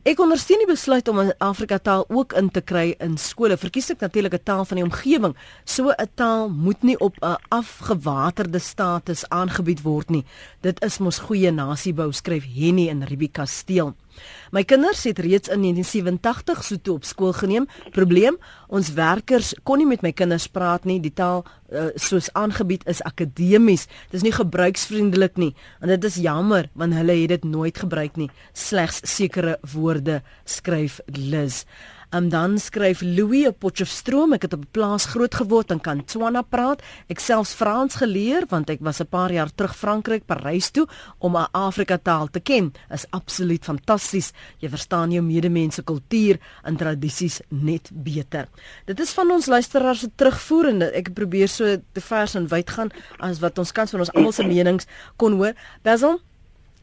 Ek 0.00 0.16
ondersteun 0.16 0.62
die 0.62 0.68
besluit 0.70 1.08
om 1.12 1.18
'n 1.20 1.34
Afrika 1.44 1.76
taal 1.78 2.06
ook 2.08 2.32
in 2.32 2.48
te 2.48 2.60
kry 2.60 2.94
in 2.98 3.18
skole. 3.18 3.56
Verkies 3.56 3.90
ek 3.90 4.00
natuurlik 4.00 4.32
'n 4.34 4.42
taal 4.44 4.64
van 4.64 4.76
die 4.76 4.84
omgewing. 4.84 5.36
So 5.64 5.90
'n 5.90 6.08
taal 6.14 6.48
moet 6.48 6.82
nie 6.82 6.98
op 6.98 7.16
'n 7.20 7.36
afgewaterde 7.50 8.58
status 8.58 9.28
aangebied 9.28 9.82
word 9.82 10.10
nie. 10.10 10.24
Dit 10.62 10.82
is 10.82 10.98
mos 10.98 11.18
goeie 11.18 11.50
nasiebou, 11.50 12.12
skryf 12.12 12.44
Henny 12.44 12.88
in 12.88 13.02
Ribika 13.02 13.44
Steel. 13.44 13.94
My 14.50 14.64
kinders 14.66 15.04
het 15.06 15.18
reeds 15.18 15.48
in 15.48 15.62
1987 15.62 16.64
so 16.64 16.76
toe 16.82 16.94
op 16.94 17.04
skool 17.04 17.32
geneem. 17.32 17.68
Probleem, 17.94 18.38
ons 18.68 18.92
werkers 18.96 19.54
kon 19.62 19.78
nie 19.78 19.86
met 19.86 20.02
my 20.02 20.12
kinders 20.12 20.48
praat 20.50 20.84
nie. 20.88 20.98
Die 21.00 21.14
taal 21.14 21.44
uh, 21.44 21.90
soos 21.94 22.32
aangebied 22.38 22.86
is 22.90 23.02
akademies. 23.06 23.86
Dit 24.10 24.20
is 24.20 24.26
nie 24.26 24.34
gebruiksvriendelik 24.34 25.38
nie. 25.40 25.52
En 25.80 25.92
dit 25.92 26.04
is 26.04 26.18
jammer 26.22 26.70
want 26.74 26.94
hulle 26.98 27.20
het 27.22 27.36
dit 27.36 27.44
nooit 27.44 27.78
gebruik 27.78 28.18
nie. 28.20 28.30
Slegs 28.52 29.02
sekere 29.06 29.58
woorde 29.72 30.20
skryf 30.44 31.00
Liz. 31.06 31.64
En 32.10 32.28
dan 32.28 32.58
skryf 32.58 33.00
Louis 33.00 33.46
op 33.46 33.60
Potchefstroom, 33.62 34.32
ek 34.34 34.42
het 34.42 34.54
op 34.56 34.64
'n 34.64 34.70
plaas 34.74 35.04
groot 35.04 35.34
geword 35.34 35.70
en 35.70 35.80
kan 35.80 36.04
Tswana 36.04 36.42
praat. 36.42 36.82
Ek 37.06 37.18
selfs 37.18 37.54
Frans 37.54 37.94
geleer 37.94 38.46
want 38.48 38.70
ek 38.70 38.80
was 38.80 39.00
'n 39.00 39.06
paar 39.06 39.32
jaar 39.32 39.50
terug 39.54 39.76
Frankryk, 39.76 40.26
Parys 40.26 40.70
toe 40.70 40.88
om 41.18 41.36
'n 41.36 41.46
Afrika 41.52 41.98
taal 42.02 42.26
te 42.30 42.40
ken. 42.40 42.72
Is 42.90 43.06
absoluut 43.10 43.64
fantasties. 43.64 44.32
Jy 44.58 44.68
verstaan 44.68 45.12
jou 45.12 45.22
medemense 45.22 45.82
kultuur 45.82 46.38
en 46.62 46.76
tradisies 46.76 47.40
net 47.48 47.90
beter. 47.92 48.48
Dit 48.84 49.00
is 49.00 49.12
van 49.12 49.30
ons 49.30 49.46
luisteraars 49.46 50.00
se 50.00 50.10
terugvoerende. 50.14 50.90
Ek 50.92 51.14
probeer 51.14 51.48
so 51.48 51.76
te 51.92 52.00
vers 52.00 52.34
en 52.34 52.48
wyd 52.48 52.70
gaan 52.70 52.90
as 53.18 53.38
wat 53.38 53.58
ons 53.58 53.72
kan 53.72 53.88
van 53.88 54.00
ons 54.00 54.12
almal 54.12 54.32
se 54.32 54.42
menings 54.42 54.86
kon 55.16 55.32
hoor. 55.32 55.54
Basil 55.82 56.20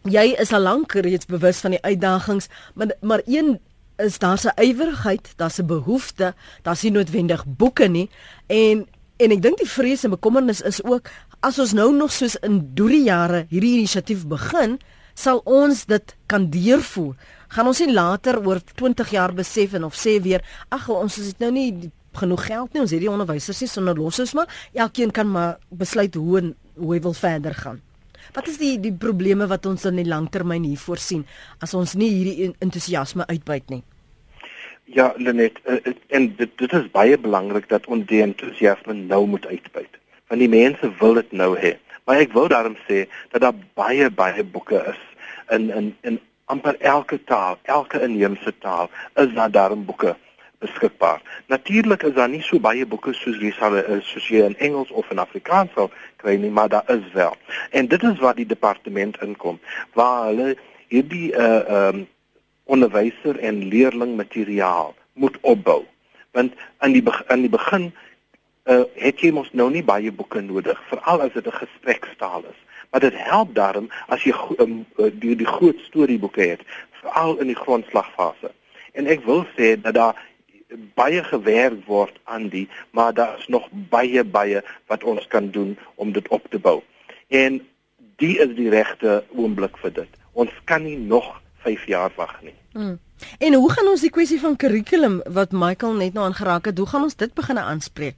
Jy 0.03 0.35
is 0.39 0.53
al 0.53 0.61
lank 0.61 0.93
reeds 0.93 1.25
bewus 1.25 1.59
van 1.59 1.71
die 1.71 1.81
uitdagings, 1.81 2.47
maar 2.75 2.87
maar 3.01 3.21
een 3.25 3.59
is 3.97 4.19
daar 4.19 4.39
'n 4.43 4.63
ywerigheid, 4.63 5.33
daar's 5.35 5.59
'n 5.59 5.65
behoefte, 5.65 6.33
daar's 6.63 6.83
nie 6.83 6.91
noodwendig 6.91 7.45
boeke 7.45 7.87
nie 7.87 8.09
en 8.47 8.87
en 9.17 9.31
ek 9.31 9.41
dink 9.41 9.57
die 9.57 9.69
vrees 9.69 10.03
en 10.03 10.09
bekommernis 10.09 10.61
is 10.61 10.83
ook 10.83 11.09
as 11.39 11.59
ons 11.59 11.73
nou 11.73 11.91
nog 11.95 12.11
soos 12.11 12.35
in 12.45 12.71
drie 12.73 13.03
jare 13.03 13.45
hierdie 13.49 13.77
inisiatief 13.77 14.25
begin, 14.29 14.77
sal 15.17 15.41
ons 15.45 15.85
dit 15.89 16.15
kan 16.29 16.49
deurvoer. 16.49 17.15
Gaan 17.53 17.67
ons 17.67 17.79
nie 17.79 17.93
later 17.93 18.39
oor 18.45 18.61
20 18.75 19.09
jaar 19.13 19.33
besef 19.33 19.73
en 19.73 19.87
of 19.87 19.95
sê 19.95 20.17
weer, 20.21 20.43
ag 20.69 20.89
ons 20.89 21.15
het 21.15 21.39
nou 21.39 21.51
nie 21.51 21.91
genoeg 22.17 22.45
geld 22.49 22.73
nie, 22.73 22.81
ons 22.81 22.91
het 22.91 23.03
die 23.03 23.11
onderwysers 23.11 23.61
nie 23.61 23.69
sonder 23.69 23.97
los 23.97 24.19
is 24.19 24.33
maar 24.33 24.49
elkeen 24.73 25.11
kan 25.13 25.29
maar 25.29 25.57
besluit 25.69 26.15
hoe 26.15 26.39
en 26.39 26.55
hoe 26.77 26.93
hy 26.93 27.01
wil 27.01 27.13
verder 27.13 27.53
gaan. 27.53 27.81
Wat 28.37 28.47
is 28.47 28.59
die 28.61 28.75
die 28.77 28.93
probleme 28.93 29.47
wat 29.49 29.65
ons 29.65 29.87
in 29.89 29.97
die 29.97 30.05
langtermyn 30.05 30.65
hier 30.67 30.77
voorsien 30.77 31.23
as 31.65 31.71
ons 31.73 31.95
nie 31.97 32.09
hierdie 32.11 32.51
entoesiasme 32.61 33.25
uitbuit 33.31 33.71
nie? 33.73 33.79
Ja, 34.93 35.07
Lenet, 35.17 35.57
uh, 35.65 35.79
en 36.13 36.27
dit 36.37 36.51
dit 36.61 36.75
is 36.77 36.85
baie 36.93 37.17
belangrik 37.17 37.65
dat 37.71 37.89
ons 37.89 38.05
die 38.11 38.21
entoesiasme 38.21 38.93
nou 38.99 39.23
moet 39.31 39.47
uitbuit. 39.49 39.97
Want 40.29 40.43
die 40.43 40.51
mense 40.53 40.91
wil 40.99 41.17
dit 41.17 41.33
nou 41.41 41.49
hê. 41.57 41.73
Maar 42.05 42.21
ek 42.27 42.37
wil 42.37 42.51
daarom 42.53 42.77
sê 42.85 43.07
dat 43.33 43.41
daar 43.41 43.57
baie 43.79 44.11
baie 44.21 44.45
boeke 44.45 44.83
is 44.93 45.01
in 45.57 45.71
in 45.73 45.89
in 46.05 46.21
amper 46.45 46.77
elke 46.93 47.17
taal, 47.25 47.57
elke 47.65 48.05
inheemse 48.05 48.53
taal 48.61 48.93
is 49.15 49.33
daar 49.33 49.51
daarom 49.51 49.81
boeke 49.89 50.13
beskikbaar. 50.59 51.21
Natuurlik 51.47 52.03
is 52.03 52.13
daar 52.13 52.29
nie 52.29 52.41
so 52.41 52.59
baie 52.59 52.85
boeke 52.85 53.13
soos 53.13 53.41
jy 53.41 53.51
sal 53.57 53.77
eh, 53.77 53.97
soos 54.01 54.29
jy 54.29 54.45
in 54.45 54.57
Engels 54.57 54.93
of 54.93 55.09
in 55.13 55.21
Afrikaans 55.21 55.73
sal 55.73 55.91
kry 56.21 56.35
nie, 56.35 56.51
maar 56.51 56.69
daar 56.69 56.89
is 56.91 57.11
wel. 57.13 57.35
En 57.71 57.87
dit 57.87 58.03
is 58.03 58.19
waar 58.19 58.35
die 58.35 58.45
departement 58.45 59.21
inkom, 59.21 59.59
waar 59.93 60.29
hulle 60.29 60.55
hierdie 60.87 61.31
uh 61.33 61.87
um 61.87 62.07
onderwyser 62.67 63.39
en 63.39 63.67
leerling 63.67 64.15
materiaal 64.15 64.95
moet 65.13 65.37
opbou. 65.41 65.85
Want 66.31 66.53
aan 66.77 66.91
die 66.91 67.03
aan 67.27 67.45
die 67.45 67.53
begin 67.53 67.93
uh 68.65 68.83
het 68.95 69.21
jy 69.23 69.31
mos 69.31 69.51
nou 69.51 69.69
nie 69.71 69.83
baie 69.83 70.11
boeke 70.11 70.41
nodig, 70.41 70.81
veral 70.89 71.21
as 71.21 71.33
dit 71.33 71.47
'n 71.47 71.59
gesprekstaal 71.61 72.43
is. 72.49 72.59
Maar 72.89 72.99
dit 72.99 73.13
help 73.15 73.55
daarom 73.55 73.89
as 74.07 74.23
jy 74.23 74.33
um, 74.59 74.85
die 74.95 75.35
die 75.35 75.47
groot 75.47 75.79
storieboeke 75.79 76.41
het, 76.41 76.61
veral 77.01 77.37
in 77.37 77.47
die 77.47 77.55
grondslagfase. 77.55 78.51
En 78.93 79.05
ek 79.05 79.23
wil 79.25 79.45
sê 79.55 79.75
dat 79.81 79.93
daar 79.93 80.15
baie 80.95 81.23
gewerk 81.23 81.85
word 81.85 82.19
aan 82.23 82.49
die, 82.49 82.67
maar 82.91 83.13
daar 83.13 83.37
is 83.37 83.47
nog 83.47 83.67
baie 83.71 84.23
baie 84.23 84.63
wat 84.87 85.03
ons 85.03 85.27
kan 85.27 85.49
doen 85.51 85.77
om 85.95 86.11
dit 86.11 86.27
op 86.27 86.47
te 86.49 86.59
bou. 86.59 86.81
En 87.27 87.61
die 88.15 88.37
is 88.39 88.55
die 88.55 88.69
regte 88.69 89.23
oomblik 89.35 89.77
vir 89.77 89.93
dit. 89.93 90.09
Ons 90.33 90.51
kan 90.63 90.83
nie 90.83 90.97
nog 90.97 91.41
5 91.65 91.85
jaar 91.87 92.11
wag 92.15 92.41
nie. 92.41 92.55
Hmm. 92.71 92.99
En 93.39 93.53
hoe 93.53 93.71
gaan 93.71 93.87
ons 93.87 94.01
die 94.01 94.13
kwessie 94.13 94.39
van 94.39 94.55
kurrikulum 94.55 95.21
wat 95.33 95.51
Michael 95.51 95.93
net 95.93 96.13
nou 96.13 96.25
aangeraak 96.25 96.69
het, 96.69 96.77
hoe 96.77 96.87
gaan 96.87 97.07
ons 97.07 97.15
dit 97.15 97.33
begin 97.33 97.57
aanspreek? 97.57 98.15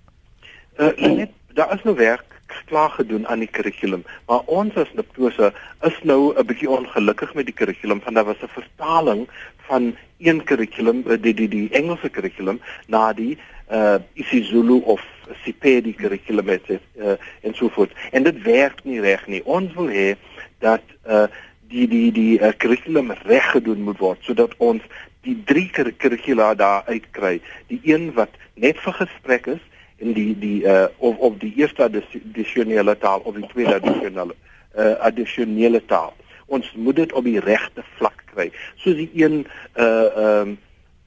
Uh, 0.77 0.91
net 0.97 1.31
daar 1.57 1.73
is 1.75 1.83
nou 1.83 1.95
werk 1.95 2.28
klaar 2.65 2.89
gedoen 2.89 3.27
aan 3.27 3.39
die 3.39 3.51
kurrikulum, 3.51 4.03
maar 4.27 4.39
ons 4.45 4.75
as 4.75 4.91
Neptose 4.93 5.53
is 5.87 5.97
nou 6.03 6.33
'n 6.33 6.45
bietjie 6.45 6.69
ongelukkig 6.69 7.33
met 7.33 7.45
die 7.45 7.53
kurrikulum 7.53 8.01
want 8.03 8.15
daar 8.15 8.25
was 8.25 8.41
'n 8.41 8.57
vertaling 8.59 9.27
van 9.67 9.95
een 10.17 10.43
kurrikulum 10.43 11.03
eh, 11.07 11.21
die 11.21 11.33
die 11.33 11.47
die 11.47 11.69
Engelse 11.71 12.09
kurrikulum 12.09 12.61
na 12.87 13.13
die 13.13 13.37
uh 13.71 13.97
isiZulu 14.13 14.81
of 14.83 15.01
Sepedi 15.43 15.93
kurrikulum 15.93 16.47
het 16.47 16.69
uh, 16.69 17.11
en 17.41 17.53
so 17.53 17.69
voort. 17.69 17.91
En 18.11 18.23
dit 18.23 18.41
werk 18.41 18.83
nie 18.83 18.99
reg 19.01 19.27
nie. 19.27 19.43
Ons 19.45 19.73
wil 19.73 19.89
hê 19.93 20.15
dat 20.59 20.81
uh 21.05 21.27
die 21.69 21.87
die 21.87 22.11
die 22.11 22.39
uh, 22.41 22.49
kurrikulum 22.57 23.11
reg 23.29 23.51
gedoen 23.51 23.83
moet 23.85 24.01
word 24.01 24.23
sodat 24.25 24.55
ons 24.57 24.81
die 25.21 25.37
drie 25.45 25.69
kurrikula 25.69 26.53
daar 26.55 26.83
uitkry. 26.87 27.41
Die 27.67 27.79
een 27.83 28.09
wat 28.17 28.33
net 28.53 28.79
vir 28.81 28.93
gesprek 29.03 29.51
is 29.53 29.61
in 29.99 30.13
die 30.13 30.31
die 30.39 30.63
uh 30.63 30.87
of 30.97 31.17
of 31.17 31.37
die 31.37 31.53
eerste 31.55 31.83
addisionele 31.83 32.97
taal 32.97 33.19
of 33.19 33.35
die 33.35 33.47
tweede 33.47 33.75
addisionele 33.79 34.35
uh 34.77 34.95
addisionele 34.99 35.81
taal. 35.85 36.13
Ons 36.45 36.71
moet 36.75 36.95
dit 36.95 37.13
op 37.13 37.23
die 37.23 37.39
regte 37.39 37.83
vlak 37.97 38.23
kry. 38.33 38.49
Soos 38.75 38.95
die 38.95 39.09
een 39.13 39.45
uh 39.75 39.85
ehm 39.85 40.55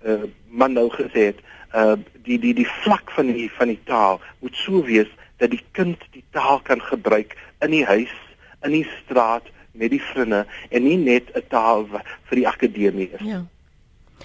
uh, 0.04 0.12
uh 0.12 0.28
man 0.48 0.72
nou 0.76 0.88
gesê 0.92 1.30
het, 1.32 1.40
uh 1.74 1.96
die 2.22 2.38
die 2.38 2.54
die 2.54 2.68
vlak 2.82 3.10
van 3.16 3.32
die 3.32 3.48
van 3.56 3.72
die 3.72 3.80
taal 3.88 4.20
moet 4.40 4.56
so 4.56 4.84
wees 4.84 5.08
dat 5.40 5.50
die 5.50 5.64
kind 5.72 5.98
die 6.12 6.24
taal 6.30 6.60
kan 6.60 6.82
gebruik 6.82 7.36
in 7.64 7.70
die 7.70 7.84
huis, 7.84 8.12
in 8.62 8.76
die 8.76 8.86
straat 9.02 9.48
met 9.72 9.90
die 9.90 10.02
vriende 10.02 10.46
en 10.70 10.82
nie 10.82 10.96
net 10.96 11.32
'n 11.34 11.48
taal 11.48 11.86
vir 12.28 12.36
die 12.36 12.48
akademie 12.48 13.10
is. 13.12 13.20
Ja. 13.20 13.44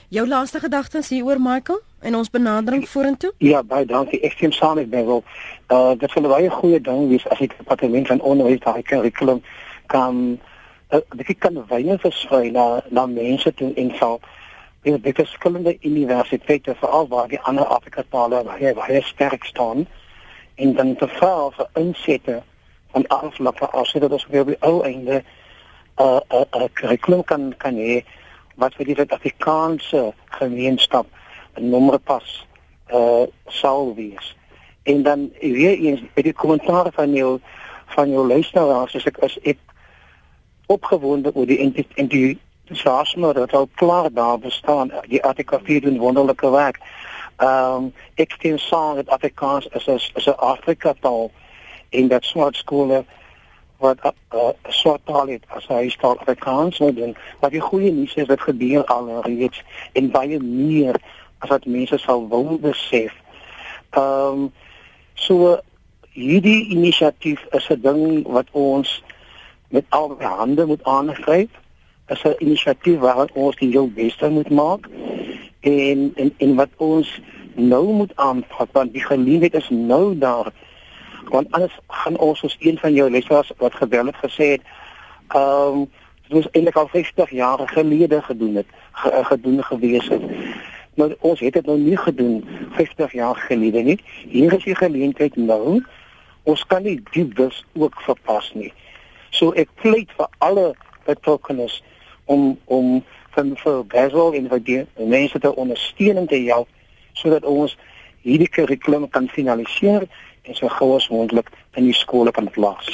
Jou 0.10 0.28
laaste 0.28 0.60
gedagtes 0.60 1.10
hieroor 1.10 1.42
Michael 1.42 1.82
en 2.00 2.16
ons 2.16 2.30
benadering 2.30 2.90
vorentoe? 2.90 3.32
Ja, 3.38 3.64
baie 3.64 3.86
dankie. 3.86 4.20
Ek 4.22 4.38
stem 4.38 4.52
saam 4.52 4.76
met 4.76 4.90
Bevel. 4.90 5.24
Uh 5.68 5.94
dit 5.98 6.10
sal 6.10 6.24
'n 6.24 6.30
baie 6.30 6.50
goeie 6.50 6.82
ding 6.82 7.10
wees 7.10 7.28
as 7.28 7.38
die 7.40 7.48
departement 7.48 8.08
van 8.08 8.22
onderwys 8.22 8.60
daai 8.60 8.84
kurrikulum 8.84 9.42
kan 9.88 10.40
uh, 10.90 11.00
dit 11.16 11.38
kan 11.38 11.66
wyne 11.68 11.98
versprei 12.00 12.52
na 12.52 12.82
na 12.90 13.06
mense 13.06 13.54
toe 13.54 13.74
en 13.74 13.92
sal 14.00 14.20
in 14.82 15.02
die 15.02 15.14
verskillende 15.14 15.78
universiteite 15.82 16.76
veral 16.76 17.08
waar 17.08 17.28
die 17.28 17.40
ander 17.40 17.66
Afrika 17.66 18.04
tale 18.10 18.44
baie 18.44 18.74
baie 18.74 19.02
sterk 19.02 19.44
staan 19.44 19.88
en 20.56 20.74
dan 20.74 20.96
te 20.96 21.08
vra 21.08 21.50
vir 21.58 21.68
insette 21.74 22.44
van 22.92 23.08
aflakke 23.08 23.68
as 23.72 23.92
dit 23.92 24.12
ons 24.12 24.28
weer 24.28 24.46
by 24.46 24.56
ou 24.60 24.82
einde 24.84 25.24
uh 26.00 26.20
uh, 26.32 26.46
uh 26.56 26.70
kurrikulum 26.74 27.24
kan 27.24 27.54
kan 27.58 27.76
hê 27.76 28.04
wat 28.56 28.74
vir 28.76 28.86
die 28.86 28.96
Suid-Afrikaanse 28.96 30.14
gemeenskap 30.40 31.06
'n 31.06 31.27
nommerpas 31.60 32.46
uh 32.94 33.26
sal 33.46 33.96
wees. 33.96 34.36
En 34.84 35.04
dan 35.04 35.32
weer 35.40 35.78
eens 35.78 36.02
by 36.14 36.22
die 36.22 36.34
kommentaar 36.34 36.92
van 36.94 37.14
jou 37.14 37.40
van 37.86 38.12
jou 38.12 38.28
luisteraars 38.28 38.96
as 38.96 39.06
ek 39.06 39.18
as 39.24 39.38
ek 39.44 39.58
opgewonde 40.68 41.32
oor 41.34 41.48
die 41.48 41.60
en 41.64 41.72
die 41.72 41.88
entoesiasme 41.96 43.34
dat 43.34 43.54
al 43.54 43.70
klaar 43.76 44.10
daar 44.14 44.40
bestaan 44.40 44.92
die 45.08 45.24
ATKV 45.24 45.82
doen 45.82 46.00
wonderlike 46.00 46.50
werk. 46.52 46.80
Ehm 47.38 47.76
um, 47.84 47.94
ek 48.16 48.36
sien 48.42 48.60
saam 48.60 48.96
dat 48.96 49.10
Afrikaans 49.10 49.68
is, 49.68 49.88
is 50.16 50.28
'n 50.28 50.40
Afrika 50.40 50.94
taal 51.00 51.32
en 51.90 52.08
dat 52.08 52.24
swart 52.24 52.56
skole 52.56 53.06
wat 53.78 53.98
'n 54.04 54.12
uh, 54.36 54.40
uh, 54.40 54.50
swart 54.68 55.02
taal 55.06 55.28
het 55.28 55.44
as 55.48 55.68
hy 55.68 55.90
staal 55.90 56.20
Afrikaans 56.20 56.80
moet 56.80 56.96
doen. 56.96 57.16
Wat 57.40 57.52
die 57.52 57.62
goeie 57.62 57.92
nuus 57.92 58.16
is 58.16 58.28
dit 58.28 58.42
gebeur 58.42 58.86
al 58.86 59.22
reeds 59.22 59.64
en 59.94 60.12
baie 60.12 60.40
meer 60.40 60.96
as 61.40 61.50
wat 61.50 61.66
mense 61.66 61.98
sal 61.98 62.28
wil 62.30 62.58
besef. 62.62 63.14
Ehm 63.90 64.48
um, 64.48 64.52
so 65.14 65.58
hierdie 66.14 66.70
inisiatief 66.70 67.46
is 67.52 67.70
'n 67.70 67.82
ding 67.82 68.28
wat 68.28 68.48
ons 68.52 69.04
met 69.70 69.86
al 69.90 70.18
die 70.18 70.28
hande 70.28 70.66
moet 70.66 70.84
aangryp. 70.84 71.50
Is 72.08 72.24
'n 72.24 72.36
inisiatief 72.40 73.00
waar 73.00 73.30
ons 73.34 73.56
die 73.56 73.70
jou 73.70 73.88
beste 73.88 74.30
moet 74.30 74.50
maak 74.50 74.88
en 75.60 76.12
en 76.16 76.34
en 76.38 76.56
wat 76.56 76.70
ons 76.78 77.20
nou 77.54 77.94
moet 77.94 78.12
aanpak 78.16 78.70
want 78.72 78.94
die 78.94 79.04
geleentheid 79.04 79.54
is 79.54 79.70
nou 79.70 80.18
daar 80.18 80.52
want 81.30 81.52
anders 81.52 81.78
gaan 81.88 82.18
ons 82.18 82.40
soos 82.40 82.56
een 82.60 82.78
van 82.78 82.94
jou 82.94 83.10
lesers 83.10 83.52
wat 83.58 83.76
gebel 83.76 84.06
het 84.06 84.20
gesê 84.26 84.52
het 84.56 84.62
ehm 85.28 85.82
um, 85.82 85.90
dit 86.28 86.36
was 86.36 86.52
eintlik 86.52 86.76
al 86.76 86.88
50 86.88 87.30
jaar 87.30 87.60
gelede 87.66 88.22
gedoen 88.22 88.56
het 88.56 88.66
ge, 88.92 89.24
gedoen 89.24 89.64
gewees 89.64 90.08
het 90.08 90.22
maar 90.98 91.14
ons 91.20 91.40
het 91.40 91.54
dit 91.54 91.66
nou 91.66 91.78
nie 91.80 91.98
gedoen 91.98 92.42
50 92.76 93.12
jaar 93.14 93.36
gelede 93.36 93.84
nie. 93.86 94.00
Hier 94.30 94.54
is 94.54 94.64
die 94.64 94.76
geleentheid 94.76 95.36
nou. 95.36 95.84
Ons 96.44 96.66
kan 96.66 96.84
nie 96.84 96.98
die 97.12 97.28
dus 97.38 97.66
ook 97.74 98.02
verpas 98.02 98.50
nie. 98.54 98.74
So 99.30 99.54
ek 99.54 99.70
pleit 99.82 100.12
vir 100.18 100.30
alle 100.38 100.72
betrokkenes 101.06 101.84
om 102.26 102.58
om 102.66 103.04
van 103.38 103.54
vir 103.62 103.84
Basil 103.94 104.34
en 104.34 104.50
vir 104.50 104.64
die 104.70 104.80
mense 104.98 105.40
te 105.40 105.54
ondersteun 105.56 106.26
te 106.28 106.40
help 106.48 106.70
sodat 107.14 107.46
ons 107.46 107.78
hierdie 108.26 108.50
kurrikulum 108.50 109.06
kan 109.10 109.30
finaliseer 109.30 110.08
en 110.44 110.56
so 110.58 110.70
gou 110.80 110.96
as 110.96 111.10
moontlik 111.14 111.52
in 111.78 111.86
die 111.86 111.98
skole 111.98 112.34
kan 112.34 112.50
plaas. 112.50 112.90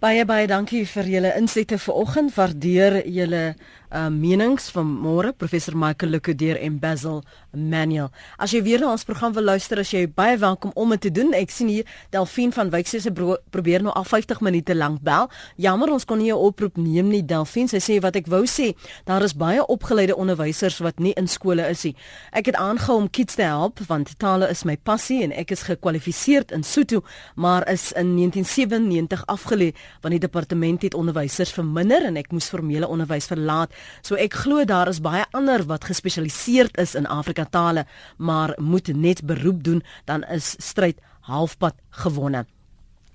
Baie 0.00 0.22
baie 0.24 0.46
dankie 0.48 0.86
vir 0.88 1.08
julle 1.12 1.30
insette 1.36 1.76
vanoggend. 1.76 2.32
Waardeer 2.32 3.02
julle 3.04 3.42
uh 3.90 4.06
menings 4.06 4.68
van 4.70 4.86
môre 4.86 5.32
professor 5.34 5.74
Michael 5.74 6.12
Lukudeer 6.14 6.56
en 6.62 6.76
Basil 6.78 7.24
Manuel. 7.50 8.06
As 8.38 8.52
jy 8.54 8.60
weer 8.62 8.78
na 8.78 8.92
ons 8.94 9.02
program 9.04 9.34
wil 9.34 9.48
luister, 9.50 9.80
as 9.82 9.90
jy 9.90 10.04
baie 10.06 10.36
welkom 10.38 10.70
om 10.78 10.94
dit 10.94 11.02
te 11.08 11.10
doen. 11.10 11.34
Ek 11.34 11.50
sien 11.50 11.68
hier 11.68 11.88
Delphine 12.14 12.54
van 12.54 12.70
Wyk 12.70 12.86
sê 12.86 13.00
sy 13.02 13.10
probeer 13.10 13.82
nou 13.82 13.90
al 13.98 14.06
50 14.06 14.40
minute 14.46 14.76
lank 14.78 15.02
bel. 15.02 15.26
Jammer 15.58 15.90
ons 15.90 16.06
kon 16.06 16.22
nie 16.22 16.30
'n 16.30 16.38
oproep 16.38 16.78
neem 16.78 17.10
nie 17.10 17.22
Delphine. 17.22 17.68
Sy 17.68 17.80
sê 17.82 18.00
wat 18.00 18.16
ek 18.16 18.28
wou 18.28 18.46
sê, 18.46 18.76
daar 19.06 19.22
is 19.22 19.34
baie 19.34 19.66
opgeleide 19.66 20.16
onderwysers 20.16 20.78
wat 20.78 21.00
nie 21.00 21.12
in 21.16 21.26
skole 21.26 21.68
is 21.68 21.82
nie. 21.82 21.96
Ek 22.32 22.46
het 22.46 22.54
aangehou 22.54 22.96
om 22.96 23.10
kids 23.10 23.34
te 23.34 23.42
help 23.42 23.80
want 23.88 24.18
tale 24.18 24.48
is 24.48 24.64
my 24.64 24.76
passie 24.76 25.22
en 25.24 25.32
ek 25.32 25.50
is 25.50 25.62
gekwalifiseer 25.62 26.44
in 26.52 26.62
Sotho, 26.62 27.02
maar 27.34 27.68
is 27.68 27.92
in 27.92 28.16
1997 28.16 29.26
afgelê 29.26 29.74
want 30.00 30.12
die 30.12 30.20
departement 30.20 30.82
het 30.82 30.94
onderwysers 30.94 31.52
verminder 31.52 32.04
en 32.04 32.16
ek 32.16 32.30
moes 32.32 32.48
formele 32.48 32.88
onderwys 32.88 33.26
verlaat. 33.26 33.74
So 34.02 34.14
ek 34.14 34.34
glo 34.44 34.64
daar 34.64 34.88
is 34.88 35.00
baie 35.00 35.24
ander 35.32 35.64
wat 35.66 35.84
gespesialiseerd 35.84 36.78
is 36.78 36.94
in 36.94 37.06
Afrika 37.06 37.44
tale, 37.44 37.86
maar 38.16 38.54
moet 38.58 38.88
net 38.94 39.24
beroep 39.26 39.64
doen, 39.64 39.82
dan 40.04 40.24
is 40.24 40.54
stryd 40.58 40.98
halfpad 41.20 41.74
gewonne. 41.90 42.46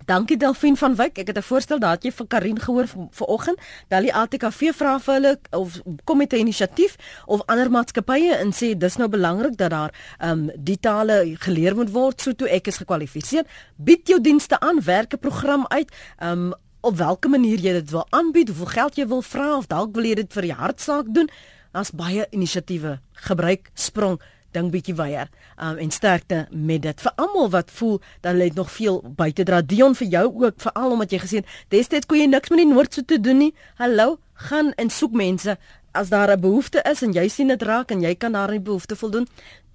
Dankie 0.06 0.38
Delphine 0.38 0.78
van 0.78 0.96
Wyk. 0.96 1.18
Ek 1.18 1.28
het 1.28 1.38
'n 1.38 1.42
voorstel 1.42 1.80
daar 1.80 1.98
het 1.98 2.04
jy 2.04 2.12
vir 2.12 2.28
Karin 2.28 2.60
gehoor 2.60 2.86
vanoggend. 3.12 3.58
Bel 3.88 4.02
die 4.02 4.14
ATKV 4.14 4.74
vra 4.74 5.00
vir 5.00 5.14
hulle 5.14 5.40
of 5.52 5.82
kom 6.04 6.18
met 6.18 6.34
'n 6.34 6.36
inisiatief 6.36 6.96
of 7.26 7.42
ander 7.46 7.72
maatskappye 7.72 8.36
en 8.36 8.52
sê 8.54 8.78
dis 8.78 8.96
nou 8.96 9.10
belangrik 9.10 9.58
dat 9.58 9.70
daar 9.70 9.94
ehm 10.20 10.32
um, 10.32 10.52
die 10.58 10.80
tale 10.80 11.36
geleer 11.40 11.76
moet 11.76 11.92
word 11.92 12.22
so 12.22 12.32
toe 12.34 12.50
ek 12.50 12.68
is 12.68 12.78
gekwalifiseer. 12.78 13.46
Bied 13.76 14.08
jou 14.08 14.22
dienste 14.22 14.60
aan, 14.60 14.82
werk 14.84 15.14
'n 15.14 15.20
program 15.20 15.66
uit. 15.68 15.92
Ehm 16.18 16.32
um, 16.32 16.54
op 16.86 16.98
watter 16.98 17.30
manier 17.30 17.60
jy 17.60 17.74
dit 17.80 17.90
wil 17.92 18.06
aanbied, 18.10 18.48
hoeveel 18.54 18.74
geld 18.78 18.96
jy 18.96 19.08
wil 19.08 19.22
vra 19.26 19.58
of 19.58 19.68
dalk 19.68 19.96
wil 19.96 20.06
jy 20.06 20.16
dit 20.22 20.34
vir 20.34 20.50
die 20.50 20.56
hartsaak 20.56 21.12
doen. 21.14 21.30
Daar's 21.74 21.92
baie 21.92 22.28
inisiatiewe. 22.32 23.00
Gebruik 23.28 23.72
sprong 23.74 24.20
dink 24.56 24.72
bietjie 24.74 24.96
weier 24.98 25.30
um, 25.60 25.78
en 25.82 25.92
sterkte 25.92 26.46
met 26.52 26.84
dit 26.86 27.06
vir 27.06 27.16
almal 27.22 27.50
wat 27.54 27.72
voel 27.78 27.98
dat 28.24 28.34
hulle 28.34 28.50
nog 28.56 28.72
veel 28.72 29.02
buite 29.18 29.46
dra 29.48 29.62
Dion 29.62 29.96
vir 30.00 30.12
jou 30.18 30.26
ook 30.46 30.62
veral 30.68 30.96
omdat 30.96 31.16
jy 31.16 31.22
gesien 31.26 31.48
destyds 31.74 32.10
kon 32.10 32.22
jy 32.22 32.30
niks 32.32 32.54
met 32.54 32.64
die 32.64 32.70
noord 32.72 32.96
so 32.96 33.08
te 33.08 33.20
doen 33.22 33.42
nie 33.46 33.52
hallo 33.82 34.18
gaan 34.50 34.74
en 34.82 34.92
soek 34.92 35.16
mense 35.16 35.58
as 35.96 36.12
daar 36.12 36.32
'n 36.32 36.42
behoefte 36.42 36.84
is 36.92 37.04
en 37.04 37.14
jy 37.14 37.28
sien 37.28 37.48
dit 37.48 37.62
raak 37.62 37.92
en 37.92 38.02
jy 38.02 38.16
kan 38.16 38.32
daardie 38.32 38.64
behoefte 38.64 38.96
voldoen 38.96 39.28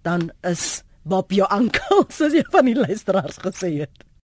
dan 0.02 0.30
is 0.42 0.82
Bob 1.02 1.32
jou 1.32 1.48
ankel 1.48 2.04
soos 2.16 2.32
jy 2.32 2.44
van 2.52 2.64
die 2.64 2.76
luisteraars 2.76 3.40
gesê 3.44 3.72
het 3.84 4.09